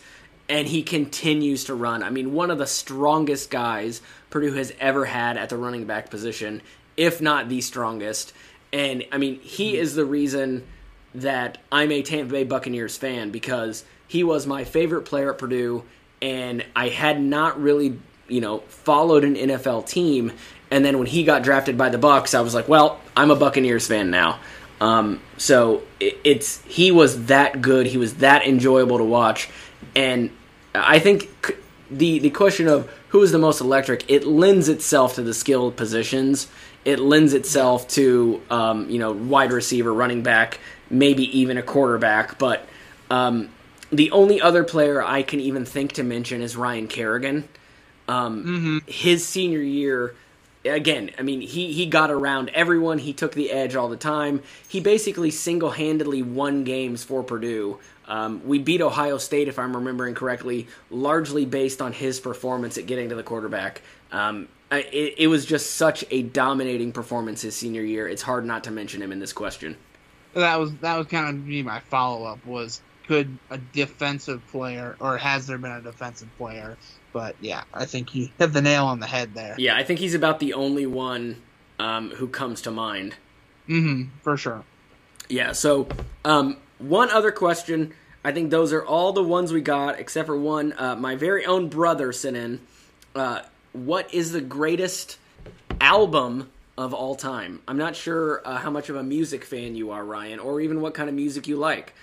and 0.49 0.67
he 0.67 0.81
continues 0.81 1.65
to 1.65 1.75
run. 1.75 2.01
I 2.01 2.09
mean, 2.09 2.33
one 2.33 2.49
of 2.49 2.57
the 2.57 2.65
strongest 2.65 3.51
guys 3.51 4.01
Purdue 4.31 4.53
has 4.53 4.73
ever 4.79 5.05
had 5.05 5.37
at 5.37 5.49
the 5.49 5.57
running 5.57 5.85
back 5.85 6.09
position, 6.09 6.63
if 6.97 7.21
not 7.21 7.47
the 7.47 7.61
strongest. 7.61 8.33
And, 8.73 9.05
I 9.11 9.19
mean, 9.19 9.39
he 9.39 9.77
is 9.77 9.93
the 9.93 10.03
reason 10.03 10.65
that 11.13 11.59
I'm 11.71 11.91
a 11.91 12.01
Tampa 12.01 12.31
Bay 12.31 12.43
Buccaneers 12.43 12.97
fan 12.97 13.29
because 13.29 13.85
he 14.07 14.23
was 14.23 14.47
my 14.47 14.63
favorite 14.63 15.03
player 15.03 15.31
at 15.31 15.37
Purdue, 15.37 15.83
and 16.23 16.65
I 16.75 16.89
had 16.89 17.21
not 17.21 17.61
really, 17.61 17.99
you 18.27 18.41
know, 18.41 18.61
followed 18.61 19.25
an 19.25 19.35
NFL 19.35 19.85
team. 19.85 20.31
And 20.71 20.83
then 20.83 20.97
when 20.97 21.05
he 21.05 21.23
got 21.23 21.43
drafted 21.43 21.77
by 21.77 21.89
the 21.89 21.99
Bucks, 21.99 22.33
I 22.33 22.41
was 22.41 22.55
like, 22.55 22.67
well, 22.67 22.99
I'm 23.15 23.29
a 23.29 23.35
Buccaneers 23.35 23.85
fan 23.85 24.09
now. 24.09 24.39
Um, 24.81 25.21
so 25.37 25.83
it, 25.99 26.17
it's 26.23 26.61
he 26.63 26.91
was 26.91 27.25
that 27.27 27.61
good. 27.61 27.87
He 27.87 27.97
was 27.97 28.15
that 28.15 28.45
enjoyable 28.45 28.97
to 28.97 29.03
watch, 29.03 29.49
and 29.95 30.29
I 30.73 30.99
think 30.99 31.29
the 31.89 32.19
the 32.19 32.29
question 32.29 32.67
of 32.67 32.89
who 33.09 33.21
is 33.21 33.31
the 33.31 33.39
most 33.39 33.61
electric 33.61 34.09
it 34.09 34.25
lends 34.25 34.67
itself 34.69 35.15
to 35.15 35.21
the 35.21 35.33
skilled 35.33 35.75
positions. 35.75 36.47
It 36.83 36.99
lends 36.99 37.33
itself 37.33 37.87
to 37.89 38.41
um, 38.49 38.89
you 38.89 38.99
know 38.99 39.11
wide 39.11 39.51
receiver, 39.51 39.93
running 39.93 40.23
back, 40.23 40.59
maybe 40.89 41.39
even 41.39 41.57
a 41.57 41.63
quarterback. 41.63 42.37
But 42.37 42.67
um, 43.09 43.49
the 43.91 44.11
only 44.11 44.41
other 44.41 44.63
player 44.63 45.01
I 45.01 45.23
can 45.23 45.39
even 45.39 45.65
think 45.65 45.93
to 45.93 46.03
mention 46.03 46.41
is 46.41 46.55
Ryan 46.55 46.87
Kerrigan. 46.87 47.47
Um, 48.07 48.43
Mm-hmm. 48.45 48.77
His 48.87 49.25
senior 49.25 49.61
year, 49.61 50.15
again, 50.65 51.11
I 51.17 51.21
mean, 51.21 51.41
he, 51.41 51.71
he 51.71 51.85
got 51.85 52.11
around 52.11 52.49
everyone. 52.49 52.97
He 52.97 53.13
took 53.13 53.33
the 53.33 53.51
edge 53.51 53.75
all 53.75 53.89
the 53.89 53.97
time. 53.97 54.41
He 54.67 54.79
basically 54.79 55.31
single 55.31 55.71
handedly 55.71 56.21
won 56.21 56.63
games 56.63 57.03
for 57.03 57.23
Purdue. 57.23 57.79
Um, 58.07 58.45
we 58.45 58.59
beat 58.59 58.81
Ohio 58.81 59.17
State, 59.17 59.47
if 59.47 59.57
I'm 59.57 59.75
remembering 59.75 60.13
correctly, 60.13 60.67
largely 60.89 61.45
based 61.45 61.81
on 61.81 61.93
his 61.93 62.19
performance 62.19 62.77
at 62.77 62.85
getting 62.85 63.09
to 63.09 63.15
the 63.15 63.23
quarterback. 63.23 63.81
Um, 64.11 64.47
it, 64.71 65.15
it 65.17 65.27
was 65.27 65.45
just 65.45 65.71
such 65.71 66.03
a 66.11 66.23
dominating 66.23 66.91
performance 66.91 67.41
his 67.41 67.55
senior 67.55 67.81
year. 67.81 68.07
It's 68.07 68.21
hard 68.21 68.45
not 68.45 68.63
to 68.65 68.71
mention 68.71 69.01
him 69.01 69.11
in 69.11 69.19
this 69.19 69.33
question. 69.33 69.77
That 70.33 70.59
was 70.59 70.73
that 70.77 70.97
was 70.97 71.07
kind 71.07 71.29
of 71.29 71.45
me. 71.45 71.63
my 71.63 71.79
follow 71.79 72.25
up 72.25 72.45
was 72.45 72.81
could 73.07 73.37
a 73.49 73.57
defensive 73.57 74.45
player 74.47 74.97
or 74.99 75.17
has 75.17 75.47
there 75.47 75.57
been 75.57 75.71
a 75.71 75.81
defensive 75.81 76.27
player? 76.37 76.77
But 77.15 77.37
yeah, 77.39 77.63
I 77.73 77.85
think 77.85 78.13
you 78.13 78.27
hit 78.37 78.51
the 78.51 78.61
nail 78.61 78.87
on 78.87 78.99
the 78.99 79.07
head 79.07 79.35
there. 79.35 79.55
Yeah, 79.57 79.77
I 79.77 79.85
think 79.85 80.01
he's 80.01 80.15
about 80.15 80.41
the 80.41 80.53
only 80.53 80.85
one 80.85 81.41
um, 81.79 82.09
who 82.09 82.27
comes 82.27 82.63
to 82.63 82.71
mind. 82.71 83.15
Mm-hmm, 83.69 84.09
for 84.21 84.35
sure. 84.35 84.65
Yeah, 85.29 85.53
so 85.53 85.87
um, 86.25 86.57
one 86.77 87.09
other 87.09 87.31
question. 87.31 87.93
I 88.25 88.33
think 88.33 88.51
those 88.51 88.73
are 88.73 88.85
all 88.85 89.13
the 89.13 89.23
ones 89.23 89.53
we 89.53 89.61
got, 89.61 89.97
except 89.97 90.25
for 90.25 90.37
one. 90.37 90.73
Uh, 90.77 90.97
my 90.97 91.15
very 91.15 91.45
own 91.45 91.69
brother 91.69 92.11
sent 92.11 92.35
in. 92.35 92.59
Uh, 93.15 93.43
what 93.71 94.13
is 94.13 94.33
the 94.33 94.41
greatest 94.41 95.17
album 95.79 96.51
of 96.77 96.93
all 96.93 97.15
time? 97.15 97.61
I'm 97.65 97.77
not 97.77 97.95
sure 97.95 98.41
uh, 98.43 98.57
how 98.57 98.71
much 98.71 98.89
of 98.89 98.97
a 98.97 99.03
music 99.03 99.45
fan 99.45 99.77
you 99.77 99.91
are, 99.91 100.03
Ryan, 100.03 100.39
or 100.39 100.59
even 100.59 100.81
what 100.81 100.93
kind 100.93 101.07
of 101.07 101.15
music 101.15 101.47
you 101.47 101.55
like. 101.55 101.93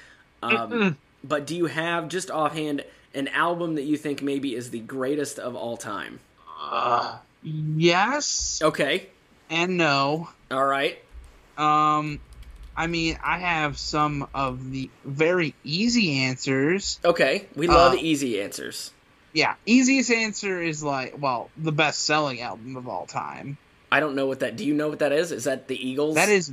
Um, 0.42 0.96
but 1.22 1.46
do 1.46 1.54
you 1.54 1.66
have, 1.66 2.08
just 2.08 2.30
offhand, 2.30 2.82
an 3.14 3.28
album 3.28 3.74
that 3.76 3.82
you 3.82 3.96
think 3.96 4.22
maybe 4.22 4.54
is 4.54 4.70
the 4.70 4.78
greatest 4.80 5.38
of 5.38 5.54
all 5.54 5.76
time? 5.76 6.20
Yes 7.42 8.60
Okay. 8.62 9.08
and 9.50 9.76
no. 9.76 10.28
All 10.50 10.64
right. 10.64 10.98
Um, 11.58 12.20
I 12.76 12.86
mean, 12.86 13.18
I 13.22 13.38
have 13.38 13.78
some 13.78 14.26
of 14.34 14.70
the 14.70 14.88
very 15.04 15.54
easy 15.64 16.20
answers. 16.20 16.98
Okay. 17.04 17.46
We 17.54 17.66
love 17.66 17.92
Uh, 17.94 17.96
easy 17.96 18.40
answers. 18.40 18.90
Yeah, 19.34 19.54
easiest 19.66 20.10
answer 20.10 20.60
is 20.62 20.82
like, 20.82 21.14
well, 21.18 21.50
the 21.56 21.72
best 21.72 22.04
selling 22.04 22.40
album 22.42 22.76
of 22.76 22.86
all 22.88 23.06
time. 23.06 23.56
I 23.90 24.00
don't 24.00 24.14
know 24.14 24.26
what 24.26 24.40
that. 24.40 24.56
Do 24.56 24.64
you 24.64 24.74
know 24.74 24.88
what 24.88 25.00
that 25.00 25.12
is? 25.12 25.32
Is 25.32 25.44
that 25.44 25.68
the 25.68 25.88
Eagles? 25.88 26.14
That 26.16 26.28
is, 26.28 26.52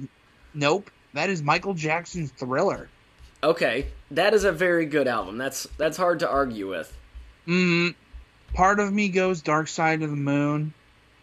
nope, 0.53 0.89
that 1.13 1.29
is 1.29 1.41
Michael 1.43 1.73
Jackson's 1.73 2.31
Thriller. 2.31 2.89
Okay, 3.43 3.87
that 4.11 4.33
is 4.33 4.43
a 4.43 4.51
very 4.51 4.85
good 4.85 5.07
album. 5.07 5.37
That's 5.37 5.67
that's 5.77 5.97
hard 5.97 6.19
to 6.19 6.29
argue 6.29 6.69
with. 6.69 6.95
Mm, 7.47 7.95
part 8.53 8.79
of 8.79 8.91
me 8.93 9.09
goes 9.09 9.41
Dark 9.41 9.67
Side 9.67 10.01
of 10.03 10.09
the 10.09 10.15
Moon, 10.15 10.73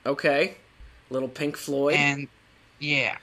Okay, 0.04 0.54
little 1.10 1.28
Pink 1.28 1.56
Floyd. 1.56 1.94
and 1.96 2.28
yeah, 2.78 3.16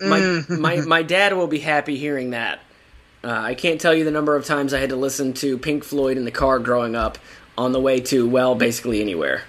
my 0.00 0.18
Mm. 0.20 0.58
my 0.60 0.76
my 0.86 1.02
dad 1.02 1.32
will 1.34 1.46
be 1.48 1.58
happy 1.60 1.96
hearing 1.96 2.30
that. 2.30 2.60
Uh, 3.24 3.30
I 3.30 3.54
can't 3.54 3.80
tell 3.80 3.94
you 3.94 4.04
the 4.04 4.10
number 4.12 4.36
of 4.36 4.44
times 4.44 4.72
I 4.72 4.78
had 4.78 4.90
to 4.90 4.96
listen 4.96 5.32
to 5.34 5.58
Pink 5.58 5.82
Floyd 5.82 6.16
in 6.16 6.24
the 6.24 6.30
car 6.30 6.58
growing 6.60 6.94
up 6.94 7.18
on 7.58 7.72
the 7.72 7.80
way 7.80 7.98
to 8.00 8.28
well, 8.28 8.54
basically 8.54 9.00
anywhere. 9.00 9.42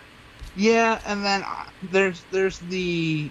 yeah, 0.55 0.99
and 1.05 1.24
then 1.24 1.43
uh, 1.43 1.66
there's 1.91 2.24
there's 2.32 2.58
the, 2.60 3.30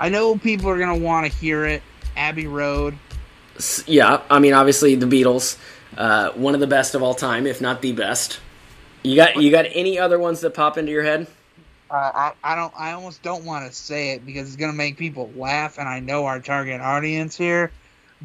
I 0.00 0.08
know 0.08 0.36
people 0.38 0.68
are 0.70 0.78
gonna 0.78 0.96
want 0.96 1.30
to 1.30 1.38
hear 1.38 1.64
it, 1.66 1.82
Abbey 2.16 2.46
Road. 2.48 2.98
Yeah, 3.86 4.22
I 4.30 4.38
mean 4.38 4.52
obviously 4.52 4.94
the 4.94 5.06
Beatles, 5.06 5.56
uh, 5.96 6.30
one 6.32 6.54
of 6.54 6.60
the 6.60 6.66
best 6.66 6.94
of 6.94 7.02
all 7.02 7.14
time, 7.14 7.46
if 7.46 7.60
not 7.60 7.82
the 7.82 7.92
best. 7.92 8.40
You 9.02 9.16
got 9.16 9.36
you 9.36 9.50
got 9.50 9.66
any 9.72 9.98
other 9.98 10.18
ones 10.18 10.40
that 10.40 10.54
pop 10.54 10.78
into 10.78 10.90
your 10.92 11.02
head? 11.02 11.26
Uh, 11.88 11.94
I, 11.94 12.32
I 12.42 12.56
don't. 12.56 12.72
I 12.76 12.92
almost 12.92 13.22
don't 13.22 13.44
want 13.44 13.70
to 13.70 13.76
say 13.76 14.12
it 14.12 14.26
because 14.26 14.48
it's 14.48 14.56
gonna 14.56 14.72
make 14.72 14.96
people 14.96 15.30
laugh, 15.36 15.78
and 15.78 15.88
I 15.88 16.00
know 16.00 16.26
our 16.26 16.40
target 16.40 16.80
audience 16.80 17.36
here. 17.36 17.70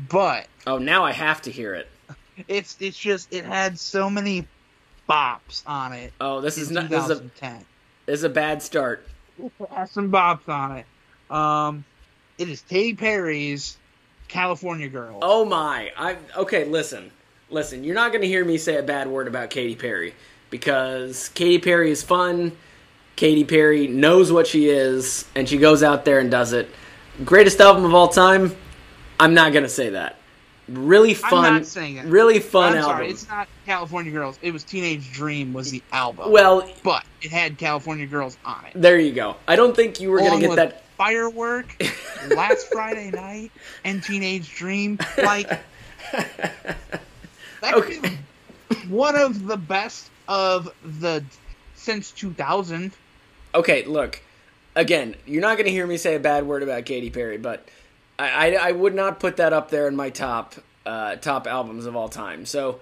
But 0.10 0.48
Oh, 0.66 0.78
now 0.80 1.04
I 1.06 1.12
have 1.12 1.42
to 1.44 1.52
hear 1.52 1.76
it. 1.76 1.88
it's 2.48 2.76
it's 2.80 2.98
just 2.98 3.32
it 3.34 3.46
had 3.46 3.78
so 3.78 4.10
many 4.10 4.48
bops 5.08 5.62
on 5.68 5.94
it. 5.94 6.14
Oh, 6.20 6.42
this 6.42 6.58
is 6.58 6.72
not 6.72 6.90
this 6.90 7.04
is 7.06 7.10
a 7.12 7.16
2010. 7.16 7.66
this 8.08 8.20
is 8.20 8.24
a 8.24 8.30
bad 8.30 8.64
start. 8.64 9.08
It 9.38 9.52
has 9.70 9.92
some 9.92 10.12
bops 10.12 10.48
on 10.50 10.78
it. 10.78 10.86
Um, 11.30 11.84
it 12.38 12.50
is 12.50 12.62
Katy 12.62 12.96
Perry's 12.96 13.78
California 14.32 14.88
Girl. 14.88 15.20
Oh 15.22 15.44
my! 15.46 15.92
I 15.98 16.16
okay. 16.38 16.64
Listen, 16.66 17.12
listen. 17.50 17.84
You're 17.84 17.96
not 17.96 18.12
going 18.12 18.22
to 18.22 18.28
hear 18.28 18.46
me 18.46 18.58
say 18.58 18.78
a 18.78 18.84
bad 18.84 19.08
word 19.08 19.28
about 19.28 19.50
Katy 19.50 19.76
Perry 19.76 20.16
because 20.50 21.30
Katy 21.30 21.60
Perry 21.60 21.92
is 21.92 22.02
fun. 22.02 22.54
Katy 23.18 23.44
Perry 23.44 23.88
knows 23.88 24.32
what 24.32 24.48
she 24.48 24.70
is, 24.70 25.26
and 25.36 25.48
she 25.48 25.58
goes 25.58 25.84
out 25.84 26.06
there 26.06 26.20
and 26.20 26.32
does 26.32 26.54
it. 26.54 26.70
Greatest 27.26 27.60
album 27.60 27.84
of 27.84 27.94
all 27.94 28.08
time. 28.08 28.56
I'm 29.20 29.34
not 29.34 29.52
going 29.52 29.64
to 29.64 29.70
say 29.70 29.90
that. 29.92 30.16
Really 30.70 31.14
fun. 31.14 31.46
I'm 31.46 31.54
not 31.56 31.66
saying 31.66 31.98
it. 31.98 32.06
Really 32.06 32.40
fun 32.40 32.72
I'm 32.72 32.78
album. 32.80 32.96
sorry, 32.96 33.10
it's 33.10 33.28
not 33.28 33.50
California 33.66 34.12
Girls. 34.14 34.40
It 34.42 34.52
was 34.52 34.64
Teenage 34.64 35.12
Dream 35.12 35.52
was 35.52 35.70
the 35.72 35.84
album. 35.92 36.32
well, 36.32 36.68
but 36.84 37.04
it 37.22 37.32
had 37.32 37.58
California 37.58 38.08
Girls 38.08 38.38
on 38.46 38.64
it. 38.66 38.72
there 38.76 38.98
you 38.98 39.12
go. 39.12 39.36
I 39.48 39.58
don't 39.58 39.76
think 39.76 40.00
you 40.00 40.10
were 40.10 40.20
going 40.20 40.40
to 40.40 40.48
get 40.48 40.56
that. 40.56 40.84
Firework, 41.02 41.78
Last 42.22 42.68
Friday 42.72 43.12
Night, 43.12 43.54
and 43.84 44.04
Teenage 44.04 44.56
Dream. 44.56 45.00
Like 45.20 45.52
that 47.62 47.76
Okay. 47.76 47.88
could 47.88 48.02
be 48.02 48.20
one 48.82 49.16
of 49.18 49.44
the 49.46 49.58
best 49.58 50.12
of 50.28 50.70
the 50.84 51.28
since 51.74 52.14
2000. 52.14 52.96
Okay, 53.56 53.86
look. 53.86 54.22
Again, 54.76 55.16
you're 55.26 55.42
not 55.42 55.58
going 55.58 55.66
to 55.66 55.72
hear 55.72 55.86
me 55.88 55.98
say 55.98 56.16
a 56.16 56.20
bad 56.20 56.46
word 56.46 56.64
about 56.64 56.86
Katy 56.86 57.10
Perry, 57.10 57.38
but 57.38 57.70
I, 58.20 58.56
I, 58.56 58.70
I 58.70 58.72
would 58.72 58.96
not 58.96 59.20
put 59.20 59.38
that 59.38 59.54
up 59.54 59.70
there 59.70 59.88
in 59.88 59.96
my 59.96 60.10
top 60.10 60.56
uh, 60.86 61.18
top 61.18 61.48
albums 61.48 61.86
of 61.86 61.96
all 61.96 62.10
time. 62.10 62.46
So 62.46 62.82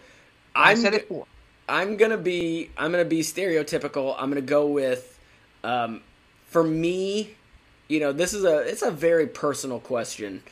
I 0.55 0.76
said 0.76 0.93
it 0.93 1.09
before. 1.09 1.26
I'm 1.67 1.97
gonna 1.97 2.17
be 2.17 2.74
I'm 2.78 2.91
gonna 2.91 3.05
be 3.05 3.22
stereotypical. 3.22 4.15
I'm 4.17 4.30
gonna 4.30 4.41
go 4.41 4.67
with 4.67 5.20
um, 5.63 6.03
for 6.45 6.63
me, 6.63 7.38
you 7.89 7.99
know, 7.99 8.13
this 8.13 8.33
is 8.33 8.45
a 8.45 8.59
it's 8.59 8.83
a 8.83 8.91
very 8.91 9.27
personal 9.27 9.79
question 9.79 10.43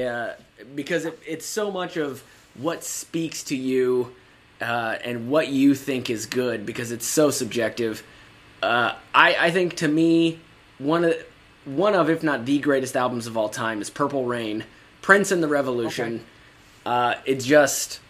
uh, 0.00 0.34
because 0.74 1.06
it, 1.06 1.18
it's 1.26 1.46
so 1.46 1.70
much 1.70 1.96
of 1.96 2.22
what 2.54 2.84
speaks 2.84 3.42
to 3.44 3.56
you 3.56 4.14
uh, 4.60 4.96
and 5.02 5.28
what 5.28 5.48
you 5.48 5.74
think 5.74 6.10
is 6.10 6.26
good 6.26 6.64
because 6.64 6.92
it's 6.92 7.06
so 7.06 7.30
subjective. 7.30 8.04
Uh, 8.62 8.94
I 9.14 9.34
I 9.46 9.50
think 9.50 9.76
to 9.76 9.88
me 9.88 10.38
one 10.78 11.04
of 11.04 11.14
one 11.64 11.94
of 11.94 12.10
if 12.10 12.22
not 12.22 12.44
the 12.44 12.58
greatest 12.58 12.94
albums 12.94 13.26
of 13.26 13.36
all 13.36 13.48
time 13.48 13.80
is 13.80 13.88
Purple 13.88 14.26
Rain, 14.26 14.64
Prince 15.00 15.32
and 15.32 15.42
the 15.42 15.48
Revolution. 15.48 16.14
Okay. 16.14 16.24
Uh, 16.84 17.14
it's 17.24 17.44
just 17.44 18.00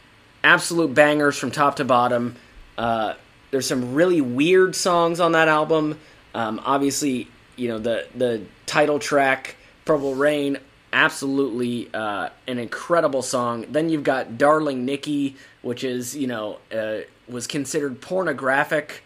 absolute 0.42 0.92
bangers 0.92 1.38
from 1.38 1.52
top 1.52 1.76
to 1.76 1.84
bottom. 1.84 2.36
Uh, 2.76 3.14
there's 3.50 3.66
some 3.66 3.94
really 3.94 4.20
weird 4.20 4.74
songs 4.74 5.20
on 5.20 5.32
that 5.32 5.46
album. 5.46 6.00
Um, 6.34 6.60
obviously, 6.64 7.28
you 7.56 7.68
know 7.68 7.78
the 7.78 8.06
the 8.14 8.42
title 8.66 8.98
track, 8.98 9.56
"Purple 9.84 10.14
Rain," 10.14 10.58
absolutely 10.92 11.88
uh, 11.92 12.28
an 12.46 12.58
incredible 12.58 13.22
song. 13.22 13.66
Then 13.68 13.88
you've 13.88 14.04
got 14.04 14.38
"Darling 14.38 14.84
Nikki," 14.84 15.36
which 15.62 15.84
is 15.84 16.16
you 16.16 16.26
know 16.26 16.58
uh, 16.74 16.98
was 17.28 17.46
considered 17.46 18.00
pornographic. 18.00 19.04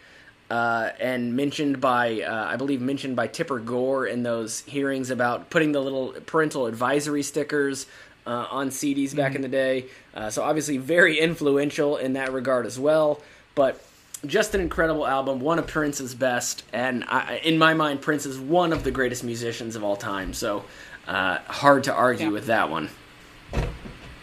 Uh, 0.49 0.93
and 1.01 1.35
mentioned 1.35 1.81
by, 1.81 2.21
uh, 2.21 2.45
I 2.45 2.55
believe, 2.55 2.81
mentioned 2.81 3.17
by 3.17 3.27
Tipper 3.27 3.59
Gore 3.59 4.07
in 4.07 4.23
those 4.23 4.61
hearings 4.61 5.11
about 5.11 5.51
putting 5.51 5.73
the 5.73 5.81
little 5.81 6.13
parental 6.25 6.67
advisory 6.67 7.25
stickers 7.25 7.87
uh, 8.27 8.47
on 8.51 8.71
CDs 8.71 9.15
back 9.15 9.35
in 9.35 9.43
the 9.43 9.49
day. 9.49 9.87
Uh, 10.15 10.31
so 10.31 10.43
obviously 10.43 10.77
very 10.79 11.19
influential 11.19 11.97
in 11.97 12.13
that 12.15 12.33
regard 12.33 12.67
as 12.67 12.79
well. 12.79 13.21
But 13.55 13.81
just 14.29 14.55
an 14.55 14.61
incredible 14.61 15.07
album, 15.07 15.41
one 15.41 15.59
of 15.59 15.67
Prince's 15.67 16.15
best, 16.15 16.65
and 16.73 17.05
I, 17.09 17.41
in 17.45 17.59
my 17.59 17.75
mind, 17.75 18.01
Prince 18.03 18.27
is 18.27 18.39
one 18.39 18.73
of 18.73 18.83
the 18.85 18.91
greatest 18.91 19.25
musicians 19.25 19.77
of 19.77 19.85
all 19.85 19.97
time. 19.97 20.33
So 20.35 20.65
uh, 21.07 21.39
hard 21.47 21.85
to 21.85 21.95
argue 21.95 22.27
Yeah. 22.27 22.33
with 22.33 22.47
that 22.47 22.71
one. 22.71 22.89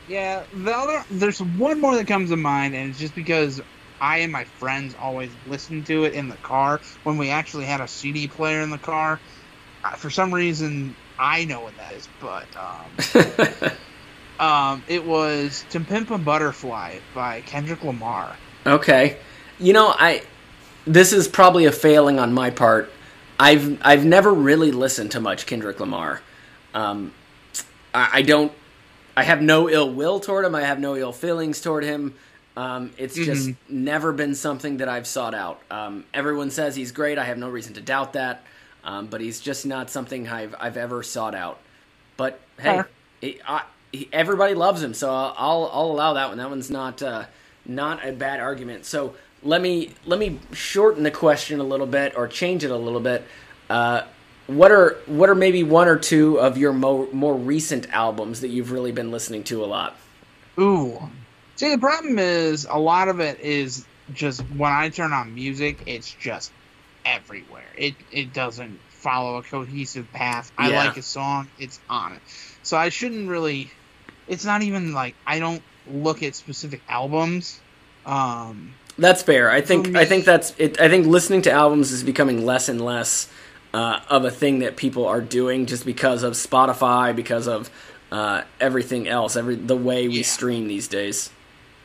Yeah, 0.08 0.44
the 0.54 0.72
other 0.76 1.04
there's 1.10 1.42
one 1.42 1.80
more 1.80 1.96
that 1.96 2.08
comes 2.08 2.30
to 2.30 2.36
mind, 2.38 2.76
and 2.76 2.90
it's 2.90 3.00
just 3.00 3.16
because 3.16 3.62
I 4.02 4.18
and 4.18 4.32
my 4.32 4.44
friends 4.44 4.96
always 5.02 5.32
listened 5.48 5.86
to 5.88 6.04
it 6.04 6.14
in 6.14 6.28
the 6.28 6.36
car 6.38 6.82
when 7.04 7.18
we 7.18 7.30
actually 7.30 7.66
had 7.66 7.80
a 7.80 7.88
CD 7.88 8.28
player 8.28 8.62
in 8.62 8.70
the 8.70 8.78
car. 8.78 9.20
For 9.98 10.10
some 10.10 10.34
reason, 10.34 10.94
I 11.18 11.46
know 11.46 11.62
what 11.62 11.74
that 11.78 11.94
is, 11.94 12.08
but 12.20 12.48
um, 12.58 13.66
um, 14.46 14.84
it 14.88 15.06
was 15.06 15.64
"To 15.70 15.80
Pimp 15.80 16.12
a 16.12 16.18
Butterfly" 16.18 17.00
by 17.16 17.42
Kendrick 17.42 17.84
Lamar. 17.84 18.36
Okay. 18.66 19.18
You 19.64 19.72
know, 19.72 19.88
I 19.98 20.24
this 20.86 21.14
is 21.14 21.30
probably 21.30 21.66
a 21.66 21.72
failing 21.72 22.20
on 22.20 22.34
my 22.34 22.50
part. 22.50 22.92
I've 23.40 23.80
I've 23.82 24.06
never 24.06 24.34
really 24.34 24.72
listened 24.72 25.12
to 25.12 25.22
much 25.22 25.46
Kendrick 25.46 25.80
Lamar. 25.80 26.22
Um, 26.74 27.14
I, 27.94 28.10
I 28.14 28.22
don't. 28.24 28.52
I 29.16 29.24
have 29.24 29.42
no 29.42 29.70
ill 29.70 29.90
will 29.90 30.20
toward 30.20 30.44
him. 30.44 30.54
I 30.54 30.64
have 30.64 30.80
no 30.80 30.98
ill 30.98 31.14
feelings 31.14 31.62
toward 31.62 31.86
him. 31.86 32.16
Um, 32.58 32.92
it's 32.98 33.16
just 33.16 33.52
never 33.70 34.12
been 34.12 34.36
something 34.36 34.78
that 34.78 34.90
I've 34.90 35.08
sought 35.08 35.34
out. 35.34 35.62
Um, 35.72 36.04
everyone 36.14 36.52
says 36.52 36.76
he's 36.76 36.92
great. 36.92 37.18
I 37.18 37.24
have 37.24 37.38
no 37.38 37.50
reason 37.50 37.74
to 37.76 37.82
doubt 37.82 38.14
that. 38.14 38.44
Um, 38.84 39.08
but 39.08 39.22
he's 39.22 39.40
just 39.40 39.66
not 39.66 39.90
something 39.90 40.28
I've 40.28 40.56
I've 40.60 40.76
ever 40.76 41.04
sought 41.04 41.36
out. 41.36 41.60
But 42.18 42.40
hey, 42.58 42.64
Fair. 42.64 42.90
he, 43.22 43.40
I, 43.48 43.64
he, 43.94 44.10
everybody 44.12 44.56
loves 44.56 44.84
him, 44.84 44.94
so 44.94 45.10
I'll 45.10 45.70
I'll 45.72 45.92
allow 45.92 46.14
that 46.14 46.28
one. 46.28 46.38
That 46.38 46.50
one's 46.50 46.70
not 46.70 47.02
uh, 47.02 47.26
not 47.66 48.06
a 48.06 48.12
bad 48.12 48.40
argument. 48.42 48.86
So 48.86 49.16
let 49.44 49.62
me 49.62 49.92
let 50.06 50.20
me 50.20 50.40
shorten 50.54 51.04
the 51.04 51.12
question 51.12 51.60
a 51.60 51.64
little 51.64 51.88
bit 51.88 52.14
or 52.16 52.28
change 52.28 52.64
it 52.64 52.72
a 52.72 52.78
little 52.78 53.00
bit. 53.00 53.26
Uh, 53.70 54.04
what 54.48 54.72
are 54.72 54.98
what 55.06 55.30
are 55.30 55.36
maybe 55.36 55.64
one 55.64 55.88
or 55.88 55.98
two 55.98 56.40
of 56.40 56.58
your 56.58 56.74
more 56.74 57.08
more 57.12 57.36
recent 57.36 57.90
albums 57.92 58.42
that 58.42 58.50
you've 58.50 58.72
really 58.72 58.92
been 58.92 59.12
listening 59.12 59.44
to 59.46 59.64
a 59.64 59.68
lot? 59.68 59.96
Ooh. 60.60 61.00
See, 61.56 61.70
the 61.70 61.78
problem 61.78 62.20
is 62.20 62.66
a 62.70 62.78
lot 62.78 63.08
of 63.08 63.20
it 63.20 63.40
is 63.40 63.86
just 64.14 64.42
when 64.42 64.72
I 64.72 64.90
turn 64.90 65.14
on 65.14 65.34
music, 65.34 65.84
it's 65.86 66.12
just 66.12 66.52
everywhere. 67.06 67.66
It 67.78 67.96
it 68.12 68.34
doesn't 68.34 68.80
follow 68.90 69.38
a 69.38 69.44
cohesive 69.44 70.12
path. 70.12 70.52
I 70.58 70.70
Yeah. 70.70 70.78
like 70.86 70.98
a 70.98 71.02
song, 71.02 71.50
it's 71.58 71.80
on 71.90 72.14
it. 72.14 72.22
So 72.64 72.78
I 72.78 72.90
shouldn't 72.90 73.30
really. 73.30 73.72
It's 74.28 74.46
not 74.46 74.62
even 74.62 74.94
like 74.94 75.16
I 75.28 75.40
don't 75.40 75.62
look 75.86 76.24
at 76.24 76.36
specific 76.36 76.82
albums. 76.88 77.60
Um, 78.06 78.74
That's 78.98 79.24
fair. 79.24 79.50
I 79.50 79.62
think 79.62 79.96
I 79.96 80.06
think 80.06 80.26
that's 80.26 80.54
it. 80.58 80.80
I 80.80 80.88
think 80.90 81.08
listening 81.08 81.42
to 81.44 81.52
albums 81.52 81.92
is 81.92 82.04
becoming 82.04 82.46
less 82.46 82.70
and 82.70 82.80
less 82.80 83.28
uh, 83.74 84.00
of 84.10 84.24
a 84.26 84.32
thing 84.32 84.60
that 84.60 84.78
people 84.78 85.06
are 85.08 85.22
doing 85.22 85.66
just 85.66 85.86
because 85.86 86.22
of 86.24 86.34
Spotify, 86.34 87.16
because 87.16 87.48
of 87.48 87.72
uh, 88.12 88.44
everything 88.60 89.08
else, 89.08 89.36
every 89.36 89.56
the 89.56 89.76
way 89.78 90.08
we 90.08 90.20
Yeah. 90.20 90.24
stream 90.24 90.68
these 90.68 90.88
days. 90.88 91.34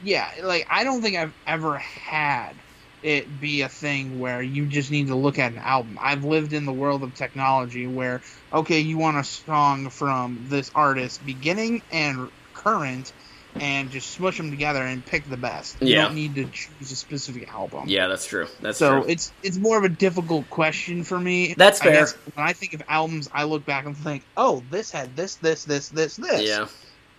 yeah, 0.00 0.30
like 0.42 0.66
I 0.70 0.84
don't 0.84 1.02
think 1.02 1.16
I've 1.16 1.34
ever 1.46 1.78
had 1.78 2.62
it 3.02 3.38
be 3.38 3.62
a 3.62 3.68
thing 3.68 4.18
where 4.18 4.42
you 4.42 4.66
just 4.66 4.90
need 4.90 5.08
to 5.08 5.16
look 5.16 5.38
at 5.38 5.52
an 5.52 5.58
album. 5.58 5.98
I've 6.00 6.24
lived 6.24 6.52
in 6.52 6.64
the 6.66 6.72
world 6.72 7.02
of 7.04 7.14
technology 7.14 7.86
where 7.86 8.22
okay, 8.52 8.80
you 8.80 8.98
want 8.98 9.18
a 9.18 9.24
song 9.24 9.90
from 9.90 10.44
this 10.48 10.70
artist 10.74 11.24
beginning 11.24 11.82
and 11.90 12.30
current 12.52 13.12
and 13.54 13.90
just 13.90 14.10
smush 14.10 14.36
them 14.36 14.50
together 14.50 14.82
and 14.82 15.04
pick 15.04 15.28
the 15.28 15.36
best. 15.36 15.76
You 15.80 15.88
Yeah. 15.94 16.02
don't 16.02 16.14
need 16.14 16.34
to 16.36 16.44
choose 16.46 16.92
a 16.92 16.96
specific 16.96 17.52
album. 17.52 17.84
Yeah, 17.86 18.06
that's 18.06 18.26
true. 18.26 18.46
That's 18.60 18.78
So 18.78 19.00
true. 19.02 19.10
it's 19.10 19.32
it's 19.42 19.56
more 19.56 19.78
of 19.78 19.84
a 19.84 19.88
difficult 19.88 20.48
question 20.50 21.02
for 21.04 21.18
me. 21.18 21.54
That's 21.56 21.80
I 21.80 21.84
fair. 21.84 21.92
guess 21.94 22.12
when 22.34 22.46
I 22.46 22.52
think 22.52 22.74
of 22.74 22.82
albums, 22.88 23.28
I 23.32 23.44
look 23.44 23.64
back 23.66 23.86
and 23.86 23.96
think, 23.96 24.22
"Oh, 24.36 24.62
this 24.70 24.90
had 24.90 25.16
this, 25.16 25.36
this, 25.36 25.64
this, 25.64 25.88
this, 25.88 26.16
this. 26.16 26.42
yeah. 26.48 26.66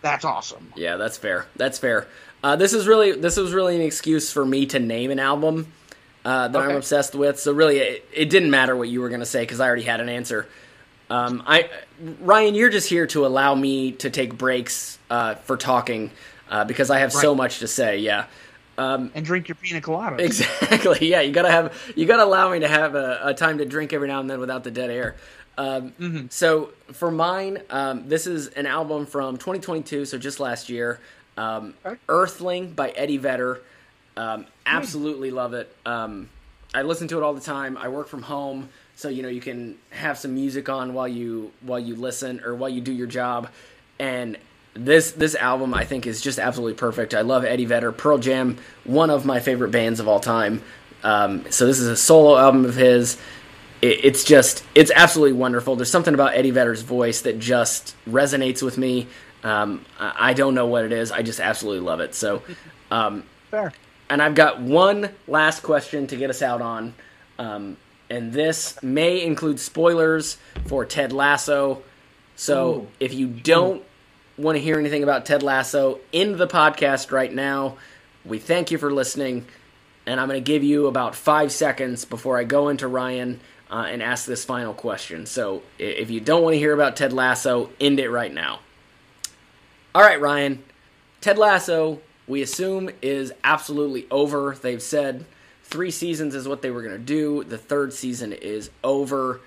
that's 0.02 0.24
awesome." 0.24 0.72
Yeah, 0.76 0.96
that's 0.98 1.18
fair. 1.18 1.48
That's 1.56 1.78
fair. 1.80 2.08
Uh, 2.44 2.56
this 2.56 2.74
is 2.74 2.88
really 2.88 3.12
this 3.14 3.36
was 3.36 3.52
really 3.54 3.76
an 3.76 3.82
excuse 3.82 4.32
for 4.32 4.46
me 4.46 4.66
to 4.68 4.80
name 4.80 5.12
an 5.12 5.20
album 5.20 5.72
uh, 6.24 6.48
that 6.48 6.62
I'm 6.62 6.76
obsessed 6.76 7.16
with. 7.16 7.40
So 7.40 7.52
really, 7.52 7.80
it, 7.80 8.06
it 8.14 8.30
didn't 8.30 8.52
matter 8.52 8.76
what 8.76 8.88
you 8.88 9.02
were 9.02 9.10
going 9.10 9.20
to 9.20 9.26
say 9.26 9.42
because 9.42 9.60
I 9.60 9.68
already 9.68 9.84
had 9.84 10.00
an 10.00 10.08
answer. 10.10 10.48
Um, 11.10 11.44
I 11.46 11.70
Ryan, 12.22 12.56
you're 12.56 12.70
just 12.70 12.90
here 12.90 13.08
to 13.08 13.26
allow 13.26 13.56
me 13.56 13.94
to 13.94 14.10
take 14.10 14.38
breaks 14.38 15.00
uh, 15.10 15.36
for 15.36 15.58
talking 15.58 16.12
uh, 16.50 16.66
because 16.66 16.90
I 16.90 17.00
have 17.00 17.12
so 17.12 17.34
much 17.36 17.60
to 17.60 17.68
say. 17.68 17.98
Yeah. 18.00 18.26
Um, 18.78 19.12
And 19.14 19.26
drink 19.26 19.48
your 19.50 19.56
pina 19.56 19.82
colada. 19.82 20.24
Exactly. 20.24 21.00
Yeah, 21.10 21.22
you 21.22 21.34
gotta 21.34 21.52
have 21.52 21.76
you 21.96 22.06
gotta 22.06 22.24
allow 22.24 22.52
me 22.52 22.60
to 22.60 22.68
have 22.68 22.96
a, 22.96 23.20
a 23.24 23.34
time 23.34 23.58
to 23.58 23.66
drink 23.66 23.92
every 23.92 24.08
now 24.08 24.20
and 24.20 24.30
then 24.30 24.40
without 24.40 24.64
the 24.64 24.72
dead 24.72 24.90
air. 24.90 25.16
Um, 25.58 26.28
So 26.30 26.70
for 26.94 27.12
mine, 27.12 27.62
um, 27.70 28.08
this 28.08 28.26
is 28.28 28.48
an 28.50 28.66
album 28.66 29.06
from 29.06 29.36
2022, 29.38 30.06
so 30.06 30.18
just 30.18 30.40
last 30.40 30.70
year. 30.70 31.00
Um. 31.38 31.74
Earthling 32.08 32.72
by 32.72 32.90
Eddie 32.90 33.18
Vedder. 33.18 33.62
Um, 34.16 34.46
absolutely 34.66 35.32
love 35.32 35.54
it. 35.54 35.74
Um, 35.86 36.30
I 36.74 36.82
listen 36.84 37.08
to 37.10 37.18
it 37.18 37.24
all 37.24 37.34
the 37.34 37.42
time. 37.42 37.78
I 37.78 37.88
work 37.88 38.08
from 38.08 38.22
home, 38.22 38.70
so 39.00 39.08
you 39.08 39.24
know 39.24 39.30
you 39.30 39.40
can 39.40 39.78
have 39.92 40.18
some 40.18 40.34
music 40.34 40.68
on 40.68 40.94
while 40.94 41.08
you 41.08 41.54
while 41.62 41.80
you 41.80 41.96
listen 41.96 42.42
or 42.44 42.54
while 42.54 42.68
you 42.70 42.82
do 42.82 42.92
your 42.92 43.08
job. 43.08 43.50
And 43.98 44.38
this 44.74 45.12
this 45.14 45.36
album 45.36 45.74
I 45.74 45.86
think 45.86 46.06
is 46.06 46.20
just 46.20 46.38
absolutely 46.38 46.74
perfect. 46.74 47.14
I 47.14 47.22
love 47.22 47.46
Eddie 47.46 47.64
Vedder, 47.64 47.94
Pearl 47.94 48.18
Jam, 48.18 48.58
one 48.84 49.10
of 49.10 49.26
my 49.26 49.40
favorite 49.40 49.72
bands 49.72 50.02
of 50.02 50.10
all 50.10 50.20
time. 50.20 50.62
Um, 51.02 51.50
so 51.50 51.66
this 51.66 51.80
is 51.80 51.88
a 51.88 51.96
solo 51.96 52.38
album 52.38 52.66
of 52.66 52.76
his. 52.76 53.18
It, 53.82 54.04
it's 54.04 54.26
just 54.26 54.66
it's 54.76 54.92
absolutely 54.94 55.38
wonderful. 55.38 55.78
There's 55.78 55.90
something 55.90 56.14
about 56.14 56.36
Eddie 56.36 56.52
Vedder's 56.52 56.82
voice 56.82 57.22
that 57.22 57.40
just 57.40 57.96
resonates 58.06 58.62
with 58.62 58.78
me. 58.78 59.08
Um, 59.46 59.86
I, 59.98 60.32
I 60.32 60.34
don't 60.34 60.56
know 60.56 60.66
what 60.66 60.84
it 60.84 60.92
is. 60.92 61.14
I 61.14 61.22
just 61.22 61.40
absolutely 61.40 61.86
love 61.86 62.02
it. 62.02 62.16
So. 62.16 62.44
Um, 62.92 63.24
Fair. 63.50 63.72
and 64.10 64.22
I've 64.22 64.36
got 64.36 64.60
one 64.60 65.10
last 65.26 65.64
question 65.64 66.08
to 66.08 66.18
get 66.18 66.30
us 66.30 66.42
out 66.42 66.62
on. 66.62 66.94
And 68.10 68.34
this 68.34 68.82
may 68.82 69.24
include 69.24 69.60
spoilers 69.60 70.38
for 70.66 70.86
Ted 70.86 71.14
Lasso. 71.14 71.84
So 72.36 72.74
Ooh. 72.74 72.88
if 73.00 73.14
you 73.14 73.28
don't 73.28 73.84
want 74.38 74.58
to 74.58 74.62
hear 74.62 74.80
anything 74.80 75.04
about 75.04 75.26
Ted 75.26 75.44
Lasso, 75.44 76.00
end 76.14 76.36
the 76.36 76.48
podcast 76.48 77.12
right 77.12 77.32
now. 77.32 77.78
We 78.26 78.40
thank 78.40 78.72
you 78.72 78.78
for 78.78 78.92
listening. 78.92 79.46
And 80.06 80.20
I'm 80.20 80.28
going 80.28 80.44
to 80.44 80.52
give 80.52 80.64
you 80.64 80.88
about 80.88 81.16
five 81.16 81.52
seconds 81.52 82.06
before 82.06 82.40
I 82.40 82.44
go 82.44 82.70
into 82.70 82.88
Ryan 82.88 83.40
uh, 83.70 83.86
and 83.88 84.02
ask 84.02 84.26
this 84.26 84.44
final 84.44 84.74
question. 84.74 85.26
So 85.26 85.62
if 85.78 86.10
you 86.10 86.20
don't 86.20 86.42
want 86.42 86.56
to 86.56 86.58
hear 86.58 86.74
about 86.74 86.96
Ted 86.96 87.14
Lasso, 87.14 87.70
end 87.80 88.00
it 88.00 88.10
right 88.10 88.34
now. 88.34 88.60
All 89.94 90.02
right, 90.02 90.20
Ryan. 90.20 90.64
Ted 91.22 91.38
Lasso, 91.38 92.00
we 92.28 92.42
assume, 92.42 92.90
is 93.02 93.34
absolutely 93.44 94.08
over. 94.10 94.56
They've 94.60 94.82
said 94.82 95.26
three 95.70 95.92
seasons 95.92 96.36
is 96.36 96.48
what 96.48 96.62
they 96.62 96.72
were 96.72 96.82
going 96.82 96.98
to 96.98 97.00
do. 97.00 97.44
The 97.44 97.58
third 97.58 97.94
season 97.94 98.34
is 98.34 98.70
over. 98.84 99.42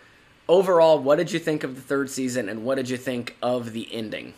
Overall, 0.49 0.99
what 0.99 1.17
did 1.17 1.33
you 1.33 1.39
think 1.39 1.65
of 1.65 1.75
the 1.75 1.81
third 1.81 2.11
season 2.11 2.49
and 2.49 2.65
what 2.65 2.77
did 2.77 2.89
you 2.89 2.97
think 2.97 3.37
of 3.43 3.73
the 3.73 3.93
ending? 3.93 4.35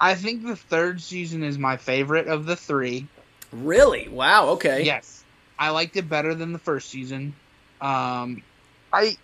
I 0.00 0.14
think 0.14 0.44
the 0.44 0.56
third 0.56 1.00
season 1.00 1.42
is 1.42 1.58
my 1.58 1.76
favorite 1.76 2.28
of 2.28 2.46
the 2.46 2.56
three. 2.56 3.06
Really? 3.52 4.08
Wow, 4.08 4.48
okay. 4.50 4.84
Yes, 4.84 5.24
I 5.58 5.70
liked 5.70 5.96
it 5.96 6.08
better 6.08 6.34
than 6.34 6.52
the 6.52 6.58
first 6.58 6.90
season. 6.90 7.34
Um, 7.80 8.42
I 8.92 9.16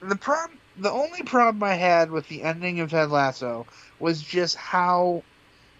the 0.00 0.16
problem, 0.16 0.58
the 0.76 0.90
only 0.90 1.22
problem 1.22 1.62
I 1.62 1.74
had 1.74 2.10
with 2.10 2.28
the 2.28 2.42
ending 2.42 2.80
of 2.80 2.90
Ted 2.90 3.10
Lasso 3.10 3.66
was 3.98 4.20
just 4.20 4.56
how 4.56 5.22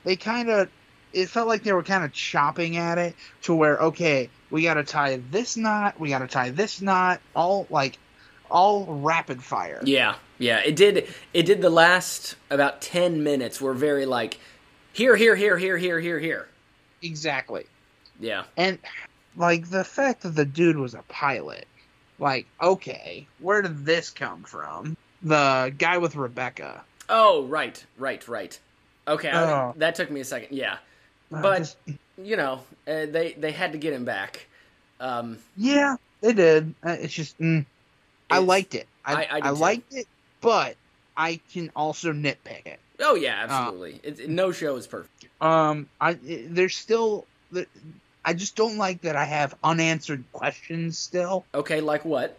they 0.05 0.17
kind 0.17 0.49
of. 0.49 0.69
It 1.19 1.29
felt 1.29 1.49
like 1.49 1.63
they 1.65 1.73
were 1.73 1.83
kind 1.83 2.05
of 2.05 2.13
chopping 2.13 2.77
at 2.77 2.97
it 2.99 3.15
to 3.43 3.55
where 3.55 3.79
okay, 3.79 4.31
we 4.51 4.63
got 4.63 4.75
to 4.75 4.85
tie 4.85 5.21
this 5.31 5.57
knot, 5.57 5.99
we 5.99 6.09
got 6.11 6.21
to 6.21 6.29
tie 6.29 6.51
this 6.51 6.81
knot, 6.81 7.21
all 7.35 7.67
like 7.71 7.99
all 8.51 8.87
rapid 8.87 9.43
fire. 9.43 9.81
Yeah, 9.85 10.15
yeah. 10.39 10.61
It 10.65 10.77
did 10.77 11.09
it 11.35 11.43
did 11.45 11.61
the 11.61 11.71
last 11.71 12.37
about 12.51 12.81
10 12.81 13.23
minutes 13.23 13.61
were 13.61 13.75
very 13.75 14.07
like 14.07 14.39
here 14.93 15.17
here 15.17 15.35
here 15.37 15.59
here 15.59 15.77
here 15.77 16.01
here 16.01 16.19
here. 16.21 16.49
Exactly. 17.03 17.67
Yeah. 18.21 18.45
And 18.57 18.79
like 19.37 19.69
the 19.71 19.85
fact 19.85 20.23
that 20.23 20.35
the 20.37 20.45
dude 20.45 20.77
was 20.77 20.95
a 20.95 21.03
pilot, 21.09 21.67
like, 22.19 22.47
okay, 22.61 23.27
where 23.39 23.63
did 23.63 23.85
this 23.85 24.11
come 24.11 24.43
from? 24.45 24.97
The 25.23 25.75
guy 25.77 25.99
with 25.99 26.17
Rebecca. 26.17 26.85
Oh, 27.09 27.45
right, 27.47 27.85
right, 27.97 28.27
right. 28.29 28.59
Okay, 29.07 29.31
I- 29.31 29.43
Oh. 29.53 29.75
that 29.79 29.95
took 29.95 30.11
me 30.11 30.21
a 30.21 30.25
second. 30.25 30.49
Yeah, 30.57 30.79
but 31.31 31.75
you 32.17 32.37
know, 32.37 32.61
uh, 32.87 33.07
they 33.07 33.35
they 33.39 33.53
had 33.53 33.73
to 33.73 33.79
get 33.79 33.93
him 33.93 34.05
back. 34.05 34.47
Um, 35.01 35.39
yeah, 35.57 35.97
they 36.21 36.33
did. 36.33 36.75
Uh, 36.85 36.97
It's 37.01 37.15
just 37.15 37.39
mm, 37.39 37.65
I 38.31 38.39
liked 38.39 38.75
it. 38.75 38.87
I 39.05 39.15
I- 39.15 39.29
I 39.33 39.39
I, 39.45 39.51
liked 39.51 39.95
it, 39.95 40.07
but 40.41 40.77
I 41.17 41.41
can 41.53 41.71
also 41.77 42.13
nitpick 42.13 42.67
it. 42.67 42.81
oh 43.01 43.15
yeah, 43.15 43.47
absolutely. 43.49 44.01
It's 44.03 44.21
no 44.27 44.53
show 44.53 44.77
is 44.77 44.87
perfect. 44.87 45.27
Um, 45.41 45.89
I 46.01 46.13
it- 46.27 46.55
there's 46.55 46.77
still 46.77 47.27
I 48.25 48.35
just 48.35 48.57
don't 48.57 48.77
like 48.77 49.03
that 49.03 49.17
I 49.17 49.25
have 49.25 49.55
unanswered 49.65 50.25
questions 50.33 50.99
still. 50.99 51.45
Okay, 51.55 51.81
like 51.81 52.05
what? 52.05 52.37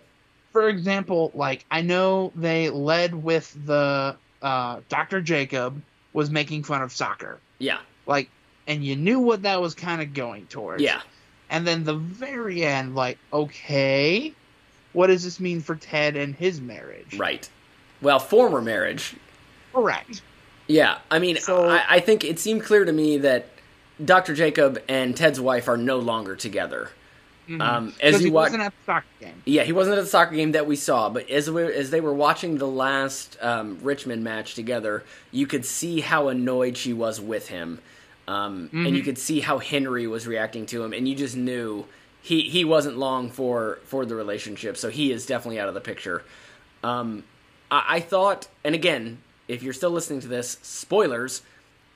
For 0.51 0.67
example, 0.69 1.31
like 1.33 1.65
I 1.71 1.81
know 1.81 2.31
they 2.35 2.69
led 2.69 3.15
with 3.15 3.55
the 3.65 4.15
uh, 4.41 4.79
Dr. 4.89 5.21
Jacob 5.21 5.81
was 6.13 6.29
making 6.29 6.63
fun 6.63 6.81
of 6.81 6.91
soccer, 6.91 7.39
Yeah, 7.59 7.79
like, 8.07 8.29
and 8.69 8.83
you 8.85 8.95
knew 8.95 9.19
what 9.19 9.41
that 9.41 9.59
was 9.61 9.73
kind 9.75 10.01
of 10.01 10.13
going 10.13 10.45
towards. 10.47 10.81
yeah, 10.81 11.01
And 11.49 11.67
then 11.67 11.83
the 11.83 11.95
very 11.95 12.63
end, 12.63 12.95
like, 12.95 13.17
okay, 13.33 14.31
what 14.93 15.07
does 15.07 15.23
this 15.23 15.39
mean 15.39 15.59
for 15.59 15.75
Ted 15.75 16.15
and 16.15 16.33
his 16.35 16.61
marriage? 16.61 17.17
right. 17.17 17.49
Well, 18.01 18.19
former 18.19 18.61
marriage. 18.61 19.15
Correct. 19.73 20.21
Yeah, 20.67 20.99
I 21.11 21.19
mean, 21.19 21.35
So- 21.37 21.67
I, 21.67 21.83
I 21.89 21.99
think 21.99 22.23
it 22.23 22.39
seemed 22.39 22.63
clear 22.63 22.85
to 22.85 22.93
me 22.93 23.17
that 23.17 23.47
Dr. 24.03 24.33
Jacob 24.33 24.81
and 24.87 25.17
Ted's 25.17 25.41
wife 25.41 25.67
are 25.67 25.75
no 25.75 25.97
longer 25.99 26.35
together. 26.37 26.91
Um, 27.59 27.95
as 27.99 28.19
you 28.21 28.27
he 28.27 28.31
watch, 28.31 28.45
wasn't 28.51 28.61
at 28.61 28.73
the 28.73 28.85
soccer 28.85 29.07
game. 29.19 29.41
yeah, 29.43 29.63
he 29.63 29.71
wasn't 29.71 29.97
at 29.97 30.01
the 30.01 30.07
soccer 30.07 30.35
game 30.35 30.51
that 30.51 30.67
we 30.67 30.75
saw, 30.75 31.09
but 31.09 31.27
as 31.31 31.49
we, 31.49 31.63
as 31.73 31.89
they 31.89 31.99
were 31.99 32.13
watching 32.13 32.59
the 32.59 32.67
last 32.67 33.37
um, 33.41 33.79
Richmond 33.81 34.23
match 34.23 34.53
together, 34.53 35.03
you 35.31 35.47
could 35.47 35.65
see 35.65 35.99
how 36.01 36.27
annoyed 36.27 36.77
she 36.77 36.93
was 36.93 37.19
with 37.19 37.47
him, 37.49 37.79
um, 38.29 38.69
and 38.71 38.95
you 38.95 39.01
could 39.01 39.17
see 39.17 39.39
how 39.39 39.57
Henry 39.57 40.05
was 40.05 40.27
reacting 40.27 40.67
to 40.67 40.83
him, 40.83 40.93
and 40.93 41.07
you 41.07 41.15
just 41.15 41.35
knew 41.35 41.85
he 42.21 42.41
he 42.41 42.63
wasn't 42.63 42.95
long 42.95 43.31
for 43.31 43.79
for 43.85 44.05
the 44.05 44.13
relationship, 44.13 44.77
so 44.77 44.89
he 44.89 45.11
is 45.11 45.25
definitely 45.25 45.59
out 45.59 45.67
of 45.67 45.73
the 45.73 45.81
picture. 45.81 46.23
Um, 46.83 47.23
I, 47.71 47.85
I 47.95 47.99
thought, 48.01 48.47
and 48.63 48.75
again, 48.75 49.17
if 49.47 49.63
you're 49.63 49.73
still 49.73 49.89
listening 49.89 50.19
to 50.21 50.27
this, 50.27 50.59
spoilers. 50.61 51.41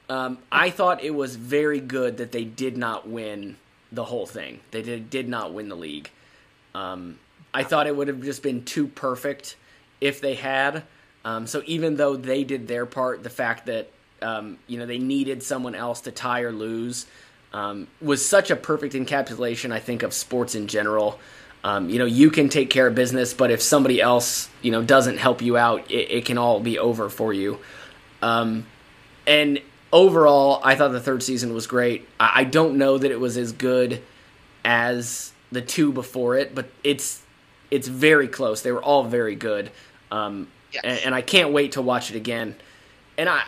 Um, 0.09 0.39
I 0.51 0.69
thought 0.69 1.01
it 1.01 1.15
was 1.15 1.37
very 1.37 1.79
good 1.79 2.17
that 2.17 2.33
they 2.33 2.43
did 2.43 2.75
not 2.75 3.07
win 3.07 3.55
the 3.91 4.03
whole 4.03 4.25
thing. 4.25 4.59
They 4.71 4.81
did, 4.81 5.09
did 5.09 5.29
not 5.29 5.53
win 5.53 5.69
the 5.69 5.77
league. 5.77 6.09
Um, 6.75 7.19
I 7.53 7.63
thought 7.63 7.87
it 7.87 7.95
would 7.95 8.09
have 8.09 8.21
just 8.21 8.43
been 8.43 8.65
too 8.65 8.87
perfect 8.87 9.55
if 10.01 10.19
they 10.19 10.33
had. 10.33 10.83
Um, 11.23 11.47
so 11.47 11.63
even 11.65 11.95
though 11.95 12.17
they 12.17 12.43
did 12.43 12.67
their 12.67 12.85
part, 12.85 13.23
the 13.23 13.29
fact 13.29 13.65
that 13.67 13.91
um, 14.23 14.57
you 14.67 14.77
know 14.79 14.85
they 14.85 14.97
needed 14.99 15.43
someone 15.43 15.75
else 15.75 16.01
to 16.01 16.11
tie 16.11 16.41
or 16.41 16.51
lose 16.51 17.05
um, 17.53 17.87
was 18.01 18.25
such 18.25 18.49
a 18.49 18.55
perfect 18.55 18.95
encapsulation. 18.95 19.71
I 19.71 19.79
think 19.79 20.03
of 20.03 20.13
sports 20.13 20.55
in 20.55 20.67
general. 20.67 21.19
Um, 21.63 21.89
you 21.89 21.97
know, 21.99 22.05
you 22.05 22.29
can 22.29 22.49
take 22.49 22.69
care 22.69 22.87
of 22.87 22.95
business, 22.95 23.33
but 23.33 23.49
if 23.51 23.61
somebody 23.61 24.01
else 24.01 24.49
you 24.61 24.71
know 24.71 24.81
doesn't 24.83 25.17
help 25.17 25.41
you 25.41 25.55
out, 25.57 25.89
it, 25.91 26.11
it 26.11 26.25
can 26.25 26.37
all 26.37 26.59
be 26.59 26.79
over 26.79 27.09
for 27.09 27.31
you. 27.33 27.59
Um, 28.21 28.65
and 29.27 29.61
overall, 29.91 30.59
I 30.63 30.75
thought 30.75 30.89
the 30.91 30.99
third 30.99 31.23
season 31.23 31.53
was 31.53 31.67
great. 31.67 32.07
I, 32.19 32.31
I 32.41 32.43
don't 32.43 32.77
know 32.77 32.97
that 32.97 33.11
it 33.11 33.19
was 33.19 33.37
as 33.37 33.51
good 33.51 34.01
as 34.65 35.31
the 35.51 35.61
two 35.61 35.91
before 35.93 36.35
it, 36.37 36.53
but 36.55 36.69
it's 36.83 37.21
it's 37.71 37.87
very 37.87 38.27
close. 38.27 38.61
They 38.61 38.71
were 38.71 38.83
all 38.83 39.03
very 39.03 39.35
good, 39.35 39.71
um, 40.11 40.47
Yes. 40.73 40.81
and, 40.83 40.99
and 41.05 41.15
I 41.15 41.21
can't 41.21 41.53
wait 41.53 41.73
to 41.73 41.81
watch 41.81 42.09
it 42.09 42.15
again. 42.17 42.55
And 43.17 43.29
I 43.29 43.43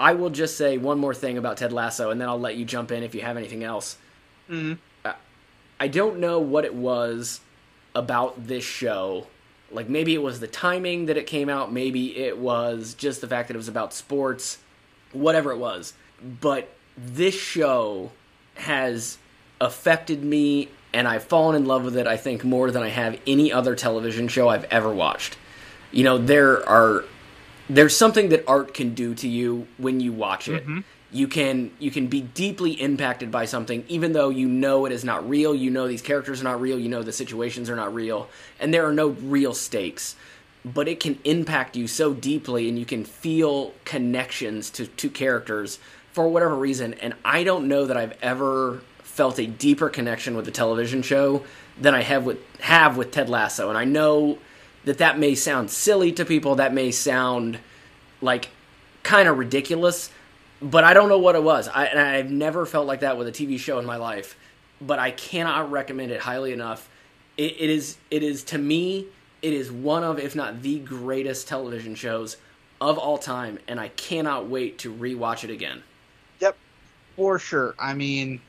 I 0.00 0.14
will 0.14 0.30
just 0.30 0.56
say 0.56 0.78
one 0.78 0.98
more 0.98 1.14
thing 1.14 1.38
about 1.38 1.56
Ted 1.56 1.72
Lasso, 1.72 2.10
and 2.10 2.20
then 2.20 2.28
I'll 2.28 2.40
let 2.40 2.56
you 2.56 2.64
jump 2.64 2.92
in 2.92 3.02
if 3.02 3.14
you 3.14 3.22
have 3.22 3.36
anything 3.36 3.64
else. 3.64 3.96
Mhm. 4.50 4.78
Uh, 5.04 5.12
I 5.80 5.88
don't 5.88 6.18
know 6.18 6.38
what 6.38 6.64
it 6.64 6.74
was 6.74 7.40
about 7.94 8.46
this 8.46 8.64
show. 8.64 9.26
Like 9.70 9.88
maybe 9.88 10.14
it 10.14 10.22
was 10.22 10.40
the 10.40 10.46
timing 10.46 11.06
that 11.06 11.16
it 11.16 11.26
came 11.26 11.48
out, 11.48 11.72
maybe 11.72 12.16
it 12.16 12.38
was 12.38 12.94
just 12.94 13.20
the 13.20 13.26
fact 13.26 13.48
that 13.48 13.54
it 13.54 13.58
was 13.58 13.68
about 13.68 13.92
sports, 13.92 14.58
whatever 15.12 15.50
it 15.52 15.58
was. 15.58 15.92
But 16.40 16.68
this 16.96 17.34
show 17.34 18.12
has 18.54 19.18
affected 19.60 20.22
me 20.24 20.68
and 20.92 21.06
I've 21.06 21.24
fallen 21.24 21.54
in 21.54 21.66
love 21.66 21.84
with 21.84 21.96
it 21.96 22.06
I 22.06 22.16
think 22.16 22.44
more 22.44 22.70
than 22.70 22.82
I 22.82 22.88
have 22.88 23.20
any 23.26 23.52
other 23.52 23.74
television 23.74 24.28
show 24.28 24.48
I've 24.48 24.64
ever 24.64 24.90
watched. 24.90 25.36
You 25.92 26.04
know, 26.04 26.18
there 26.18 26.66
are 26.68 27.04
there's 27.68 27.96
something 27.96 28.30
that 28.30 28.44
art 28.46 28.74
can 28.74 28.94
do 28.94 29.14
to 29.16 29.28
you 29.28 29.66
when 29.76 30.00
you 30.00 30.12
watch 30.12 30.48
it. 30.48 30.62
Mm-hmm. 30.62 30.80
You 31.10 31.26
can 31.26 31.70
you 31.78 31.90
can 31.90 32.06
be 32.08 32.20
deeply 32.20 32.72
impacted 32.72 33.30
by 33.30 33.46
something 33.46 33.84
even 33.88 34.12
though 34.12 34.28
you 34.28 34.46
know 34.46 34.84
it 34.84 34.92
is 34.92 35.04
not 35.04 35.28
real, 35.28 35.54
you 35.54 35.70
know 35.70 35.88
these 35.88 36.02
characters 36.02 36.40
are 36.40 36.44
not 36.44 36.60
real, 36.60 36.78
you 36.78 36.88
know 36.88 37.02
the 37.02 37.12
situations 37.12 37.70
are 37.70 37.76
not 37.76 37.94
real, 37.94 38.28
and 38.60 38.72
there 38.72 38.86
are 38.86 38.92
no 38.92 39.08
real 39.08 39.54
stakes. 39.54 40.16
But 40.64 40.88
it 40.88 41.00
can 41.00 41.18
impact 41.24 41.76
you 41.76 41.86
so 41.86 42.12
deeply 42.12 42.68
and 42.68 42.78
you 42.78 42.84
can 42.84 43.04
feel 43.04 43.72
connections 43.84 44.70
to, 44.70 44.86
two 44.86 45.08
characters 45.08 45.78
for 46.12 46.28
whatever 46.28 46.56
reason. 46.56 46.94
And 46.94 47.14
I 47.24 47.44
don't 47.44 47.68
know 47.68 47.86
that 47.86 47.96
I've 47.96 48.18
ever 48.20 48.80
felt 48.98 49.38
a 49.38 49.46
deeper 49.46 49.88
connection 49.88 50.36
with 50.36 50.46
a 50.48 50.50
television 50.50 51.00
show 51.02 51.44
than 51.80 51.94
I 51.94 52.02
have 52.02 52.26
with 52.26 52.38
have 52.60 52.96
with 52.96 53.12
Ted 53.12 53.28
Lasso. 53.30 53.68
And 53.68 53.78
I 53.78 53.84
know 53.84 54.38
that 54.88 54.98
that 54.98 55.18
may 55.18 55.34
sound 55.34 55.70
silly 55.70 56.12
to 56.12 56.24
people, 56.24 56.54
that 56.56 56.72
may 56.72 56.90
sound 56.90 57.58
like 58.22 58.48
kind 59.02 59.28
of 59.28 59.36
ridiculous, 59.36 60.10
but 60.62 60.82
I 60.82 60.94
don't 60.94 61.10
know 61.10 61.18
what 61.18 61.34
it 61.34 61.42
was. 61.42 61.68
I, 61.68 61.84
and 61.84 62.00
I've 62.00 62.30
never 62.30 62.64
felt 62.64 62.86
like 62.86 63.00
that 63.00 63.18
with 63.18 63.28
a 63.28 63.32
TV 63.32 63.58
show 63.58 63.78
in 63.78 63.84
my 63.84 63.96
life. 63.96 64.38
But 64.80 64.98
I 64.98 65.10
cannot 65.10 65.70
recommend 65.70 66.10
it 66.10 66.20
highly 66.20 66.54
enough. 66.54 66.88
It, 67.36 67.60
it 67.60 67.68
is 67.70 67.98
it 68.10 68.22
is 68.22 68.44
to 68.44 68.58
me 68.58 69.06
it 69.42 69.52
is 69.52 69.70
one 69.70 70.04
of 70.04 70.18
if 70.18 70.34
not 70.34 70.62
the 70.62 70.78
greatest 70.78 71.48
television 71.48 71.94
shows 71.94 72.38
of 72.80 72.96
all 72.96 73.18
time, 73.18 73.58
and 73.68 73.78
I 73.78 73.88
cannot 73.88 74.48
wait 74.48 74.78
to 74.78 74.94
rewatch 74.94 75.44
it 75.44 75.50
again. 75.50 75.82
Yep, 76.40 76.56
for 77.16 77.38
sure. 77.38 77.74
I 77.78 77.92
mean, 77.92 78.40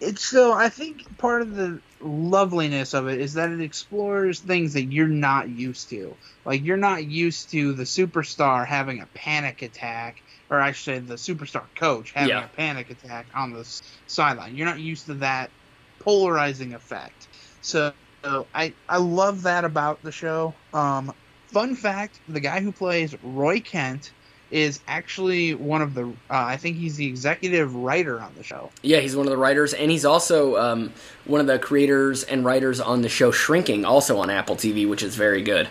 it's 0.00 0.24
so. 0.24 0.52
I 0.52 0.70
think 0.70 1.18
part 1.18 1.42
of 1.42 1.54
the 1.54 1.80
loveliness 2.02 2.94
of 2.94 3.08
it 3.08 3.20
is 3.20 3.34
that 3.34 3.50
it 3.52 3.60
explores 3.62 4.40
things 4.40 4.74
that 4.74 4.92
you're 4.92 5.08
not 5.08 5.50
used 5.50 5.90
to. 5.90 6.18
Like 6.44 6.62
you're 6.64 6.76
not 6.78 7.06
used 7.06 7.50
to 7.52 7.74
the 7.74 7.84
superstar 7.84 8.66
having 8.66 9.00
a 9.00 9.08
panic 9.14 9.62
attack, 9.62 10.18
or 10.50 10.60
I 10.60 10.72
should 10.72 10.84
say, 10.84 10.98
the 11.00 11.14
superstar 11.14 11.68
coach 11.76 12.12
having 12.14 12.38
Yeah. 12.38 12.44
a 12.44 12.48
panic 12.48 12.90
attack 12.90 13.30
on 13.34 13.52
the 13.52 13.60
s- 13.60 13.82
sideline. 14.06 14.56
You're 14.56 14.66
not 14.66 14.80
used 14.80 15.06
to 15.06 15.14
that 15.16 15.52
polarizing 16.00 16.74
effect. 16.74 17.28
So 17.62 17.94
I 18.24 18.76
I 18.88 18.98
love 18.98 19.42
that 19.42 19.64
about 19.64 20.02
the 20.02 20.12
show. 20.12 20.60
Um, 20.72 21.12
fun 21.52 21.76
fact: 21.76 22.20
the 22.26 22.40
guy 22.40 22.60
who 22.60 22.72
plays 22.72 23.14
Roy 23.22 23.60
Kent 23.60 24.12
is 24.52 24.80
actually 24.86 25.54
one 25.54 25.82
of 25.82 25.94
the. 25.94 26.04
Uh, 26.04 26.12
I 26.30 26.56
think 26.56 26.76
he's 26.76 26.96
the 26.96 27.06
executive 27.06 27.74
writer 27.74 28.20
on 28.20 28.32
the 28.36 28.44
show. 28.44 28.70
Yeah, 28.82 29.00
he's 29.00 29.16
one 29.16 29.26
of 29.26 29.30
the 29.30 29.36
writers, 29.36 29.72
and 29.74 29.90
he's 29.90 30.04
also 30.04 30.56
um, 30.56 30.92
one 31.24 31.40
of 31.40 31.46
the 31.46 31.58
creators 31.58 32.22
and 32.22 32.44
writers 32.44 32.78
on 32.78 33.02
the 33.02 33.08
show 33.08 33.30
Shrinking, 33.30 33.84
also 33.84 34.18
on 34.18 34.30
Apple 34.30 34.54
TV, 34.54 34.88
which 34.88 35.02
is 35.02 35.16
very 35.16 35.42
good. 35.42 35.68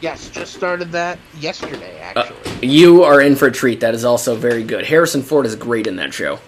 Yes, 0.00 0.28
just 0.30 0.54
started 0.54 0.92
that 0.92 1.18
yesterday. 1.38 2.00
Uh, 2.14 2.20
Actually, 2.20 2.68
you 2.68 3.02
are 3.02 3.20
in 3.20 3.36
for 3.36 3.48
a 3.48 3.52
treat. 3.52 3.80
That 3.80 3.94
is 3.94 4.04
also 4.04 4.36
very 4.36 4.62
good. 4.62 4.86
Harrison 4.86 5.22
Ford 5.22 5.46
is 5.46 5.56
great 5.56 5.86
in 5.86 5.96
that 5.96 6.14
show. 6.14 6.38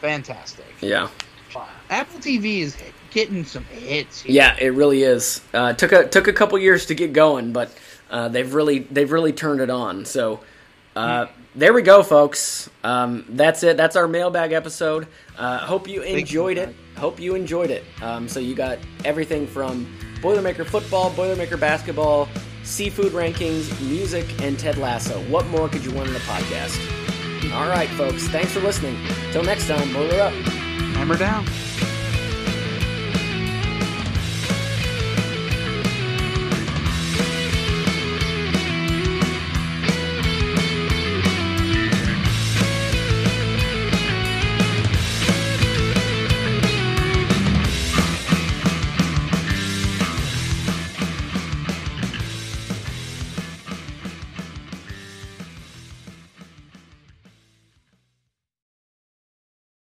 fantastic. 0.00 0.64
Yeah, 0.80 1.08
Apple 1.90 2.20
TV 2.20 2.60
is 2.60 2.76
getting 3.10 3.44
some 3.44 3.64
hits. 3.64 4.22
Here. 4.22 4.34
yeah, 4.34 4.56
it 4.60 4.68
really 4.74 5.02
is. 5.02 5.40
Uh, 5.52 5.72
took 5.72 5.92
a 5.92 6.06
took 6.06 6.28
a 6.28 6.32
couple 6.32 6.58
years 6.58 6.86
to 6.86 6.94
get 6.94 7.12
going, 7.12 7.52
but 7.52 7.76
uh, 8.10 8.28
they've 8.28 8.52
really 8.52 8.80
they've 8.80 9.10
really 9.10 9.32
turned 9.32 9.60
it 9.60 9.70
on. 9.70 10.04
So 10.04 10.40
uh, 10.98 11.26
there 11.54 11.72
we 11.72 11.82
go, 11.82 12.02
folks. 12.02 12.68
Um, 12.84 13.24
that's 13.28 13.62
it. 13.62 13.76
That's 13.76 13.96
our 13.96 14.08
mailbag 14.08 14.52
episode. 14.52 15.06
Uh, 15.36 15.58
hope 15.58 15.88
you 15.88 16.02
enjoyed 16.02 16.58
it. 16.58 16.74
Hope 16.96 17.20
you 17.20 17.34
enjoyed 17.34 17.70
it. 17.70 17.84
Um, 18.02 18.28
so 18.28 18.40
you 18.40 18.54
got 18.54 18.78
everything 19.04 19.46
from 19.46 19.86
Boilermaker 20.20 20.66
football, 20.66 21.10
Boilermaker 21.12 21.58
basketball, 21.58 22.28
seafood 22.64 23.12
rankings, 23.12 23.80
music, 23.88 24.42
and 24.42 24.58
Ted 24.58 24.76
Lasso. 24.76 25.20
What 25.30 25.46
more 25.46 25.68
could 25.68 25.84
you 25.84 25.92
want 25.92 26.08
in 26.08 26.16
a 26.16 26.20
podcast? 26.20 26.76
All 27.54 27.68
right, 27.68 27.88
folks. 27.90 28.26
Thanks 28.28 28.52
for 28.52 28.60
listening. 28.60 28.96
Till 29.32 29.44
next 29.44 29.68
time, 29.68 29.92
boiler 29.92 30.20
up. 30.20 30.32
Hammer 30.32 31.16
down. 31.16 31.46